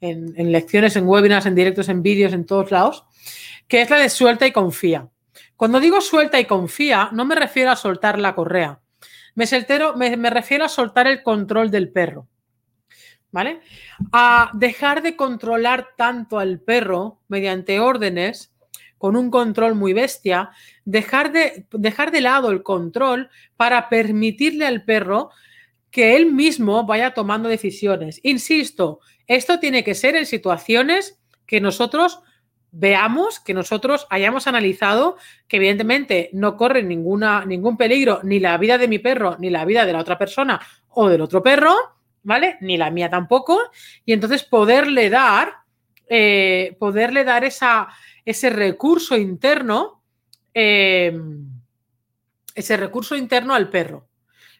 en 0.00 0.50
lecciones, 0.50 0.96
en 0.96 1.06
webinars, 1.06 1.46
en 1.46 1.54
directos, 1.54 1.88
en 1.88 2.02
vídeos, 2.02 2.32
en 2.32 2.44
todos 2.44 2.72
lados, 2.72 3.04
que 3.68 3.82
es 3.82 3.88
la 3.88 3.98
de 3.98 4.08
suelta 4.08 4.48
y 4.48 4.50
confía. 4.50 5.08
Cuando 5.60 5.78
digo 5.78 6.00
suelta 6.00 6.40
y 6.40 6.46
confía, 6.46 7.10
no 7.12 7.26
me 7.26 7.34
refiero 7.34 7.70
a 7.70 7.76
soltar 7.76 8.18
la 8.18 8.34
correa. 8.34 8.80
Me, 9.34 9.44
me, 10.16 10.30
refiero 10.30 10.64
a 10.64 10.70
soltar 10.70 11.06
el 11.06 11.22
control 11.22 11.70
del 11.70 11.92
perro. 11.92 12.28
¿Vale? 13.30 13.60
A 14.10 14.52
dejar 14.54 15.02
de 15.02 15.16
controlar 15.16 15.88
tanto 15.98 16.38
al 16.38 16.60
perro 16.60 17.20
mediante 17.28 17.78
órdenes, 17.78 18.54
con 18.96 19.16
un 19.16 19.30
control 19.30 19.74
muy 19.74 19.92
bestia, 19.92 20.48
dejar 20.86 21.30
de, 21.30 21.66
dejar 21.72 22.10
de 22.10 22.22
lado 22.22 22.52
el 22.52 22.62
control 22.62 23.28
para 23.58 23.90
permitirle 23.90 24.66
al 24.66 24.86
perro 24.86 25.28
que 25.90 26.16
él 26.16 26.32
mismo 26.32 26.86
vaya 26.86 27.12
tomando 27.12 27.50
decisiones. 27.50 28.18
Insisto, 28.22 29.00
esto 29.26 29.60
tiene 29.60 29.84
que 29.84 29.94
ser 29.94 30.16
en 30.16 30.24
situaciones 30.24 31.20
que 31.44 31.60
nosotros 31.60 32.22
veamos, 32.72 33.40
que 33.40 33.54
nosotros 33.54 34.06
hayamos 34.10 34.46
analizado 34.46 35.16
que 35.48 35.56
evidentemente 35.56 36.30
no 36.32 36.56
corre 36.56 36.82
ninguna, 36.82 37.44
ningún 37.44 37.76
peligro 37.76 38.20
ni 38.22 38.40
la 38.40 38.56
vida 38.58 38.78
de 38.78 38.88
mi 38.88 38.98
perro, 38.98 39.36
ni 39.38 39.50
la 39.50 39.64
vida 39.64 39.84
de 39.86 39.92
la 39.92 40.00
otra 40.00 40.18
persona 40.18 40.60
o 40.88 41.08
del 41.08 41.20
otro 41.20 41.42
perro, 41.42 41.74
¿vale? 42.22 42.56
Ni 42.60 42.76
la 42.76 42.90
mía 42.90 43.10
tampoco. 43.10 43.58
Y 44.04 44.12
entonces 44.12 44.44
poderle 44.44 45.10
dar, 45.10 45.54
eh, 46.08 46.76
poderle 46.78 47.24
dar 47.24 47.44
esa, 47.44 47.88
ese 48.24 48.50
recurso 48.50 49.16
interno 49.16 50.02
em, 50.52 51.48
ese 52.54 52.76
recurso 52.76 53.16
interno 53.16 53.54
al 53.54 53.70
perro. 53.70 54.08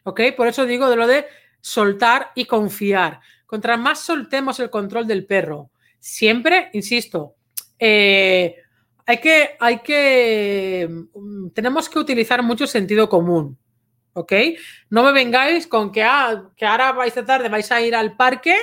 ¿Ok? 0.04 0.20
Por 0.36 0.48
eso 0.48 0.66
digo 0.66 0.88
de 0.88 0.96
lo 0.96 1.06
de 1.06 1.26
soltar 1.60 2.32
y 2.34 2.46
confiar. 2.46 3.20
Contra 3.46 3.76
más 3.76 4.00
soltemos 4.00 4.60
el 4.60 4.70
control 4.70 5.06
del 5.06 5.26
perro, 5.26 5.70
siempre, 5.98 6.70
insisto, 6.72 7.34
eh, 7.80 8.56
hay 9.06 9.18
que, 9.18 9.56
hay 9.58 9.78
que, 9.78 10.88
mm, 10.88 11.48
tenemos 11.50 11.88
que 11.88 11.98
utilizar 11.98 12.42
mucho 12.42 12.66
sentido 12.66 13.08
común. 13.08 13.58
¿Ok? 14.12 14.32
No 14.90 15.02
me 15.02 15.12
vengáis 15.12 15.66
con 15.66 15.90
que, 15.90 16.02
ah, 16.02 16.50
que 16.56 16.66
ahora 16.66 16.92
vais 16.92 17.16
a 17.16 17.24
tarde, 17.24 17.48
vais 17.48 17.70
a 17.72 17.80
ir 17.80 17.94
al 17.94 18.16
parque 18.16 18.56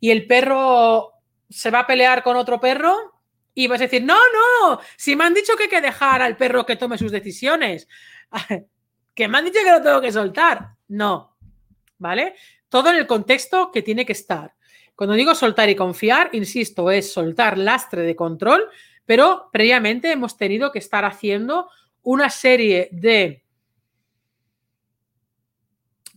y 0.00 0.10
el 0.10 0.26
perro 0.26 1.12
se 1.50 1.70
va 1.70 1.80
a 1.80 1.86
pelear 1.86 2.22
con 2.22 2.36
otro 2.36 2.60
perro 2.60 3.20
y 3.54 3.66
vas 3.66 3.80
a 3.80 3.84
decir, 3.84 4.02
no, 4.02 4.14
no, 4.16 4.80
si 4.96 5.14
me 5.14 5.24
han 5.24 5.34
dicho 5.34 5.56
que 5.56 5.64
hay 5.64 5.68
que 5.68 5.80
dejar 5.80 6.22
al 6.22 6.36
perro 6.36 6.64
que 6.64 6.76
tome 6.76 6.98
sus 6.98 7.12
decisiones, 7.12 7.88
que 9.14 9.28
me 9.28 9.38
han 9.38 9.44
dicho 9.44 9.60
que 9.64 9.70
lo 9.70 9.82
tengo 9.82 10.00
que 10.00 10.12
soltar. 10.12 10.70
No, 10.88 11.36
¿vale? 11.98 12.34
Todo 12.68 12.90
en 12.90 12.96
el 12.96 13.06
contexto 13.06 13.70
que 13.70 13.82
tiene 13.82 14.06
que 14.06 14.12
estar. 14.12 14.54
Cuando 14.94 15.14
digo 15.14 15.34
soltar 15.34 15.68
y 15.68 15.74
confiar, 15.74 16.30
insisto, 16.32 16.90
es 16.90 17.12
soltar 17.12 17.58
lastre 17.58 18.02
de 18.02 18.14
control, 18.14 18.68
pero 19.04 19.48
previamente 19.52 20.12
hemos 20.12 20.36
tenido 20.36 20.70
que 20.70 20.78
estar 20.78 21.04
haciendo 21.04 21.68
una 22.02 22.30
serie 22.30 22.88
de 22.92 23.42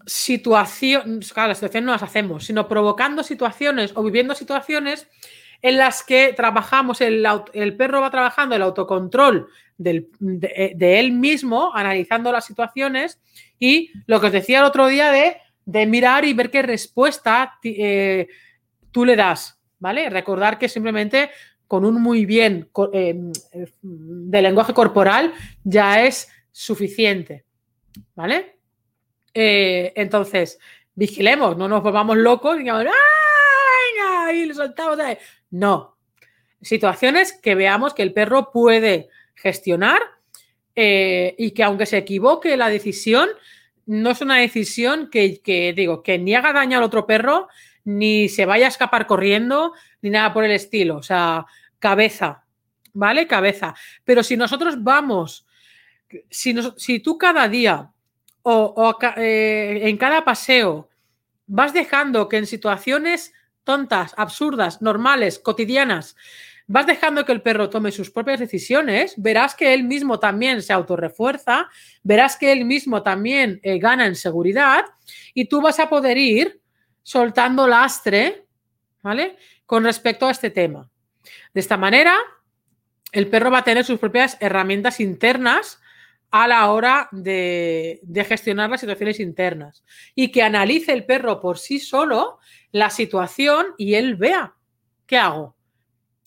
situaciones, 0.05 1.33
claro, 1.33 1.49
las 1.49 1.57
situaciones 1.57 1.85
no 1.85 1.91
las 1.91 2.03
hacemos, 2.03 2.45
sino 2.45 2.67
provocando 2.67 3.23
situaciones 3.23 3.91
o 3.95 4.03
viviendo 4.03 4.35
situaciones 4.35 5.07
en 5.61 5.77
las 5.77 6.03
que 6.03 6.33
trabajamos, 6.33 7.01
el, 7.01 7.23
perro 7.77 8.01
va 8.01 8.11
trabajando 8.11 8.55
el 8.55 8.61
autocontrol 8.61 9.47
de, 9.77 10.07
él 10.79 11.11
mismo, 11.11 11.71
analizando 11.73 12.31
las 12.31 12.45
situaciones 12.45 13.19
y 13.59 13.91
lo 14.05 14.19
que 14.19 14.27
os 14.27 14.31
decía 14.31 14.59
el 14.59 14.65
otro 14.65 14.87
día 14.87 15.11
de, 15.11 15.85
mirar 15.87 16.25
y 16.25 16.33
ver 16.33 16.51
qué 16.51 16.61
respuesta 16.61 17.59
eh, 17.63 18.27
tú 18.97 19.05
le 19.05 19.15
das, 19.15 19.61
¿vale? 19.77 20.09
Recordar 20.09 20.57
que 20.57 20.67
simplemente 20.67 21.29
con 21.67 21.85
un 21.85 22.01
muy 22.01 22.25
bien 22.25 22.67
eh, 22.91 23.15
de 23.83 24.41
lenguaje 24.41 24.73
corporal 24.73 25.35
ya 25.63 26.03
es 26.03 26.27
suficiente, 26.51 27.45
¿vale? 28.15 28.57
Eh, 29.35 29.93
entonces, 29.95 30.57
vigilemos, 30.95 31.55
no 31.55 31.67
nos 31.67 31.83
volvamos 31.83 32.17
locos 32.17 32.55
y 32.55 32.61
digamos, 32.61 32.87
¡ah, 32.87 34.33
Y 34.33 34.47
lo 34.47 34.55
soltamos. 34.55 34.97
No. 35.51 35.95
Situaciones 36.59 37.33
que 37.33 37.53
veamos 37.53 37.93
que 37.93 38.01
el 38.01 38.13
perro 38.13 38.49
puede 38.51 39.09
gestionar 39.35 40.01
eh, 40.75 41.35
y 41.37 41.51
que 41.51 41.63
aunque 41.63 41.85
se 41.85 41.97
equivoque 41.97 42.57
la 42.57 42.69
decisión, 42.69 43.29
no 43.85 44.09
es 44.09 44.21
una 44.21 44.37
decisión 44.37 45.11
que, 45.11 45.39
que, 45.39 45.73
digo, 45.73 46.01
que 46.01 46.17
ni 46.17 46.33
haga 46.33 46.51
daño 46.51 46.79
al 46.79 46.83
otro 46.83 47.05
perro, 47.05 47.47
ni 47.87 48.27
se 48.27 48.45
vaya 48.45 48.65
a 48.65 48.69
escapar 48.69 49.07
corriendo, 49.07 49.71
ni 50.01 50.09
nada 50.09 50.33
por 50.33 50.43
el 50.43 50.51
estilo. 50.51 50.97
O 50.97 51.03
sea, 51.03 51.45
cabeza, 51.79 52.43
¿vale? 52.93 53.27
Cabeza. 53.27 53.75
Pero 54.03 54.23
si 54.23 54.35
nosotros 54.35 54.83
vamos, 54.83 55.47
si, 56.29 56.53
si 56.75 56.99
tú 56.99 57.17
cada 57.17 57.47
día 57.47 57.89
o, 58.41 58.97
eh, 59.15 59.79
en 59.83 59.95
cada 59.95 60.25
paseo 60.25 60.89
vas 61.45 61.73
dejando 61.73 62.27
que 62.27 62.35
en 62.35 62.45
situaciones 62.45 63.31
tontas, 63.63 64.13
absurdas, 64.17 64.81
normales, 64.81 65.39
cotidianas, 65.39 66.17
vas 66.67 66.87
dejando 66.87 67.25
que 67.25 67.31
el 67.31 67.41
perro 67.41 67.69
tome 67.69 67.93
sus 67.93 68.11
propias 68.11 68.41
decisiones, 68.41 69.13
verás 69.15 69.55
que 69.55 69.73
él 69.73 69.85
mismo 69.85 70.19
también 70.19 70.61
se 70.61 70.73
autorrefuerza, 70.73 71.69
verás 72.03 72.35
que 72.35 72.51
él 72.51 72.65
mismo 72.65 73.01
también 73.01 73.61
eh, 73.63 73.79
gana 73.79 74.05
en 74.05 74.15
seguridad 74.15 74.83
y 75.33 75.45
tú 75.45 75.61
vas 75.61 75.79
a 75.79 75.87
poder 75.87 76.17
ir 76.17 76.59
soltando 77.07 77.69
lastre, 77.69 78.47
¿vale? 79.01 79.37
Con 79.65 79.85
respecto 79.85 80.27
a 80.27 80.31
este 80.31 80.49
tema. 80.49 80.91
De 81.53 81.61
esta 81.61 81.77
manera, 81.77 82.13
el 83.13 83.29
perro 83.29 83.49
va 83.49 83.59
a 83.59 83.63
tener 83.63 83.85
sus 83.85 83.97
propias 83.97 84.35
herramientas 84.41 84.99
internas 84.99 85.79
a 86.31 86.49
la 86.49 86.69
hora 86.69 87.07
de, 87.13 88.01
gestionar 88.27 88.69
las 88.69 88.81
situaciones 88.81 89.21
internas 89.21 89.85
y 90.15 90.33
que 90.33 90.43
analice 90.43 90.91
el 90.91 91.05
perro 91.05 91.39
por 91.39 91.59
sí 91.59 91.79
solo 91.79 92.39
la 92.73 92.89
situación 92.89 93.67
y 93.77 93.93
él 93.93 94.17
vea 94.17 94.55
qué 95.05 95.17
hago. 95.17 95.55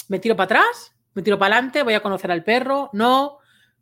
¿Me 0.08 0.18
tiro 0.18 0.34
para 0.34 0.44
atrás? 0.46 0.96
¿Me 1.12 1.20
tiro 1.20 1.38
para 1.38 1.56
adelante? 1.56 1.82
¿Voy 1.82 1.92
a 1.92 2.00
conocer 2.00 2.32
al 2.32 2.42
perro? 2.42 2.88
No. 2.94 3.36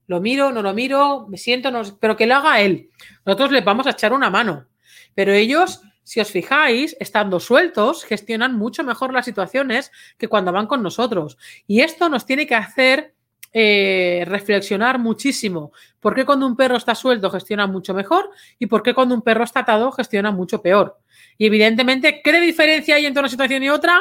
¿Lo 0.09 0.21
miro? 0.21 0.51
¿No 0.51 0.63
lo 0.63 0.75
miro? 0.75 1.29
¿Me 1.29 1.39
siento? 1.39 1.71
No, 1.71 1.83
pero 2.01 2.17
que 2.17 2.27
lo 2.27 2.35
haga 2.35 2.61
él. 2.61 2.91
Nosotros 3.25 3.53
le 3.53 3.61
vamos 3.61 3.87
a 3.87 3.91
echar 3.91 4.13
una 4.13 4.31
mano. 4.31 4.67
Pero 5.15 5.33
ellos, 5.33 5.83
si 6.09 6.21
os 6.21 6.31
fijáis, 6.31 6.97
estando 7.01 7.39
sueltos, 7.39 8.03
gestionan 8.03 8.57
mucho 8.57 8.83
mejor 8.83 9.13
las 9.13 9.27
situaciones 9.27 9.93
que 10.17 10.27
cuando 10.27 10.53
van 10.53 10.67
con 10.67 10.83
nosotros. 10.83 11.37
Y 11.67 11.83
esto 11.83 12.09
nos 12.09 12.25
tiene 12.25 12.47
que 12.47 12.55
hacer 12.55 13.13
eh, 13.53 14.25
reflexionar 14.27 14.99
muchísimo. 14.99 15.71
¿Por 16.01 16.15
qué 16.15 16.25
cuando 16.25 16.47
un 16.47 16.57
perro 16.57 16.79
está 16.79 16.95
suelto 16.95 17.31
gestiona 17.31 17.67
mucho 17.67 17.93
mejor 17.93 18.31
y 18.59 18.69
por 18.69 18.83
qué 18.83 18.95
cuando 18.95 19.15
un 19.15 19.21
perro 19.21 19.45
está 19.45 19.61
atado 19.61 19.93
gestiona 19.93 20.31
mucho 20.31 20.63
peor? 20.63 20.99
Y 21.37 21.45
evidentemente, 21.45 22.23
¿qué 22.25 22.41
diferencia 22.41 22.95
hay 22.95 23.05
entre 23.05 23.21
una 23.21 23.29
situación 23.29 23.63
y 23.63 23.69
otra? 23.69 24.01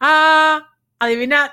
Ah, 0.00 0.72
adivinad. 0.98 1.52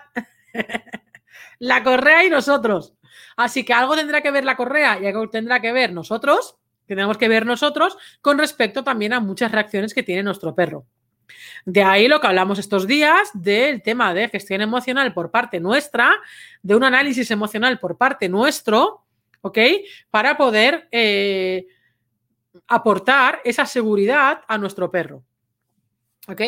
la 1.60 1.84
correa 1.84 2.26
y 2.26 2.32
nosotros. 2.32 2.96
Así 3.38 3.64
que 3.64 3.74
algo 3.74 3.96
tendrá 3.96 4.22
que 4.22 4.32
ver 4.32 4.46
la 4.46 4.58
correa 4.58 4.98
y 5.00 5.06
algo 5.06 5.30
tendrá 5.30 5.62
que 5.62 5.72
ver 5.72 5.94
nosotros, 5.94 6.58
tenemos 6.96 7.18
que 7.18 7.28
ver 7.28 7.46
nosotros 7.46 7.98
con 8.22 8.38
respecto 8.38 8.84
también 8.84 9.14
a 9.14 9.20
muchas 9.20 9.52
reacciones 9.52 9.94
que 9.94 10.04
tiene 10.04 10.24
nuestro 10.24 10.56
perro. 10.56 10.86
De 11.66 11.84
ahí 11.84 12.08
lo 12.08 12.20
que 12.20 12.28
hablamos 12.28 12.60
estos 12.60 12.88
días 12.88 13.30
del 13.34 13.82
tema 13.82 14.14
de 14.14 14.30
gestión 14.30 14.62
emocional 14.62 15.14
por 15.14 15.32
parte 15.32 15.60
nuestra, 15.60 16.12
de 16.62 16.76
un 16.76 16.84
análisis 16.84 17.30
emocional 17.32 17.80
por 17.80 17.98
parte 17.98 18.30
nuestro, 18.30 19.06
¿ok? 19.42 19.58
Para 20.10 20.38
poder 20.38 20.88
eh, 20.92 21.68
aportar 22.68 23.42
esa 23.44 23.66
seguridad 23.66 24.42
a 24.48 24.58
nuestro 24.58 24.90
perro, 24.92 25.24
¿ok? 26.28 26.42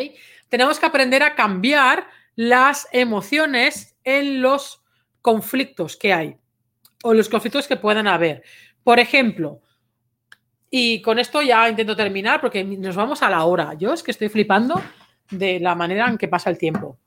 Tenemos 0.50 0.80
que 0.80 0.86
aprender 0.86 1.24
a 1.24 1.36
cambiar 1.36 2.08
las 2.36 2.88
emociones 2.92 3.96
en 4.04 4.42
los 4.42 4.84
conflictos 5.22 5.96
que 5.96 6.14
hay 6.14 6.38
o 7.04 7.14
los 7.14 7.30
conflictos 7.30 7.68
que 7.68 7.78
puedan 7.78 8.08
haber. 8.08 8.44
Por 8.84 9.00
ejemplo, 9.00 9.62
y 10.76 11.04
con 11.04 11.20
esto 11.20 11.44
ya 11.44 11.70
intento 11.70 11.96
terminar 11.96 12.42
porque 12.42 12.64
nos 12.64 12.96
vamos 12.96 13.22
a 13.22 13.30
la 13.30 13.46
hora. 13.46 13.76
Yo 13.76 13.94
es 13.94 14.02
que 14.02 14.10
estoy 14.10 14.28
flipando 14.28 14.82
de 15.30 15.60
la 15.60 15.76
manera 15.76 16.08
en 16.08 16.18
que 16.18 16.28
pasa 16.28 16.50
el 16.50 16.58
tiempo. 16.58 16.98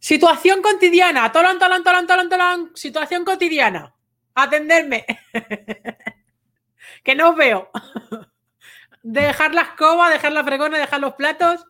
Situación 0.00 0.60
cotidiana. 0.60 1.30
Tolón, 1.30 1.60
tolón, 1.60 1.84
tolón, 1.84 2.08
tolón, 2.08 2.28
tolón. 2.28 2.72
Situación 2.74 3.24
cotidiana. 3.24 3.94
Atenderme. 4.34 5.06
que 7.04 7.14
no 7.14 7.30
os 7.30 7.36
veo. 7.36 7.70
dejar 9.04 9.54
la 9.54 9.62
escoba, 9.62 10.10
dejar 10.10 10.32
la 10.32 10.42
fregona, 10.42 10.76
dejar 10.76 10.98
los 10.98 11.14
platos. 11.14 11.64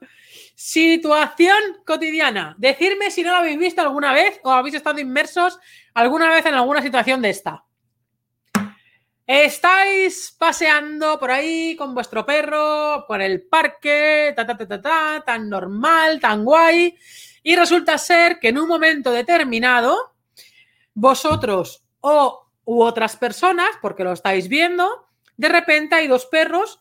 Situación 0.55 1.83
cotidiana. 1.85 2.55
Decirme 2.57 3.11
si 3.11 3.23
no 3.23 3.33
lo 3.33 3.37
habéis 3.37 3.59
visto 3.59 3.83
alguna 3.83 4.15
vez 4.15 4.41
o 4.45 4.51
habéis 4.51 4.77
estado 4.77 4.99
inmersos 4.99 5.59
alguna 5.93 6.31
vez 6.31 6.47
en 6.47 6.55
alguna 6.55 6.81
situación 6.81 7.21
de 7.21 7.29
esta. 7.29 7.65
Estáis 9.27 10.35
paseando 10.37 11.18
por 11.18 11.31
ahí 11.31 11.77
con 11.77 11.95
vuestro 11.95 12.27
perro, 12.27 13.05
por 13.07 13.23
el 13.23 13.43
parque, 13.43 14.33
ta, 14.35 14.45
ta, 14.45 14.57
ta, 14.57 14.83
ta, 14.83 15.23
tan 15.25 15.49
normal, 15.49 16.18
tan 16.20 16.45
guay, 16.45 16.99
y 17.43 17.57
resulta 17.57 17.99
ser 17.99 18.41
que 18.41 18.49
en 18.49 18.59
un 18.59 18.68
momento 18.68 19.12
determinado, 19.12 20.14
vosotros 20.95 21.85
o 22.01 22.49
u 22.64 22.83
otras 22.83 23.16
personas, 23.16 23.70
porque 23.81 24.05
lo 24.05 24.12
estáis 24.12 24.49
viendo, 24.49 25.09
de 25.37 25.49
repente 25.49 25.95
hay 25.95 26.09
dos 26.09 26.27
perros 26.27 26.81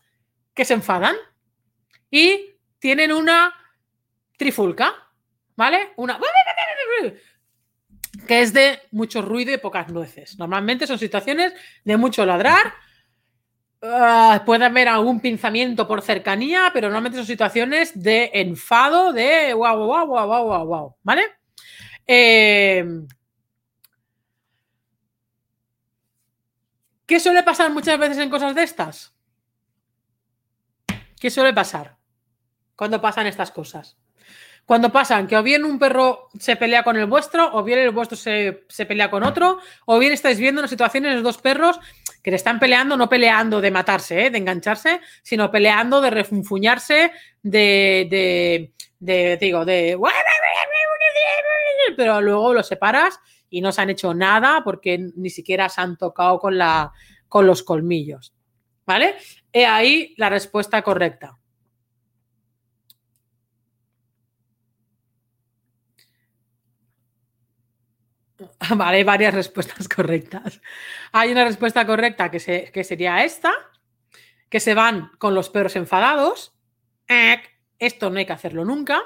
que 0.54 0.66
se 0.66 0.74
enfadan 0.74 1.16
y 2.10 2.56
tienen 2.80 3.12
una 3.12 3.54
trifulca, 4.38 4.96
¿vale? 5.56 5.94
Una 5.96 6.18
que 8.32 8.42
es 8.42 8.54
de 8.54 8.80
mucho 8.92 9.22
ruido 9.22 9.54
y 9.54 9.58
pocas 9.58 9.90
nueces. 9.90 10.40
Normalmente 10.40 10.88
son 10.88 10.98
situaciones 10.98 11.54
de 11.84 11.98
mucho 11.98 12.26
ladrar. 12.26 12.76
Ah, 13.82 14.42
puede 14.46 14.64
haber 14.64 14.88
algún 14.88 15.20
pinzamiento 15.20 15.86
por 15.86 16.02
cercanía, 16.02 16.70
pero 16.74 16.88
normalmente 16.88 17.18
son 17.18 17.28
situaciones 17.28 17.92
de 18.02 18.32
enfado, 18.36 19.12
de 19.12 19.52
guau, 19.52 19.86
guau, 19.86 20.08
guau, 20.08 20.28
guau, 20.28 20.46
guau, 20.46 20.66
guau, 20.66 20.96
¿vale? 21.04 21.24
Eh, 22.08 22.86
¿Qué 27.06 27.20
suele 27.20 27.44
pasar 27.44 27.70
muchas 27.70 28.00
veces 28.00 28.18
en 28.18 28.30
cosas 28.30 28.56
de 28.56 28.64
estas? 28.64 29.14
¿Qué 31.20 31.30
suele 31.30 31.54
pasar 31.54 31.98
cuando 32.78 33.02
pasan 33.02 33.28
estas 33.28 33.52
cosas? 33.52 33.98
Cuando 34.66 34.91
pasan 34.91 35.28
que 35.28 35.36
o 35.36 35.43
bien 35.43 35.66
un 35.66 35.78
perro 35.80 36.30
se 36.39 36.55
pelea 36.55 36.84
con 36.84 36.95
el 36.95 37.05
vuestro, 37.05 37.53
o 37.53 37.64
bien 37.64 37.80
el 37.80 37.91
vuestro 37.91 38.18
se, 38.18 38.64
se 38.70 38.86
pelea 38.86 39.09
con 39.09 39.24
otro, 39.24 39.59
o 39.86 39.99
bien 39.99 40.14
estáis 40.14 40.39
viendo 40.39 40.62
una 40.62 40.68
situación 40.68 41.05
en 41.05 41.16
los 41.16 41.24
dos 41.24 41.38
perros 41.39 41.80
que 42.24 42.32
le 42.32 42.38
están 42.38 42.59
peleando, 42.59 42.95
no 42.97 43.09
peleando 43.09 43.62
de 43.62 43.72
matarse, 43.72 44.28
¿eh? 44.28 44.30
de 44.30 44.38
engancharse, 44.38 45.01
sino 45.24 45.51
peleando 45.51 46.01
de 46.01 46.09
refunfuñarse, 46.09 47.12
de, 47.41 48.72
de, 48.99 49.38
digo, 49.38 49.66
de... 49.66 49.97
Pero 51.97 52.22
luego 52.22 52.53
los 52.53 52.68
separas 52.68 53.20
y 53.49 53.62
no 53.62 53.72
se 53.72 53.82
han 53.82 53.89
hecho 53.89 54.14
nada 54.14 54.62
porque 54.64 54.97
ni 55.16 55.30
siquiera 55.30 55.68
se 55.68 55.82
han 55.82 55.97
tocado 55.97 56.39
con, 56.39 56.57
la, 56.57 56.91
con 57.28 57.45
los 57.47 57.64
colmillos. 57.64 58.34
¿Vale? 58.86 59.16
He 59.51 59.66
ahí 59.66 60.14
la 60.18 60.30
respuesta 60.30 60.82
correcta. 60.82 61.38
Vale, 68.76 68.98
hay 68.98 69.04
varias 69.04 69.34
respuestas 69.34 69.88
correctas. 69.96 70.62
Hay 71.12 71.32
una 71.32 71.46
respuesta 71.46 71.86
correcta 71.86 72.30
que, 72.32 72.39
sería 72.84 73.24
esta, 73.24 73.52
que 74.50 74.60
se 74.60 74.74
van 74.74 75.12
con 75.18 75.34
los 75.34 75.50
perros 75.50 75.76
enfadados. 75.76 76.54
Esto 77.78 78.10
no 78.10 78.20
hay 78.20 78.26
que 78.26 78.34
hacerlo 78.34 78.64
nunca, 78.64 79.02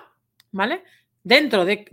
¿vale? 0.51 0.83
Dentro 1.23 1.65
de, 1.65 1.85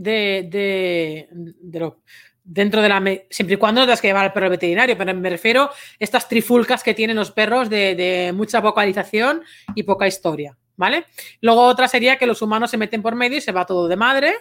dentro 2.44 2.82
de 2.82 2.88
la 2.88 3.02
siempre 3.30 3.54
y 3.54 3.56
cuando 3.56 3.80
no 3.80 3.86
tengas 3.86 4.00
que 4.02 4.08
llevar 4.08 4.26
al 4.26 4.32
perro 4.32 4.50
veterinario, 4.50 4.98
pero 4.98 5.14
me 5.14 5.30
refiero 5.30 5.62
a 5.62 5.72
estas 5.98 6.28
trifulcas 6.28 6.82
que 6.82 6.92
tienen 6.92 7.16
los 7.16 7.30
perros 7.30 7.70
de, 7.70 7.94
de, 7.94 8.32
mucha 8.34 8.60
vocalización 8.60 9.42
y 9.74 9.84
poca 9.84 10.06
historia, 10.06 10.58
¿vale? 10.76 11.06
Luego 11.40 11.62
otra 11.62 11.88
sería 11.88 12.18
que 12.18 12.26
los 12.26 12.42
humanos 12.42 12.70
se 12.70 12.76
meten 12.76 13.00
por 13.00 13.14
medio 13.14 13.38
y 13.38 13.40
se 13.40 13.52
va 13.52 13.64
todo 13.64 13.88
de 13.88 13.96
madre, 13.96 14.34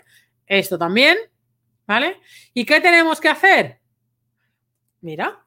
esto 0.46 0.78
también, 0.78 1.18
¿Vale? 1.92 2.22
¿Y 2.54 2.64
qué 2.64 2.80
tenemos 2.80 3.20
que 3.20 3.28
hacer? 3.28 3.82
Mira, 5.02 5.44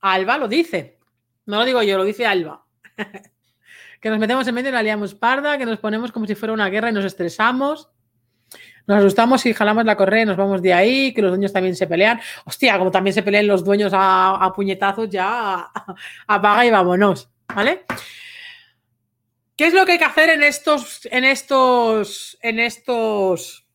Alba 0.00 0.38
lo 0.38 0.46
dice. 0.46 1.00
No 1.46 1.58
lo 1.58 1.64
digo 1.64 1.82
yo, 1.82 1.98
lo 1.98 2.04
dice 2.04 2.24
Alba. 2.24 2.64
que 4.00 4.08
nos 4.08 4.20
metemos 4.20 4.46
en 4.46 4.54
medio 4.54 4.68
y 4.68 4.72
la 4.72 4.84
liamos 4.84 5.16
parda, 5.16 5.58
que 5.58 5.66
nos 5.66 5.80
ponemos 5.80 6.12
como 6.12 6.28
si 6.28 6.36
fuera 6.36 6.52
una 6.52 6.68
guerra 6.68 6.90
y 6.90 6.92
nos 6.92 7.04
estresamos. 7.04 7.90
Nos 8.86 8.98
asustamos 8.98 9.44
y 9.46 9.52
jalamos 9.52 9.84
la 9.84 9.96
correa 9.96 10.22
y 10.22 10.26
nos 10.26 10.36
vamos 10.36 10.62
de 10.62 10.72
ahí, 10.72 11.12
que 11.12 11.22
los 11.22 11.32
dueños 11.32 11.52
también 11.52 11.74
se 11.74 11.88
pelean. 11.88 12.20
Hostia, 12.44 12.78
como 12.78 12.92
también 12.92 13.12
se 13.12 13.24
pelean 13.24 13.48
los 13.48 13.64
dueños 13.64 13.90
a, 13.92 14.52
puñetazos, 14.54 15.10
ya 15.10 15.72
apaga 16.28 16.66
y 16.66 16.70
vámonos. 16.70 17.28
¿Vale? 17.52 17.84
¿Qué 19.56 19.66
es 19.66 19.74
lo 19.74 19.84
que 19.84 19.92
hay 19.92 19.98
que 19.98 20.04
hacer 20.04 20.30
en 20.30 20.44
estos, 20.44 21.08
en 21.10 21.24
estos, 21.24 22.38
en 22.42 22.60
estos 22.60 23.66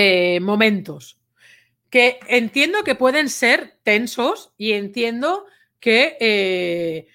eh, 0.00 0.38
momentos 0.38 1.18
que 1.90 2.20
entiendo 2.28 2.84
que 2.84 2.94
pueden 2.94 3.28
ser 3.28 3.80
tensos 3.82 4.52
y 4.56 4.74
entiendo 4.74 5.46
que, 5.80 6.16
eh, 6.20 7.08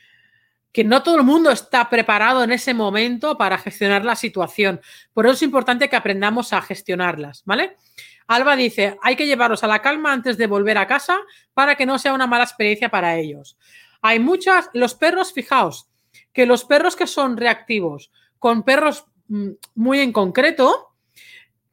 que 0.74 0.84
no 0.84 1.02
todo 1.02 1.16
el 1.16 1.24
mundo 1.24 1.50
está 1.50 1.90
preparado 1.90 2.44
en 2.44 2.52
ese 2.52 2.74
momento 2.74 3.38
para 3.38 3.58
gestionar 3.58 4.04
la 4.04 4.18
situación. 4.18 4.82
Por 5.14 5.26
eso 5.26 5.36
es 5.36 5.44
importante 5.44 5.88
que 5.88 5.96
aprendamos 5.96 6.52
a 6.52 6.62
gestionarlas, 6.62 7.44
¿vale? 7.46 7.78
Alba 8.28 8.58
dice, 8.58 8.98
hay 9.02 9.16
que 9.16 9.28
llevarlos 9.28 9.64
a 9.64 9.68
la 9.68 9.82
calma 9.82 10.12
antes 10.12 10.38
de 10.38 10.48
volver 10.48 10.78
a 10.78 10.86
casa 10.86 11.18
para 11.54 11.76
que 11.76 11.86
no 11.86 11.98
sea 11.98 12.14
una 12.14 12.28
mala 12.28 12.44
experiencia 12.44 12.90
para 12.90 13.16
ellos. 13.16 13.58
Hay 14.02 14.20
muchas, 14.20 14.70
los 14.74 14.94
perros, 14.94 15.32
fijaos, 15.32 15.88
que 16.34 16.46
los 16.46 16.66
perros 16.66 16.98
que 16.98 17.08
son 17.08 17.38
reactivos 17.38 18.12
con 18.40 18.64
perros 18.64 19.06
mm, 19.30 19.52
muy 19.76 20.02
en 20.02 20.12
concreto, 20.12 20.93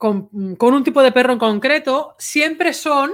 con, 0.01 0.31
un 0.33 0.83
tipo 0.83 1.03
de 1.03 1.13
perro 1.13 1.35
en 1.35 1.39
concreto, 1.39 2.17
siempre 2.19 2.73
son, 2.73 3.13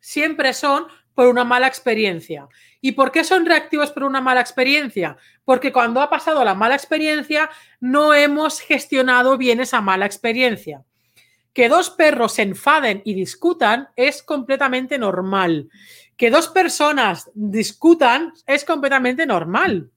siempre 0.00 0.52
son 0.52 0.88
por 1.14 1.28
una 1.28 1.44
mala 1.44 1.68
experiencia. 1.68 2.48
¿Y 2.80 2.92
por 2.92 3.12
qué 3.12 3.22
son 3.22 3.46
reactivos 3.46 3.92
por 3.92 4.02
una 4.02 4.20
mala 4.20 4.40
experiencia? 4.40 5.16
Porque 5.44 5.72
cuando 5.72 6.00
ha 6.00 6.10
pasado 6.10 6.44
la 6.44 6.56
mala 6.56 6.74
experiencia, 6.74 7.48
no 7.78 8.14
hemos 8.14 8.58
gestionado 8.58 9.38
bien 9.38 9.60
esa 9.60 9.80
mala 9.80 10.06
experiencia. 10.06 10.82
Que 11.52 11.68
dos 11.68 11.90
perros 11.90 12.32
se 12.32 12.42
enfaden 12.42 13.00
y 13.04 13.14
discutan 13.14 13.88
es 13.94 14.24
completamente 14.24 14.98
normal. 14.98 15.70
Que 16.16 16.30
dos 16.30 16.48
personas 16.48 17.30
discutan 17.32 18.32
es 18.44 18.64
completamente 18.64 19.24
normal. 19.24 19.92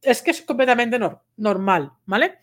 Es 0.00 0.22
que 0.22 0.30
es 0.30 0.42
completamente 0.42 1.00
normal, 1.36 1.90
¿vale? 2.06 2.38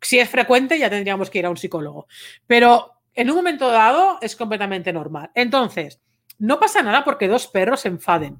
Si 0.00 0.18
es 0.18 0.28
frecuente 0.28 0.78
ya 0.78 0.90
tendríamos 0.90 1.30
que 1.30 1.38
ir 1.38 1.46
a 1.46 1.50
un 1.50 1.56
psicólogo. 1.56 2.06
Pero 2.46 2.92
en 3.14 3.30
un 3.30 3.36
momento 3.36 3.68
dado 3.68 4.18
es 4.20 4.36
completamente 4.36 4.92
normal. 4.92 5.30
Entonces, 5.34 6.00
no 6.38 6.60
pasa 6.60 6.82
nada 6.82 7.04
porque 7.04 7.28
dos 7.28 7.46
perros 7.46 7.80
se 7.80 7.88
enfaden. 7.88 8.38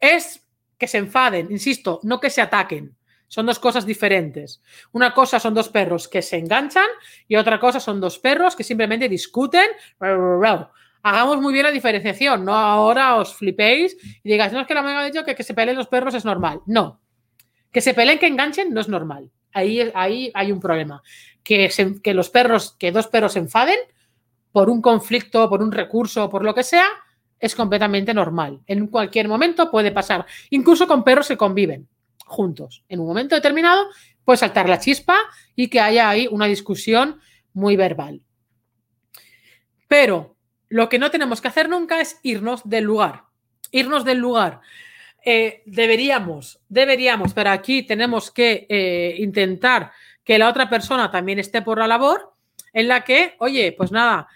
Es 0.00 0.46
que 0.78 0.88
se 0.88 0.98
enfaden, 0.98 1.50
insisto, 1.50 2.00
no 2.02 2.20
que 2.20 2.30
se 2.30 2.40
ataquen. 2.40 2.96
Son 3.28 3.44
dos 3.44 3.58
cosas 3.58 3.84
diferentes. 3.84 4.62
Una 4.92 5.12
cosa 5.12 5.40
son 5.40 5.52
dos 5.52 5.68
perros 5.68 6.08
que 6.08 6.22
se 6.22 6.38
enganchan 6.38 6.86
y 7.26 7.36
otra 7.36 7.58
cosa 7.58 7.80
son 7.80 8.00
dos 8.00 8.18
perros 8.18 8.54
que 8.54 8.62
simplemente 8.64 9.08
discuten. 9.08 9.68
Hagamos 11.02 11.40
muy 11.40 11.52
bien 11.52 11.64
la 11.64 11.72
diferenciación, 11.72 12.44
no 12.44 12.54
ahora 12.54 13.16
os 13.16 13.34
flipéis 13.34 13.96
y 14.22 14.30
digáis, 14.30 14.52
no 14.52 14.60
es 14.60 14.66
que 14.66 14.74
la 14.74 14.80
amiga 14.80 15.00
ha 15.00 15.04
dicho 15.04 15.24
que 15.24 15.34
que 15.34 15.42
se 15.42 15.54
peleen 15.54 15.76
los 15.76 15.88
perros 15.88 16.14
es 16.14 16.24
normal. 16.24 16.60
No. 16.66 17.00
Que 17.72 17.80
se 17.80 17.94
peleen, 17.94 18.18
que 18.18 18.26
enganchen, 18.26 18.72
no 18.72 18.80
es 18.80 18.88
normal 18.88 19.30
ahí, 19.56 20.30
hay 20.34 20.52
un 20.52 20.60
problema. 20.60 21.02
Que, 21.42 21.70
que 22.02 22.14
los 22.14 22.30
perros, 22.30 22.76
que 22.78 22.92
dos 22.92 23.06
perros 23.06 23.32
se 23.32 23.38
enfaden 23.38 23.78
por 24.52 24.70
un 24.70 24.82
conflicto, 24.82 25.48
por 25.48 25.62
un 25.62 25.72
recurso, 25.72 26.28
por 26.28 26.44
lo 26.44 26.54
que 26.54 26.62
sea, 26.62 26.88
es 27.38 27.54
completamente 27.54 28.14
normal. 28.14 28.60
En 28.66 28.86
cualquier 28.86 29.28
momento 29.28 29.70
puede 29.70 29.92
pasar. 29.92 30.26
Incluso 30.50 30.86
con 30.86 31.04
perros 31.04 31.28
que 31.28 31.36
conviven 31.36 31.88
juntos. 32.24 32.84
En 32.88 33.00
un 33.00 33.06
momento 33.06 33.34
determinado 33.34 33.88
puede 34.24 34.38
saltar 34.38 34.68
la 34.68 34.80
chispa 34.80 35.16
y 35.54 35.68
que 35.68 35.80
haya 35.80 36.08
ahí 36.08 36.28
una 36.30 36.46
discusión 36.46 37.20
muy 37.52 37.76
verbal. 37.76 38.22
Pero 39.88 40.36
lo 40.68 40.88
que 40.88 40.98
no 40.98 41.10
tenemos 41.10 41.40
que 41.40 41.48
hacer 41.48 41.68
nunca 41.68 42.00
es 42.00 42.18
irnos 42.22 42.62
del 42.64 42.84
lugar. 42.84 43.24
Irnos 43.70 44.04
del 44.04 44.18
lugar. 44.18 44.60
Eh, 45.28 45.64
deberíamos, 45.66 46.60
deberíamos, 46.68 47.34
pero 47.34 47.50
aquí 47.50 47.82
tenemos 47.82 48.30
que 48.30 48.64
eh, 48.68 49.16
intentar 49.18 49.90
que 50.22 50.38
la 50.38 50.48
otra 50.48 50.70
persona 50.70 51.10
también 51.10 51.40
esté 51.40 51.62
por 51.62 51.78
la 51.78 51.88
labor, 51.88 52.32
en 52.72 52.86
la 52.86 53.02
que, 53.02 53.34
oye, 53.40 53.74
pues 53.76 53.90
nada, 53.90 54.28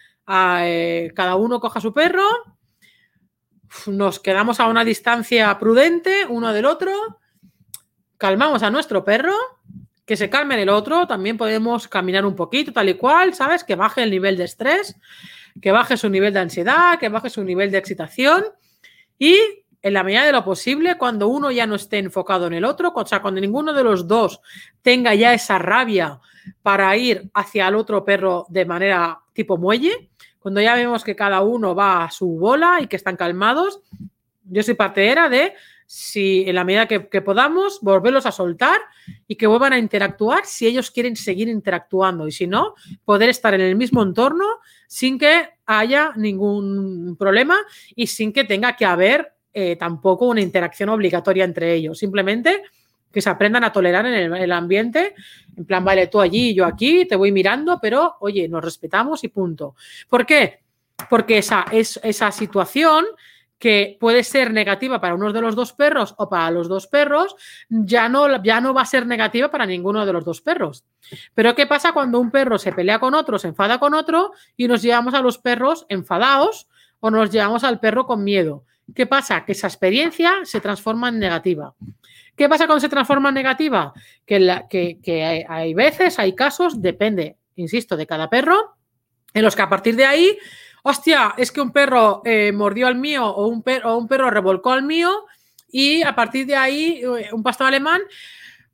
eh, 0.64 1.12
cada 1.14 1.36
uno 1.36 1.60
coja 1.60 1.80
su 1.80 1.94
perro, 1.94 2.26
nos 3.86 4.18
quedamos 4.18 4.58
a 4.58 4.66
una 4.66 4.84
distancia 4.84 5.56
prudente 5.60 6.26
uno 6.28 6.52
del 6.52 6.66
otro, 6.66 7.20
calmamos 8.18 8.64
a 8.64 8.70
nuestro 8.70 9.04
perro, 9.04 9.36
que 10.04 10.16
se 10.16 10.28
calme 10.28 10.60
el 10.60 10.70
otro, 10.70 11.06
también 11.06 11.36
podemos 11.36 11.86
caminar 11.86 12.26
un 12.26 12.34
poquito, 12.34 12.72
tal 12.72 12.88
y 12.88 12.94
cual, 12.94 13.32
¿sabes? 13.34 13.62
Que 13.62 13.76
baje 13.76 14.02
el 14.02 14.10
nivel 14.10 14.36
de 14.36 14.42
estrés, 14.42 14.96
que 15.62 15.70
baje 15.70 15.96
su 15.96 16.10
nivel 16.10 16.34
de 16.34 16.40
ansiedad, 16.40 16.98
que 16.98 17.08
baje 17.08 17.30
su 17.30 17.44
nivel 17.44 17.70
de 17.70 17.78
excitación 17.78 18.44
y 19.20 19.59
en 19.82 19.94
la 19.94 20.02
medida 20.02 20.24
de 20.24 20.32
lo 20.32 20.44
posible, 20.44 20.98
cuando 20.98 21.28
uno 21.28 21.50
ya 21.50 21.66
no 21.66 21.74
esté 21.74 21.98
enfocado 21.98 22.46
en 22.46 22.52
el 22.52 22.64
otro, 22.64 22.92
o 22.94 23.06
sea, 23.06 23.22
cuando 23.22 23.40
ninguno 23.40 23.72
de 23.72 23.82
los 23.82 24.06
dos 24.06 24.40
tenga 24.82 25.14
ya 25.14 25.32
esa 25.32 25.58
rabia 25.58 26.20
para 26.62 26.96
ir 26.96 27.30
hacia 27.34 27.68
el 27.68 27.74
otro 27.76 28.04
perro 28.04 28.46
de 28.48 28.64
manera 28.64 29.20
tipo 29.32 29.56
muelle, 29.56 30.10
cuando 30.38 30.60
ya 30.60 30.74
vemos 30.74 31.04
que 31.04 31.16
cada 31.16 31.42
uno 31.42 31.74
va 31.74 32.04
a 32.04 32.10
su 32.10 32.26
bola 32.38 32.78
y 32.80 32.86
que 32.86 32.96
están 32.96 33.16
calmados, 33.16 33.80
yo 34.44 34.62
soy 34.62 34.74
partidera 34.74 35.28
de, 35.28 35.54
si 35.86 36.44
en 36.46 36.54
la 36.54 36.64
medida 36.64 36.86
que, 36.86 37.08
que, 37.08 37.20
podamos, 37.22 37.80
volverlos 37.80 38.26
a 38.26 38.32
soltar 38.32 38.80
y 39.26 39.36
que 39.36 39.46
vuelvan 39.46 39.72
a 39.72 39.78
interactuar 39.78 40.44
si 40.44 40.66
ellos 40.66 40.90
quieren 40.90 41.16
seguir 41.16 41.48
interactuando 41.48 42.26
y 42.26 42.32
si 42.32 42.46
no, 42.46 42.74
poder 43.04 43.28
estar 43.28 43.54
en 43.54 43.60
el 43.60 43.76
mismo 43.76 44.02
entorno 44.02 44.44
sin 44.86 45.18
que 45.18 45.50
haya 45.66 46.12
ningún 46.16 47.16
problema 47.18 47.58
y 47.94 48.06
sin 48.08 48.32
que 48.32 48.44
tenga 48.44 48.76
que 48.76 48.86
haber 48.86 49.34
eh, 49.52 49.76
tampoco 49.76 50.26
una 50.26 50.40
interacción 50.40 50.88
obligatoria 50.88 51.44
entre 51.44 51.74
ellos, 51.74 51.98
simplemente 51.98 52.62
que 53.12 53.20
se 53.20 53.30
aprendan 53.30 53.64
a 53.64 53.72
tolerar 53.72 54.06
en 54.06 54.34
el, 54.34 54.52
ambiente, 54.52 55.14
en 55.56 55.64
plan, 55.64 55.84
vale, 55.84 56.06
tú 56.06 56.20
allí, 56.20 56.54
yo 56.54 56.64
aquí, 56.64 57.06
te 57.06 57.16
voy 57.16 57.32
mirando, 57.32 57.78
pero 57.80 58.16
oye, 58.20 58.48
nos 58.48 58.64
respetamos 58.64 59.24
y 59.24 59.28
punto. 59.28 59.74
¿Por 60.08 60.24
qué? 60.24 60.60
Porque 61.08 61.38
esa, 61.38 61.64
es, 61.72 61.98
esa 62.04 62.30
situación 62.30 63.04
que 63.58 63.98
puede 64.00 64.24
ser 64.24 64.52
negativa 64.52 65.00
para 65.00 65.14
uno 65.14 65.32
de 65.32 65.40
los 65.42 65.54
dos 65.54 65.74
perros 65.74 66.14
o 66.16 66.30
para 66.30 66.50
los 66.50 66.66
dos 66.66 66.86
perros, 66.86 67.36
ya 67.68 68.08
no, 68.08 68.42
ya 68.42 68.60
no 68.60 68.72
va 68.72 68.82
a 68.82 68.86
ser 68.86 69.06
negativa 69.06 69.50
para 69.50 69.66
ninguno 69.66 70.06
de 70.06 70.12
los 70.14 70.24
dos 70.24 70.40
perros. 70.40 70.84
Pero 71.34 71.54
¿qué 71.54 71.66
pasa 71.66 71.92
cuando 71.92 72.18
un 72.18 72.30
perro 72.30 72.58
se 72.58 72.72
pelea 72.72 72.98
con 72.98 73.12
otro, 73.12 73.38
se 73.38 73.48
enfada 73.48 73.78
con 73.78 73.92
otro 73.92 74.32
y 74.56 74.66
nos 74.66 74.80
llevamos 74.80 75.12
a 75.12 75.20
los 75.20 75.36
perros 75.36 75.84
enfadados 75.90 76.68
o 77.00 77.10
nos 77.10 77.30
llevamos 77.30 77.62
al 77.62 77.80
perro 77.80 78.06
con 78.06 78.24
miedo? 78.24 78.64
¿Qué 78.94 79.06
pasa? 79.06 79.44
Que 79.44 79.52
esa 79.52 79.66
experiencia 79.66 80.40
se 80.44 80.60
transforma 80.60 81.08
en 81.08 81.18
negativa. 81.18 81.74
¿Qué 82.36 82.48
pasa 82.48 82.66
cuando 82.66 82.80
se 82.80 82.88
transforma 82.88 83.28
en 83.28 83.34
negativa? 83.34 83.92
Que, 84.24 84.98
que, 85.02 85.46
hay, 85.48 85.74
veces, 85.74 86.18
hay 86.18 86.34
casos, 86.34 86.80
depende, 86.80 87.36
insisto, 87.56 87.96
de 87.96 88.06
cada 88.06 88.30
perro, 88.30 88.76
en 89.34 89.42
los 89.42 89.54
que 89.54 89.62
a 89.62 89.68
partir 89.68 89.96
de 89.96 90.06
ahí, 90.06 90.38
hostia, 90.82 91.34
es 91.36 91.52
que 91.52 91.60
un 91.60 91.72
perro 91.72 92.22
eh, 92.24 92.52
mordió 92.52 92.86
al 92.86 92.96
mío 92.96 93.26
o 93.26 93.46
un, 93.46 93.62
perro, 93.62 93.92
o 93.94 93.98
un 93.98 94.08
perro 94.08 94.30
revolcó 94.30 94.72
al 94.72 94.82
mío 94.82 95.26
y 95.68 96.02
a 96.02 96.14
partir 96.14 96.46
de 96.46 96.56
ahí, 96.56 97.02
eh, 97.02 97.28
un 97.32 97.42
pastor 97.42 97.66
alemán 97.66 98.00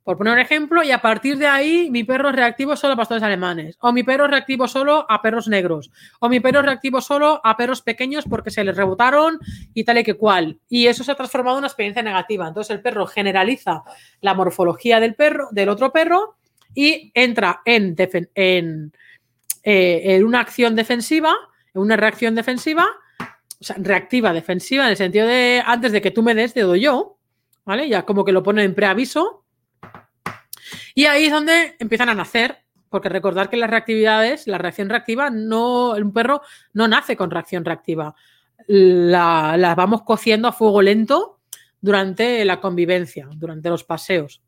por 0.07 0.17
poner 0.17 0.35
un 0.35 0.39
ejemplo, 0.39 0.83
y 0.83 0.91
a 0.91 1.01
partir 1.01 1.37
de 1.37 1.47
ahí 1.47 1.89
mi 1.91 2.05
perro 2.05 2.29
es 2.29 2.35
reactivo 2.37 2.77
solo 2.77 2.93
a 2.93 2.95
pastores 2.95 3.21
alemanes, 3.23 3.75
o 3.81 3.91
mi 3.91 4.03
perro 4.03 4.23
es 4.23 4.31
reactivo 4.31 4.65
solo 4.65 5.05
a 5.09 5.21
perros 5.21 5.49
negros, 5.49 5.91
o 6.21 6.29
mi 6.29 6.39
perro 6.39 6.61
reactivo 6.61 7.01
solo 7.01 7.41
a 7.43 7.57
perros 7.57 7.81
pequeños 7.81 8.23
porque 8.23 8.49
se 8.49 8.63
les 8.63 8.77
rebotaron 8.77 9.37
y 9.73 9.83
tal 9.83 9.97
y 9.97 10.05
que 10.05 10.13
cual. 10.13 10.61
Y 10.69 10.87
eso 10.87 11.03
se 11.03 11.11
ha 11.11 11.15
transformado 11.15 11.57
en 11.57 11.59
una 11.59 11.67
experiencia 11.67 12.01
negativa. 12.01 12.47
Entonces 12.47 12.73
el 12.73 12.81
perro 12.81 13.05
generaliza 13.05 13.83
la 14.21 14.33
morfología 14.33 15.01
del 15.01 15.13
perro, 15.13 15.49
del 15.51 15.67
otro 15.67 15.91
perro, 15.91 16.37
y 16.73 17.11
entra 17.13 17.59
en, 17.65 17.93
en, 18.33 18.93
eh, 19.63 20.01
en 20.05 20.23
una 20.23 20.39
acción 20.39 20.77
defensiva, 20.77 21.35
en 21.73 21.81
una 21.81 21.97
reacción 21.97 22.33
defensiva, 22.33 22.87
o 23.59 23.63
sea, 23.63 23.75
reactiva 23.77 24.31
defensiva, 24.31 24.85
en 24.85 24.91
el 24.91 24.95
sentido 24.95 25.27
de 25.27 25.61
antes 25.65 25.91
de 25.91 26.01
que 26.01 26.11
tú 26.11 26.23
me 26.23 26.33
des, 26.33 26.53
te 26.53 26.61
doy 26.61 26.79
yo, 26.79 27.17
¿vale? 27.65 27.89
Ya 27.89 28.03
como 28.03 28.23
que 28.23 28.31
lo 28.31 28.41
pone 28.41 28.63
en 28.63 28.73
preaviso 28.73 29.43
y 30.97 31.05
ahí 31.05 31.25
es 31.25 31.31
donde 31.31 31.75
empiezan 31.77 32.09
a 32.09 32.15
nacer, 32.15 32.57
porque 32.89 33.07
recordar 33.07 33.51
que 33.51 33.57
las 33.57 33.69
reactividades, 33.69 34.47
la 34.47 34.57
reacción 34.57 34.89
reactiva, 34.89 35.29
no, 35.29 35.91
un 35.91 36.11
perro 36.11 36.41
no 36.73 36.87
nace 36.87 37.15
con 37.15 37.29
reacción 37.29 37.63
reactiva. 37.63 38.15
La, 38.65 39.75
vamos 39.77 40.01
cociendo 40.01 40.47
a 40.47 40.53
fuego 40.53 40.81
lento 40.81 41.39
durante 41.79 42.43
la 42.45 42.59
convivencia, 42.59 43.29
durante 43.31 43.69
los 43.69 43.83
paseos. 43.83 44.41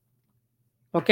¿Ok? 0.89 1.11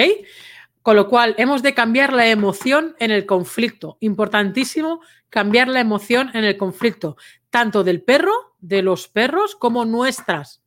Con 0.82 0.96
lo 0.96 1.08
cual, 1.08 1.36
hemos 1.38 1.62
de 1.62 1.76
cambiar 1.76 2.14
la 2.14 2.28
emoción 2.28 2.96
en 2.98 3.12
el 3.12 3.28
conflicto. 3.28 3.98
Importantísimo 4.00 5.02
cambiar 5.30 5.68
la 5.68 5.82
emoción 5.82 6.32
en 6.34 6.46
el 6.46 6.58
conflicto, 6.58 7.16
tanto 7.52 7.84
del 7.84 8.02
perro, 8.02 8.56
de 8.60 8.82
los 8.82 9.08
perros, 9.08 9.56
como 9.56 9.86
nuestras. 9.86 10.64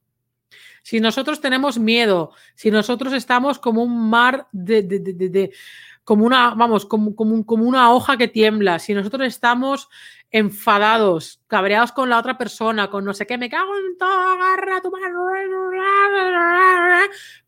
Si 0.82 1.00
nosotros 1.00 1.40
tenemos 1.40 1.78
miedo, 1.78 2.32
si 2.54 2.70
nosotros 2.70 3.12
estamos 3.12 3.58
como 3.58 3.82
un 3.82 4.10
mar 4.10 4.48
de, 4.52 5.52
como 6.04 6.26
una, 6.26 6.54
vamos, 6.54 6.86
como, 6.86 7.14
como, 7.14 7.64
una 7.64 7.92
hoja 7.92 8.16
que 8.16 8.28
tiembla, 8.28 8.78
si 8.78 8.94
nosotros 8.94 9.26
estamos 9.26 9.88
enfadados, 10.30 11.40
cabreados 11.48 11.92
con 11.92 12.08
la 12.08 12.18
otra 12.18 12.38
persona, 12.38 12.88
con 12.88 13.04
no 13.04 13.14
sé 13.14 13.26
qué, 13.26 13.36
me 13.36 13.50
cago 13.50 13.76
en 13.76 13.98
todo, 13.98 14.08
agarra 14.08 14.80
tu 14.80 14.90
mano, 14.90 15.26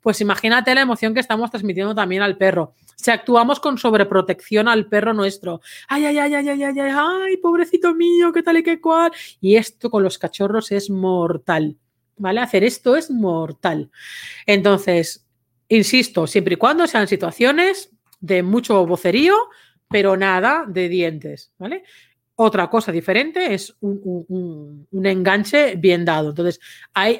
pues 0.01 0.21
imagínate 0.21 0.75
la 0.75 0.81
emoción 0.81 1.15
que 1.15 1.21
estamos 1.21 1.51
transmitiendo 1.51 1.95
también 1.95 2.23
al 2.23 2.37
perro. 2.37 2.75
Si 2.97 3.11
actuamos 3.11 3.61
con 3.61 3.79
sobreprotección 3.79 4.69
al 4.69 4.87
perro 4.87 5.13
nuestro, 5.15 5.61
ay, 5.89 6.07
ay, 6.07 6.19
ay, 6.19 6.35
ay, 6.35 6.49
ay, 6.49 6.63
ay, 6.63 6.79
ay, 6.79 6.93
ay, 6.97 7.37
pobrecito 7.39 7.95
mío, 7.95 8.33
qué 8.33 8.43
tal 8.43 8.59
y 8.59 8.63
qué 8.63 8.81
cual, 8.81 9.13
y 9.41 9.57
esto 9.57 9.91
con 9.91 10.03
los 10.03 10.19
cachorros 10.19 10.73
es 10.73 10.91
mortal. 10.91 11.77
¿Vale? 12.17 12.41
Hacer 12.41 12.65
esto 12.65 12.97
es 12.97 13.11
mortal. 13.11 13.91
Entonces, 14.47 15.27
insisto, 15.69 16.27
siempre 16.27 16.55
y 16.55 16.57
cuando 16.57 16.87
sean 16.87 17.09
situaciones 17.09 17.91
de 18.21 18.43
mucho 18.43 18.87
vocerío, 18.87 19.35
pero 19.89 20.17
nada 20.17 20.65
de 20.67 20.89
dientes, 20.89 21.53
¿vale? 21.59 21.85
Otra 22.35 22.69
cosa 22.71 22.91
diferente 22.93 23.53
es 23.53 23.77
un, 23.81 24.87
enganche 25.05 25.77
bien 25.77 26.05
dado. 26.05 26.31
Entonces, 26.31 26.61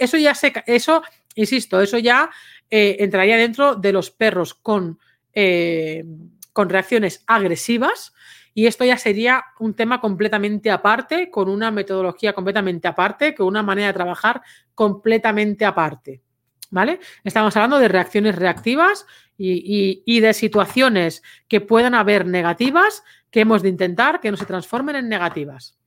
eso 0.01 0.17
ya 0.17 0.35
se, 0.35 0.53
eso, 0.67 1.03
insisto, 1.35 1.81
eso 1.81 1.99
ya 1.99 2.31
eh, 2.71 2.97
entraría 3.01 3.37
dentro 3.37 3.75
de 3.77 3.93
los 3.93 4.11
perros 4.11 4.55
con, 4.55 4.99
eh, 5.35 6.05
con 6.53 6.71
reacciones 6.71 7.23
agresivas 7.27 8.15
y 8.55 8.67
esto 8.67 8.85
ya 8.85 8.99
sería 8.99 9.45
un 9.59 9.75
tema 9.75 10.01
completamente 10.01 10.71
aparte, 10.71 11.31
con 11.31 11.49
una 11.49 11.71
metodología 11.71 12.33
completamente 12.33 12.87
aparte, 12.89 13.35
con 13.35 13.47
una 13.47 13.63
manera 13.63 13.89
de 13.89 13.95
trabajar 13.95 14.43
completamente 14.75 15.65
aparte. 15.65 16.23
¿Vale? 16.71 17.01
Estamos 17.23 17.55
hablando 17.57 17.79
de 17.79 17.89
reacciones 17.89 18.35
reactivas 18.35 19.07
y, 19.37 20.21
de 20.21 20.33
situaciones 20.33 21.23
que 21.49 21.61
puedan 21.61 21.95
haber 21.95 22.27
negativas 22.27 23.03
que 23.31 23.41
hemos 23.41 23.63
de 23.63 23.69
intentar 23.69 24.21
que 24.21 24.31
no 24.31 24.37
se 24.37 24.47
transformen 24.47 24.97
en 24.97 25.09
negativas. 25.09 25.79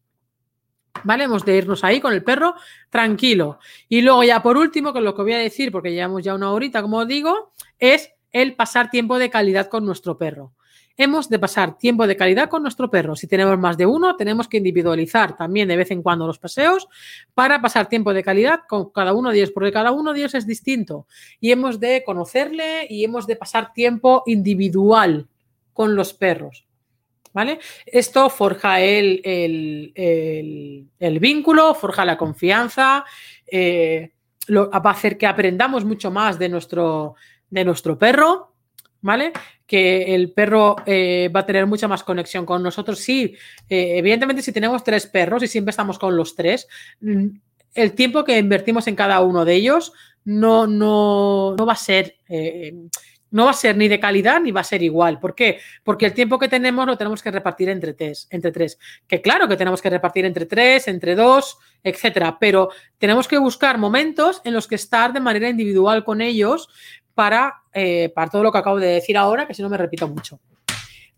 ¿Vale? 1.04 1.24
Hemos 1.24 1.44
de 1.44 1.58
irnos 1.58 1.84
ahí 1.84 2.00
con 2.00 2.14
el 2.14 2.24
perro 2.24 2.56
tranquilo. 2.90 3.60
Y 3.90 4.02
luego 4.02 4.24
ya 4.24 4.44
por 4.44 4.58
último, 4.58 4.94
con 4.94 5.04
lo 5.04 5.16
que 5.16 5.24
voy 5.24 5.34
a 5.34 5.40
decir, 5.40 5.72
porque 5.72 5.92
llevamos 5.92 6.24
ya 6.24 6.36
una 6.36 6.52
horita, 6.52 6.82
como 6.82 7.06
digo, 7.06 7.52
es 7.80 8.12
el 8.32 8.56
pasar 8.56 8.90
tiempo 8.90 9.18
de 9.18 9.30
calidad 9.30 9.68
con 9.68 9.86
nuestro 9.86 10.18
perro 10.18 10.54
hemos 10.98 11.30
de 11.30 11.40
pasar 11.40 11.78
tiempo 11.78 12.08
de 12.08 12.16
calidad 12.16 12.50
con 12.50 12.62
nuestro 12.62 12.90
perro. 12.90 13.16
Si 13.16 13.28
tenemos 13.28 13.58
más 13.60 13.78
de 13.78 13.86
uno, 13.86 14.16
tenemos 14.16 14.48
que 14.48 14.58
individualizar 14.58 15.36
también 15.36 15.68
de 15.68 15.78
vez 15.78 15.92
en 15.92 16.02
cuando 16.02 16.28
los 16.28 16.40
paseos 16.40 16.88
para 17.34 17.62
pasar 17.62 17.88
tiempo 17.88 18.14
de 18.14 18.24
calidad 18.24 18.62
con 18.68 18.92
cada 18.92 19.14
uno 19.14 19.32
de 19.32 19.38
ellos, 19.38 19.52
porque 19.52 19.72
cada 19.72 19.92
uno 19.92 20.14
de 20.14 20.20
ellos 20.20 20.36
es 20.36 20.48
distinto 20.48 21.08
y 21.40 21.52
hemos 21.52 21.80
de 21.80 22.04
conocerle 22.06 22.88
y 22.90 23.04
hemos 23.04 23.28
de 23.28 23.36
pasar 23.36 23.74
tiempo 23.74 24.24
individual 24.26 25.28
con 25.74 25.96
los 25.96 26.14
perros. 26.14 26.66
¿Vale? 27.34 27.60
Esto 27.86 28.30
forja 28.30 28.80
el, 28.80 29.22
el, 29.94 31.20
vínculo, 31.20 31.76
forja 31.76 32.06
la 32.06 32.18
confianza, 32.18 33.04
eh, 33.46 34.14
va 34.50 34.70
a 34.72 34.90
hacer 34.92 35.18
que 35.18 35.28
aprendamos 35.28 35.84
mucho 35.84 36.12
más 36.12 36.40
de 36.40 36.48
nuestro, 36.48 37.16
de 37.50 37.66
nuestro 37.66 38.00
perro 38.00 38.55
¿vale? 39.06 39.34
Que 39.68 40.16
el 40.16 40.32
perro 40.32 40.78
eh, 40.88 41.30
va 41.34 41.42
a 41.42 41.46
tener 41.46 41.68
mucha 41.68 41.88
más 41.88 42.04
conexión 42.04 42.44
con 42.44 42.64
nosotros. 42.64 42.98
Sí, 42.98 43.36
eh, 43.70 43.98
evidentemente 44.00 44.42
si 44.42 44.52
tenemos 44.52 44.84
tres 44.84 45.06
perros 45.06 45.44
y 45.44 45.48
siempre 45.48 45.70
estamos 45.70 46.00
con 46.00 46.18
los 46.18 46.36
tres, 46.36 46.68
mm, 47.02 47.28
el 47.76 47.94
tiempo 47.94 48.24
que 48.24 48.40
invertimos 48.40 48.88
en 48.88 48.96
cada 48.96 49.22
uno 49.22 49.46
de 49.46 49.54
ellos 49.54 49.94
no, 50.24 50.66
no, 50.66 51.56
va 51.56 51.74
a 51.74 51.78
ser... 51.78 52.16
Eh, 52.28 52.74
no 53.32 53.46
va 53.46 53.52
a 53.52 53.54
ser 53.54 53.76
ni 53.76 53.90
de 53.90 54.00
calidad 54.00 54.40
ni 54.40 54.52
va 54.52 54.62
a 54.62 54.64
ser 54.64 54.82
igual. 54.82 55.20
¿Por 55.20 55.36
qué? 55.36 55.60
Porque 55.84 56.06
el 56.06 56.14
tiempo 56.14 56.40
que 56.40 56.48
tenemos 56.48 56.86
lo 56.86 56.98
tenemos 56.98 57.22
que 57.22 57.32
repartir 57.32 57.68
entre 57.68 57.94
tres, 57.94 58.28
entre 58.30 58.54
tres. 58.54 58.80
Que 59.08 59.22
claro 59.22 59.46
que 59.50 59.58
tenemos 59.58 59.82
que 59.82 59.90
repartir 59.90 60.24
entre 60.24 60.46
tres, 60.46 60.88
entre 60.88 61.16
dos, 61.16 61.58
etcétera. 61.84 62.38
Pero 62.40 62.70
tenemos 62.98 63.28
que 63.28 63.38
buscar 63.38 63.78
momentos 63.78 64.40
en 64.46 64.54
los 64.54 64.68
que 64.68 64.76
estar 64.76 65.12
de 65.12 65.20
manera 65.20 65.50
individual 65.50 66.06
con 66.06 66.22
ellos 66.22 66.70
para, 67.16 67.64
eh, 67.74 68.12
para 68.14 68.30
todo 68.30 68.44
lo 68.44 68.52
que 68.52 68.58
acabo 68.60 68.78
de 68.78 68.88
decir 68.88 69.18
ahora, 69.18 69.48
que 69.48 69.54
si 69.54 69.64
no 69.64 69.70
me 69.70 69.78
repito 69.78 70.08
mucho. 70.08 70.40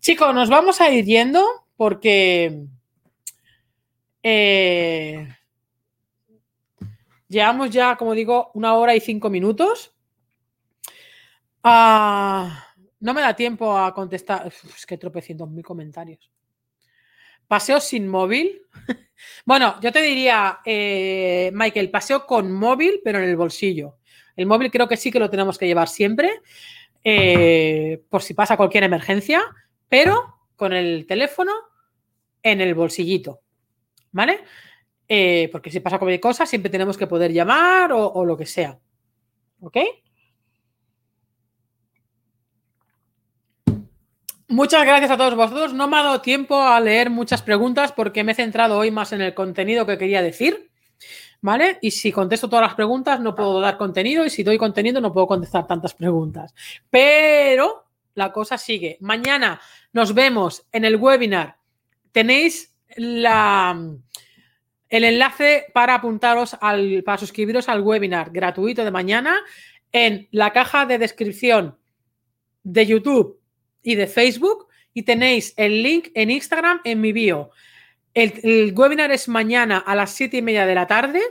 Chicos, 0.00 0.32
nos 0.34 0.48
vamos 0.48 0.80
a 0.80 0.90
ir 0.90 1.04
yendo 1.04 1.44
porque 1.76 2.64
eh, 4.22 5.28
llevamos 7.28 7.70
ya, 7.70 7.96
como 7.96 8.14
digo, 8.14 8.50
una 8.54 8.74
hora 8.74 8.94
y 8.94 9.00
cinco 9.00 9.28
minutos. 9.28 9.92
Ah, 11.62 12.64
no 13.00 13.12
me 13.12 13.20
da 13.20 13.34
tiempo 13.34 13.76
a 13.76 13.92
contestar. 13.92 14.46
es 14.46 14.86
que 14.86 14.96
tropecientos 14.96 15.50
mil 15.50 15.64
comentarios. 15.64 16.30
Paseo 17.48 17.80
sin 17.80 18.06
móvil. 18.06 18.62
bueno, 19.44 19.80
yo 19.80 19.90
te 19.90 20.00
diría, 20.00 20.60
eh, 20.64 21.50
Michael, 21.52 21.90
paseo 21.90 22.24
con 22.24 22.52
móvil, 22.52 23.00
pero 23.02 23.18
en 23.18 23.24
el 23.24 23.36
bolsillo. 23.36 23.97
El 24.38 24.46
móvil 24.46 24.70
creo 24.70 24.86
que 24.86 24.96
sí 24.96 25.10
que 25.10 25.18
lo 25.18 25.28
tenemos 25.28 25.58
que 25.58 25.66
llevar 25.66 25.88
siempre, 25.88 26.30
eh, 27.02 28.04
por 28.08 28.22
si 28.22 28.34
pasa 28.34 28.56
cualquier 28.56 28.84
emergencia, 28.84 29.42
pero 29.88 30.36
con 30.54 30.72
el 30.72 31.06
teléfono 31.08 31.52
en 32.40 32.60
el 32.60 32.72
bolsillito, 32.76 33.40
¿vale? 34.12 34.44
Eh, 35.08 35.48
porque 35.50 35.72
si 35.72 35.80
pasa 35.80 35.98
cualquier 35.98 36.20
cosa, 36.20 36.46
siempre 36.46 36.70
tenemos 36.70 36.96
que 36.96 37.08
poder 37.08 37.32
llamar 37.32 37.92
o, 37.92 38.12
o 38.12 38.24
lo 38.24 38.36
que 38.36 38.46
sea. 38.46 38.78
¿Ok? 39.60 39.76
Muchas 44.46 44.84
gracias 44.84 45.10
a 45.10 45.16
todos 45.16 45.34
vosotros. 45.34 45.74
No 45.74 45.88
me 45.88 45.96
ha 45.96 46.04
dado 46.04 46.20
tiempo 46.20 46.62
a 46.62 46.78
leer 46.78 47.10
muchas 47.10 47.42
preguntas 47.42 47.90
porque 47.90 48.22
me 48.22 48.32
he 48.32 48.36
centrado 48.36 48.78
hoy 48.78 48.92
más 48.92 49.12
en 49.12 49.20
el 49.20 49.34
contenido 49.34 49.84
que 49.84 49.98
quería 49.98 50.22
decir. 50.22 50.70
¿Vale? 51.40 51.78
Y 51.80 51.92
si 51.92 52.10
contesto 52.10 52.48
todas 52.48 52.66
las 52.66 52.74
preguntas, 52.74 53.20
no 53.20 53.34
puedo 53.34 53.60
dar 53.60 53.78
contenido 53.78 54.24
y 54.24 54.30
si 54.30 54.42
doy 54.42 54.58
contenido, 54.58 55.00
no 55.00 55.12
puedo 55.12 55.28
contestar 55.28 55.66
tantas 55.66 55.94
preguntas. 55.94 56.52
Pero 56.90 57.84
la 58.14 58.32
cosa 58.32 58.58
sigue. 58.58 58.98
Mañana 59.00 59.60
nos 59.92 60.12
vemos 60.14 60.66
en 60.72 60.84
el 60.84 60.96
webinar. 60.96 61.56
Tenéis 62.10 62.74
el 62.96 63.24
enlace 64.90 65.66
para 65.72 65.94
apuntaros 65.94 66.56
al, 66.60 67.02
para 67.04 67.18
suscribiros 67.18 67.68
al 67.68 67.82
webinar 67.82 68.30
gratuito 68.30 68.84
de 68.84 68.90
mañana 68.90 69.38
en 69.92 70.28
la 70.32 70.52
caja 70.52 70.86
de 70.86 70.98
descripción 70.98 71.78
de 72.64 72.86
YouTube 72.86 73.40
y 73.82 73.94
de 73.94 74.06
Facebook 74.06 74.66
y 74.92 75.02
tenéis 75.02 75.54
el 75.56 75.82
link 75.82 76.08
en 76.14 76.30
Instagram 76.30 76.80
en 76.84 77.00
mi 77.00 77.12
bio. 77.12 77.50
El, 78.18 78.74
webinar 78.76 79.12
es 79.12 79.28
mañana 79.28 79.78
a 79.78 79.94
las 79.94 80.10
siete 80.10 80.38
y 80.38 80.42
media 80.42 80.66
de 80.66 80.74
la 80.74 80.88
tarde, 80.88 81.22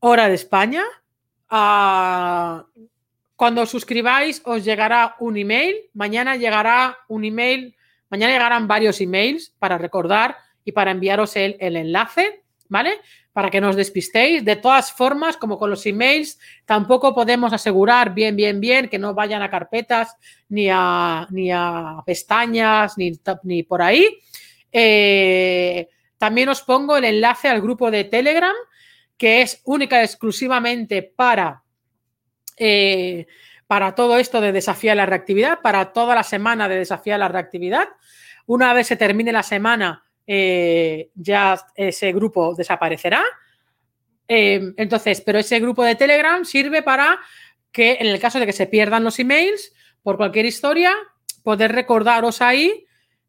hora 0.00 0.28
de 0.28 0.34
España. 0.34 0.82
Ah, 1.48 2.66
cuando 3.36 3.62
os 3.62 3.70
suscribáis 3.70 4.42
os 4.44 4.64
llegará 4.64 5.14
un 5.20 5.36
email. 5.36 5.76
Mañana 5.92 6.34
llegará 6.34 6.98
un 7.06 7.24
email. 7.24 7.76
Mañana 8.10 8.32
llegarán 8.32 8.66
varios 8.66 9.00
emails 9.00 9.54
para 9.60 9.78
recordar 9.78 10.36
y 10.64 10.72
para 10.72 10.90
enviaros 10.90 11.36
el, 11.36 11.56
enlace, 11.60 12.42
¿vale? 12.68 13.00
Para 13.32 13.48
que 13.48 13.60
no 13.60 13.68
os 13.68 13.76
despistéis. 13.76 14.44
De 14.44 14.56
todas 14.56 14.92
formas, 14.92 15.36
como 15.36 15.56
con 15.56 15.70
los 15.70 15.86
emails, 15.86 16.40
tampoco 16.64 17.14
podemos 17.14 17.52
asegurar 17.52 18.12
bien, 18.12 18.34
bien, 18.34 18.58
bien 18.58 18.88
que 18.88 18.98
no 18.98 19.14
vayan 19.14 19.42
a 19.42 19.50
carpetas 19.50 20.16
ni 20.48 20.68
a, 20.68 21.28
ni 21.30 21.52
a 21.52 22.02
pestañas 22.04 22.98
ni, 22.98 23.12
ni 23.44 23.62
por 23.62 23.82
ahí. 23.82 24.18
Eh, 24.76 25.88
también 26.18 26.48
os 26.48 26.62
pongo 26.62 26.96
el 26.96 27.04
enlace 27.04 27.48
al 27.48 27.62
grupo 27.62 27.92
de 27.92 28.02
Telegram, 28.02 28.54
que 29.16 29.40
es 29.40 29.62
única 29.64 30.00
y 30.00 30.04
exclusivamente 30.04 31.02
para, 31.02 31.62
eh, 32.56 33.26
para 33.68 33.94
todo 33.94 34.18
esto 34.18 34.40
de 34.40 34.50
desafiar 34.50 34.96
la 34.96 35.06
reactividad, 35.06 35.60
para 35.62 35.92
toda 35.92 36.16
la 36.16 36.24
semana 36.24 36.68
de 36.68 36.78
desafiar 36.78 37.20
la 37.20 37.28
reactividad. 37.28 37.88
Una 38.46 38.74
vez 38.74 38.88
se 38.88 38.96
termine 38.96 39.30
la 39.30 39.44
semana, 39.44 40.04
eh, 40.26 41.10
ya 41.14 41.56
ese 41.76 42.12
grupo 42.12 42.54
desaparecerá. 42.56 43.22
Entonces, 44.26 45.20
pero 45.20 45.38
ese 45.38 45.60
grupo 45.60 45.84
de 45.84 45.94
Telegram 45.94 46.44
sirve 46.44 46.82
para 46.82 47.20
que 47.70 47.98
en 48.00 48.06
el 48.06 48.18
caso 48.18 48.40
de 48.40 48.46
que 48.46 48.52
se 48.52 48.66
pierdan 48.66 49.04
los 49.04 49.18
emails 49.18 49.72
por 50.02 50.16
cualquier 50.16 50.46
historia, 50.46 50.94
poder 51.42 51.72
recordaros 51.72 52.40
ahí 52.40 52.86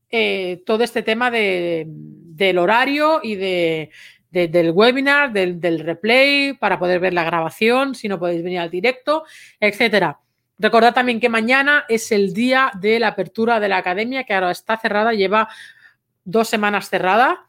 eh, 0.09 0.61
todo 0.65 0.83
este 0.83 1.03
tema 1.03 1.31
de, 1.31 1.85
del 1.87 2.57
horario 2.57 3.19
y 3.23 3.35
de, 3.35 3.89
del 4.31 4.71
webinar, 4.71 5.31
del, 5.31 5.59
del, 5.59 5.79
replay, 5.79 6.53
para 6.53 6.77
poder 6.77 6.99
ver 6.99 7.13
la 7.13 7.23
grabación, 7.23 7.95
si 7.95 8.07
no 8.07 8.19
podéis 8.19 8.43
venir 8.43 8.59
al 8.59 8.69
directo, 8.69 9.23
etcétera. 9.59 10.19
Recordad 10.57 10.93
también 10.93 11.19
que 11.19 11.29
mañana 11.29 11.85
es 11.89 12.11
el 12.11 12.33
día 12.33 12.71
de 12.79 12.99
la 12.99 13.09
apertura 13.09 13.59
de 13.59 13.67
la 13.67 13.77
academia, 13.77 14.23
que 14.23 14.33
ahora 14.33 14.51
está 14.51 14.77
cerrada, 14.77 15.13
lleva 15.13 15.49
dos 16.23 16.47
semanas 16.47 16.89
cerrada. 16.89 17.47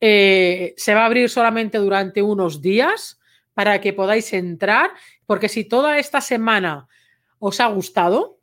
Eh, 0.00 0.74
se 0.76 0.94
va 0.94 1.02
a 1.02 1.06
abrir 1.06 1.30
solamente 1.30 1.78
durante 1.78 2.22
unos 2.22 2.60
días 2.60 3.20
para 3.54 3.80
que 3.80 3.92
podáis 3.92 4.32
entrar, 4.32 4.90
porque 5.26 5.48
si 5.48 5.64
toda 5.64 5.98
esta 5.98 6.20
semana 6.20 6.88
os 7.38 7.60
ha 7.60 7.66
gustado, 7.66 8.38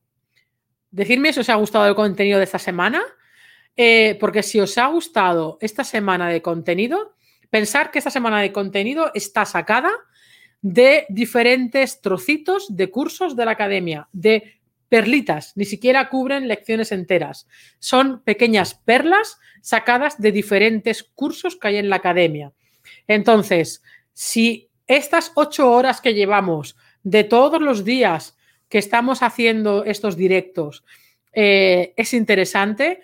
decidme 0.92 1.34
si 1.34 1.42
os 1.42 1.50
ha 1.50 1.56
gustado 1.56 1.88
el 1.88 1.96
contenido 1.96 2.38
de 2.38 2.46
esta 2.46 2.60
semana, 2.60 3.02
eh, 3.82 4.18
porque 4.20 4.44
si 4.44 4.60
os 4.60 4.78
ha 4.78 4.88
gustado 4.88 5.58
esta 5.62 5.86
semana 5.86 6.28
de 6.28 6.42
contenido, 6.42 7.16
pensar 7.50 7.92
que 7.92 8.00
esta 8.00 8.10
semana 8.10 8.42
de 8.42 8.52
contenido 8.52 9.10
está 9.14 9.46
sacada 9.46 9.90
de 10.62 11.06
diferentes 11.08 12.02
trocitos 12.02 12.68
de 12.76 12.92
cursos 12.92 13.38
de 13.38 13.46
la 13.46 13.52
academia, 13.52 14.10
de 14.12 14.60
perlitas, 14.90 15.54
ni 15.56 15.64
siquiera 15.64 16.10
cubren 16.10 16.50
lecciones 16.50 16.92
enteras. 16.92 17.48
Son 17.80 18.22
pequeñas 18.22 18.74
perlas 18.74 19.38
sacadas 19.62 20.20
de 20.20 20.34
diferentes 20.34 21.04
cursos 21.16 21.56
que 21.56 21.70
hay 21.70 21.78
en 21.78 21.90
la 21.90 21.96
academia. 21.96 22.52
Entonces, 23.08 23.82
si 24.12 24.68
estas 24.88 25.32
ocho 25.36 25.72
horas 25.72 26.02
que 26.02 26.14
llevamos 26.14 26.76
de 27.04 27.24
todos 27.24 27.62
los 27.62 27.86
días 27.86 28.38
que 28.68 28.80
estamos 28.80 29.24
haciendo 29.24 29.86
estos 29.86 30.18
directos 30.18 30.84
eh, 31.32 31.94
es 31.96 32.14
interesante, 32.14 33.04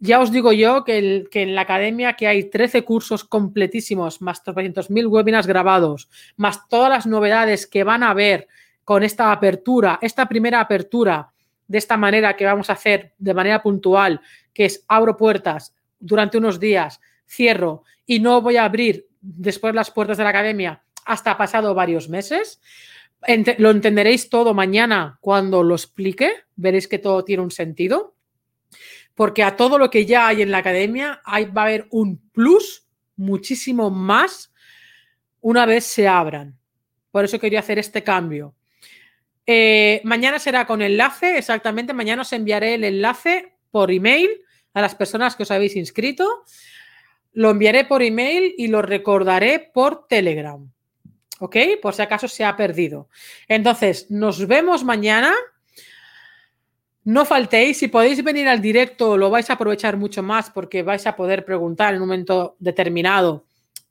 ya 0.00 0.20
os 0.20 0.30
digo 0.30 0.52
yo 0.52 0.84
que, 0.84 1.26
en 1.32 1.54
la 1.54 1.62
academia 1.62 2.14
que 2.14 2.28
hay 2.28 2.44
13 2.44 2.84
cursos 2.84 3.24
completísimos, 3.24 4.22
más 4.22 4.44
300.000 4.44 5.08
webinars 5.08 5.46
grabados, 5.46 6.08
más 6.36 6.68
todas 6.68 6.90
las 6.90 7.06
novedades 7.06 7.66
que 7.66 7.84
van 7.84 8.02
a 8.02 8.10
haber 8.10 8.46
con 8.84 9.02
esta 9.02 9.32
apertura, 9.32 9.98
esta 10.00 10.28
primera 10.28 10.60
apertura 10.60 11.32
de 11.66 11.78
esta 11.78 11.96
manera 11.96 12.36
que 12.36 12.44
vamos 12.44 12.70
a 12.70 12.74
hacer 12.74 13.12
de 13.18 13.34
manera 13.34 13.62
puntual, 13.62 14.20
que 14.54 14.66
es 14.66 14.84
abro 14.88 15.16
puertas 15.16 15.74
durante 15.98 16.38
unos 16.38 16.60
días, 16.60 17.00
cierro 17.26 17.82
y 18.06 18.20
no 18.20 18.40
voy 18.40 18.56
a 18.56 18.64
abrir 18.64 19.06
después 19.20 19.74
las 19.74 19.90
puertas 19.90 20.16
de 20.16 20.24
la 20.24 20.30
academia 20.30 20.82
hasta 21.04 21.36
pasado 21.36 21.74
varios 21.74 22.08
meses. 22.08 22.60
Lo 23.58 23.70
entenderéis 23.70 24.30
todo 24.30 24.54
mañana 24.54 25.18
cuando 25.20 25.62
lo 25.62 25.74
explique, 25.74 26.30
veréis 26.54 26.86
que 26.86 26.98
todo 26.98 27.24
tiene 27.24 27.42
un 27.42 27.50
sentido, 27.50 28.14
porque 29.18 29.42
a 29.42 29.56
todo 29.56 29.78
lo 29.78 29.90
que 29.90 30.06
ya 30.06 30.28
hay 30.28 30.42
en 30.42 30.52
la 30.52 30.58
academia 30.58 31.20
hay, 31.24 31.46
va 31.46 31.62
a 31.62 31.64
haber 31.64 31.88
un 31.90 32.18
plus 32.30 32.86
muchísimo 33.16 33.90
más 33.90 34.54
una 35.40 35.66
vez 35.66 35.86
se 35.86 36.06
abran. 36.06 36.56
Por 37.10 37.24
eso 37.24 37.40
quería 37.40 37.58
hacer 37.58 37.80
este 37.80 38.04
cambio. 38.04 38.54
Eh, 39.44 40.00
mañana 40.04 40.38
será 40.38 40.68
con 40.68 40.82
enlace, 40.82 41.36
exactamente. 41.36 41.92
Mañana 41.92 42.22
os 42.22 42.32
enviaré 42.32 42.74
el 42.74 42.84
enlace 42.84 43.56
por 43.72 43.90
email 43.90 44.28
a 44.72 44.82
las 44.82 44.94
personas 44.94 45.34
que 45.34 45.42
os 45.42 45.50
habéis 45.50 45.74
inscrito. 45.74 46.44
Lo 47.32 47.50
enviaré 47.50 47.86
por 47.86 48.04
email 48.04 48.54
y 48.56 48.68
lo 48.68 48.82
recordaré 48.82 49.58
por 49.74 50.06
Telegram. 50.06 50.70
¿Ok? 51.40 51.56
Por 51.82 51.92
si 51.92 52.02
acaso 52.02 52.28
se 52.28 52.44
ha 52.44 52.56
perdido. 52.56 53.08
Entonces, 53.48 54.12
nos 54.12 54.46
vemos 54.46 54.84
mañana. 54.84 55.34
No 57.08 57.24
faltéis, 57.24 57.78
si 57.78 57.88
podéis 57.88 58.22
venir 58.22 58.46
al 58.48 58.60
directo 58.60 59.16
lo 59.16 59.30
vais 59.30 59.48
a 59.48 59.54
aprovechar 59.54 59.96
mucho 59.96 60.22
más 60.22 60.50
porque 60.50 60.82
vais 60.82 61.06
a 61.06 61.16
poder 61.16 61.42
preguntar 61.42 61.94
en 61.94 62.02
un 62.02 62.06
momento 62.06 62.54
determinado. 62.58 63.46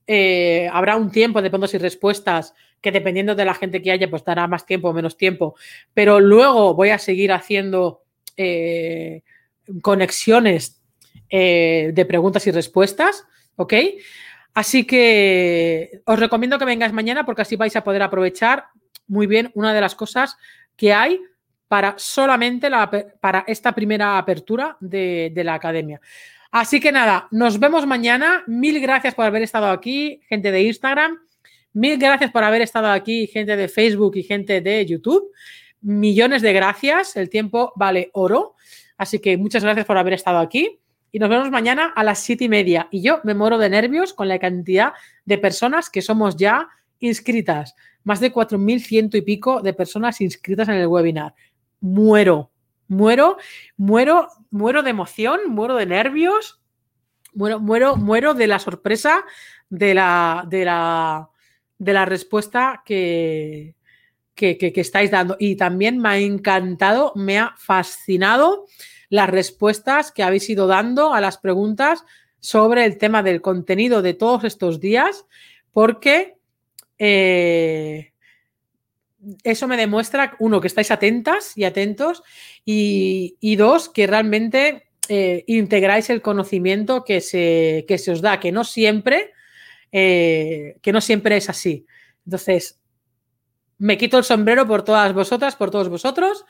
Eh, 0.06 0.70
habrá 0.72 0.96
un 0.98 1.10
tiempo 1.10 1.42
de 1.42 1.50
preguntas 1.50 1.74
y 1.74 1.80
respuestas 1.80 2.54
que 2.80 2.92
dependiendo 2.92 3.34
de 3.34 3.44
la 3.44 3.56
gente 3.56 3.82
que 3.82 3.90
haya, 3.90 4.08
pues 4.08 4.24
dará 4.24 4.46
más 4.46 4.68
tiempo 4.68 4.90
o 4.90 4.94
menos 4.94 5.18
tiempo. 5.18 5.56
Pero 5.96 6.20
luego 6.20 6.76
voy 6.76 6.90
a 6.90 7.00
seguir 7.00 7.32
haciendo 7.32 8.04
eh, 8.38 9.24
conexiones 9.82 10.80
eh, 11.32 11.90
de 11.96 12.06
preguntas 12.06 12.46
y 12.46 12.52
respuestas, 12.52 13.26
¿ok? 13.56 13.74
Así 14.54 14.86
que 14.86 16.02
os 16.06 16.20
recomiendo 16.20 16.60
que 16.60 16.66
vengáis 16.66 16.94
mañana 16.94 17.26
porque 17.26 17.42
así 17.42 17.56
vais 17.56 17.76
a 17.76 17.84
poder 17.84 18.04
aprovechar 18.04 18.66
muy 19.08 19.26
bien 19.26 19.50
una 19.56 19.74
de 19.74 19.82
las 19.82 19.96
cosas 19.96 20.38
que 20.76 20.94
hay 20.94 21.20
para 21.68 21.96
solamente 21.98 22.70
la, 22.70 22.90
para 23.20 23.44
esta 23.48 23.74
primera 23.74 24.18
apertura 24.18 24.78
de, 24.80 25.32
de 25.34 25.44
la 25.44 25.56
academia. 25.56 26.00
Así 26.52 26.80
que 26.80 26.92
nada, 26.92 27.28
nos 27.32 27.60
vemos 27.60 27.86
mañana. 27.86 28.44
Mil 28.48 28.80
gracias 28.80 29.14
por 29.14 29.26
haber 29.26 29.44
estado 29.44 29.68
aquí, 29.68 30.22
gente 30.28 30.52
de 30.52 30.64
Instagram. 30.64 31.20
Mil 31.74 31.98
gracias 31.98 32.32
por 32.32 32.44
haber 32.44 32.62
estado 32.62 32.88
aquí, 32.88 33.28
gente 33.28 33.56
de 33.56 33.68
Facebook 33.68 34.16
y 34.16 34.24
gente 34.24 34.62
de 34.62 34.86
YouTube. 34.86 35.32
Millones 35.82 36.42
de 36.42 36.54
gracias. 36.54 37.16
El 37.16 37.30
tiempo 37.30 37.74
vale 37.76 38.10
oro. 38.14 38.56
Así 38.98 39.20
que 39.20 39.38
muchas 39.38 39.64
gracias 39.64 39.86
por 39.86 39.98
haber 39.98 40.14
estado 40.14 40.40
aquí. 40.40 40.80
Y 41.12 41.20
nos 41.20 41.30
vemos 41.30 41.52
mañana 41.52 41.94
a 41.96 42.04
las 42.04 42.20
siete 42.20 42.46
y 42.46 42.50
media. 42.50 42.88
Y 42.92 43.02
yo 43.02 43.20
me 43.24 43.34
muero 43.34 43.58
de 43.58 43.70
nervios 43.70 44.14
con 44.14 44.28
la 44.28 44.40
cantidad 44.40 44.94
de 45.26 45.38
personas 45.38 45.90
que 45.90 46.02
somos 46.02 46.36
ya 46.36 46.68
inscritas. 47.00 47.76
Más 48.04 48.20
de 48.20 48.34
4.100 48.34 49.16
y 49.16 49.22
pico 49.22 49.62
de 49.62 49.74
personas 49.74 50.22
inscritas 50.22 50.68
en 50.70 50.76
el 50.76 50.88
webinar. 50.88 51.36
Muero, 51.80 52.52
muero, 52.88 53.38
muero, 53.76 54.28
muero 54.50 54.84
de 54.84 54.90
emoción, 54.90 55.42
muero 55.48 55.76
de 55.76 55.86
nervios, 55.86 56.62
muero, 57.34 57.60
muero, 57.60 57.96
muero 57.96 58.34
de 58.34 58.48
la 58.48 58.60
sorpresa 58.60 59.24
de 59.70 59.94
la, 59.94 60.46
de 60.48 60.66
la, 60.66 61.30
de 61.78 61.94
la 61.94 62.06
respuesta 62.06 62.82
que, 62.86 63.76
que, 64.34 64.58
que, 64.58 64.82
estáis 64.82 65.12
dando. 65.12 65.36
Y 65.40 65.56
también 65.56 66.00
me 66.00 66.10
ha 66.10 66.18
encantado, 66.18 67.14
me 67.16 67.40
ha 67.40 67.56
fascinado 67.58 68.66
las 69.10 69.30
respuestas 69.30 70.12
que 70.12 70.24
habéis 70.24 70.50
ido 70.50 70.68
dando 70.68 71.14
a 71.14 71.22
las 71.22 71.38
preguntas 71.38 72.04
sobre 72.40 72.86
el 72.86 72.98
tema 72.98 73.24
del 73.24 73.42
contenido 73.42 74.02
de 74.02 74.14
todos 74.14 74.44
estos 74.44 74.80
días, 74.80 75.26
porque 75.72 76.38
eh, 76.98 78.14
eso 79.44 79.68
me 79.68 79.78
demuestra, 79.78 80.36
uno, 80.40 80.62
que 80.62 80.68
estáis 80.68 80.92
atentas 80.92 81.58
y 81.58 81.64
atentos, 81.64 82.24
y, 82.66 83.56
dos, 83.56 83.90
que 83.90 84.08
realmente 84.08 84.90
eh, 85.10 85.44
integráis 85.48 86.10
el 86.10 86.22
conocimiento 86.22 87.04
que 87.04 87.22
se, 87.22 87.86
que 87.88 87.98
se 87.98 88.12
os 88.12 88.22
da, 88.22 88.40
que 88.40 88.52
no 88.52 88.64
siempre 88.64 89.34
eh, 89.92 90.78
que 90.82 90.92
no 90.92 91.02
siempre 91.02 91.38
es 91.38 91.50
así. 91.50 91.86
Entonces, 92.26 92.80
me 93.78 93.98
quito 93.98 94.18
el 94.18 94.24
sombrero 94.24 94.68
por 94.68 94.84
todas 94.84 95.14
vosotras, 95.14 95.56
por 95.56 95.72
todos 95.72 95.90
vosotros. 95.90 96.46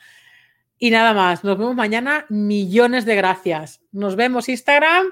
Y 0.78 0.90
nada 0.90 1.12
más, 1.12 1.44
nos 1.44 1.58
vemos 1.58 1.74
mañana. 1.74 2.26
Millones 2.28 3.04
de 3.04 3.16
gracias. 3.16 3.80
Nos 3.92 4.16
vemos 4.16 4.48
Instagram. 4.48 5.06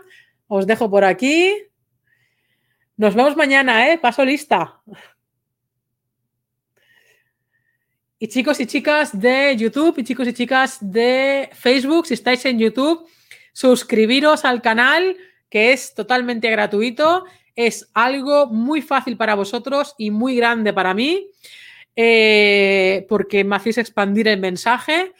Os 0.48 0.66
dejo 0.66 0.90
por 0.90 1.04
aquí. 1.04 1.54
Nos 2.96 3.14
vemos 3.14 3.36
mañana, 3.36 3.92
¿eh? 3.92 3.98
Paso 3.98 4.24
lista. 4.24 4.80
Y 8.18 8.28
chicos 8.28 8.58
y 8.60 8.66
chicas 8.66 9.18
de 9.18 9.54
YouTube 9.58 9.98
y 9.98 10.04
chicos 10.04 10.26
y 10.26 10.32
chicas 10.32 10.78
de 10.80 11.50
Facebook, 11.52 12.06
si 12.06 12.14
estáis 12.14 12.46
en 12.46 12.58
YouTube, 12.58 13.06
suscribiros 13.52 14.46
al 14.46 14.62
canal 14.62 15.18
que 15.50 15.74
es 15.74 15.94
totalmente 15.94 16.50
gratuito. 16.50 17.26
Es 17.54 17.90
algo 17.92 18.46
muy 18.46 18.80
fácil 18.80 19.18
para 19.18 19.34
vosotros 19.34 19.94
y 19.98 20.10
muy 20.10 20.34
grande 20.36 20.72
para 20.72 20.94
mí, 20.94 21.28
eh, 21.94 23.04
porque 23.06 23.44
me 23.44 23.56
hacéis 23.56 23.76
expandir 23.78 24.28
el 24.28 24.40
mensaje 24.40 25.12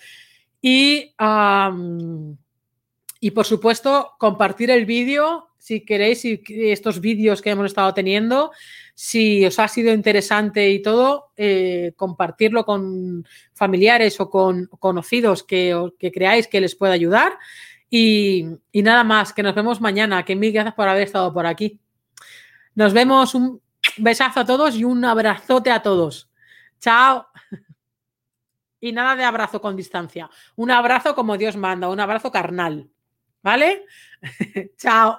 y, 0.63 1.15
Y 3.21 3.31
por 3.31 3.45
supuesto, 3.45 4.13
compartir 4.19 4.71
el 4.71 4.87
vídeo 4.87 5.51
si 5.67 5.81
queréis, 5.85 6.25
y 6.25 6.41
estos 6.71 7.01
vídeos 7.01 7.43
que 7.43 7.51
hemos 7.51 7.67
estado 7.67 7.93
teniendo, 7.93 8.53
si 8.99 9.45
os 9.45 9.59
ha 9.59 9.69
sido 9.69 9.93
interesante 9.93 10.71
y 10.71 10.81
todo, 10.81 11.31
eh, 11.37 11.93
compartirlo 11.97 12.65
con 12.65 13.27
familiares 13.53 14.19
o 14.21 14.31
con 14.31 14.69
conocidos 14.79 15.43
que, 15.43 15.93
creáis 16.15 16.49
que 16.49 16.63
les 16.63 16.75
pueda 16.75 16.95
ayudar. 16.95 17.39
Y, 17.91 18.47
y, 18.73 18.83
nada 18.83 19.05
más, 19.05 19.35
que 19.35 19.43
nos 19.43 19.55
vemos 19.55 19.83
mañana. 19.83 20.25
Que 20.25 20.35
mil 20.35 20.51
gracias 20.51 20.75
por 20.75 20.89
haber 20.89 21.03
estado 21.03 21.31
por 21.31 21.45
aquí. 21.45 21.79
Nos 22.75 22.95
vemos, 22.95 23.35
un 23.35 23.61
besazo 23.99 24.41
a 24.41 24.47
todos 24.47 24.75
y 24.75 24.85
un 24.85 25.05
abrazote 25.05 25.71
a 25.71 25.83
todos. 25.83 26.31
Chao. 26.81 27.27
Y 28.81 28.93
nada 28.93 29.15
de 29.15 29.25
abrazo 29.25 29.61
con 29.61 29.77
distancia. 29.77 30.31
Un 30.55 30.71
abrazo 30.71 31.15
como 31.15 31.37
Dios 31.37 31.57
manda, 31.57 31.91
un 31.91 32.01
abrazo 32.01 32.33
carnal. 32.33 32.89
¿Vale? 33.43 33.85
Chao. 34.79 35.19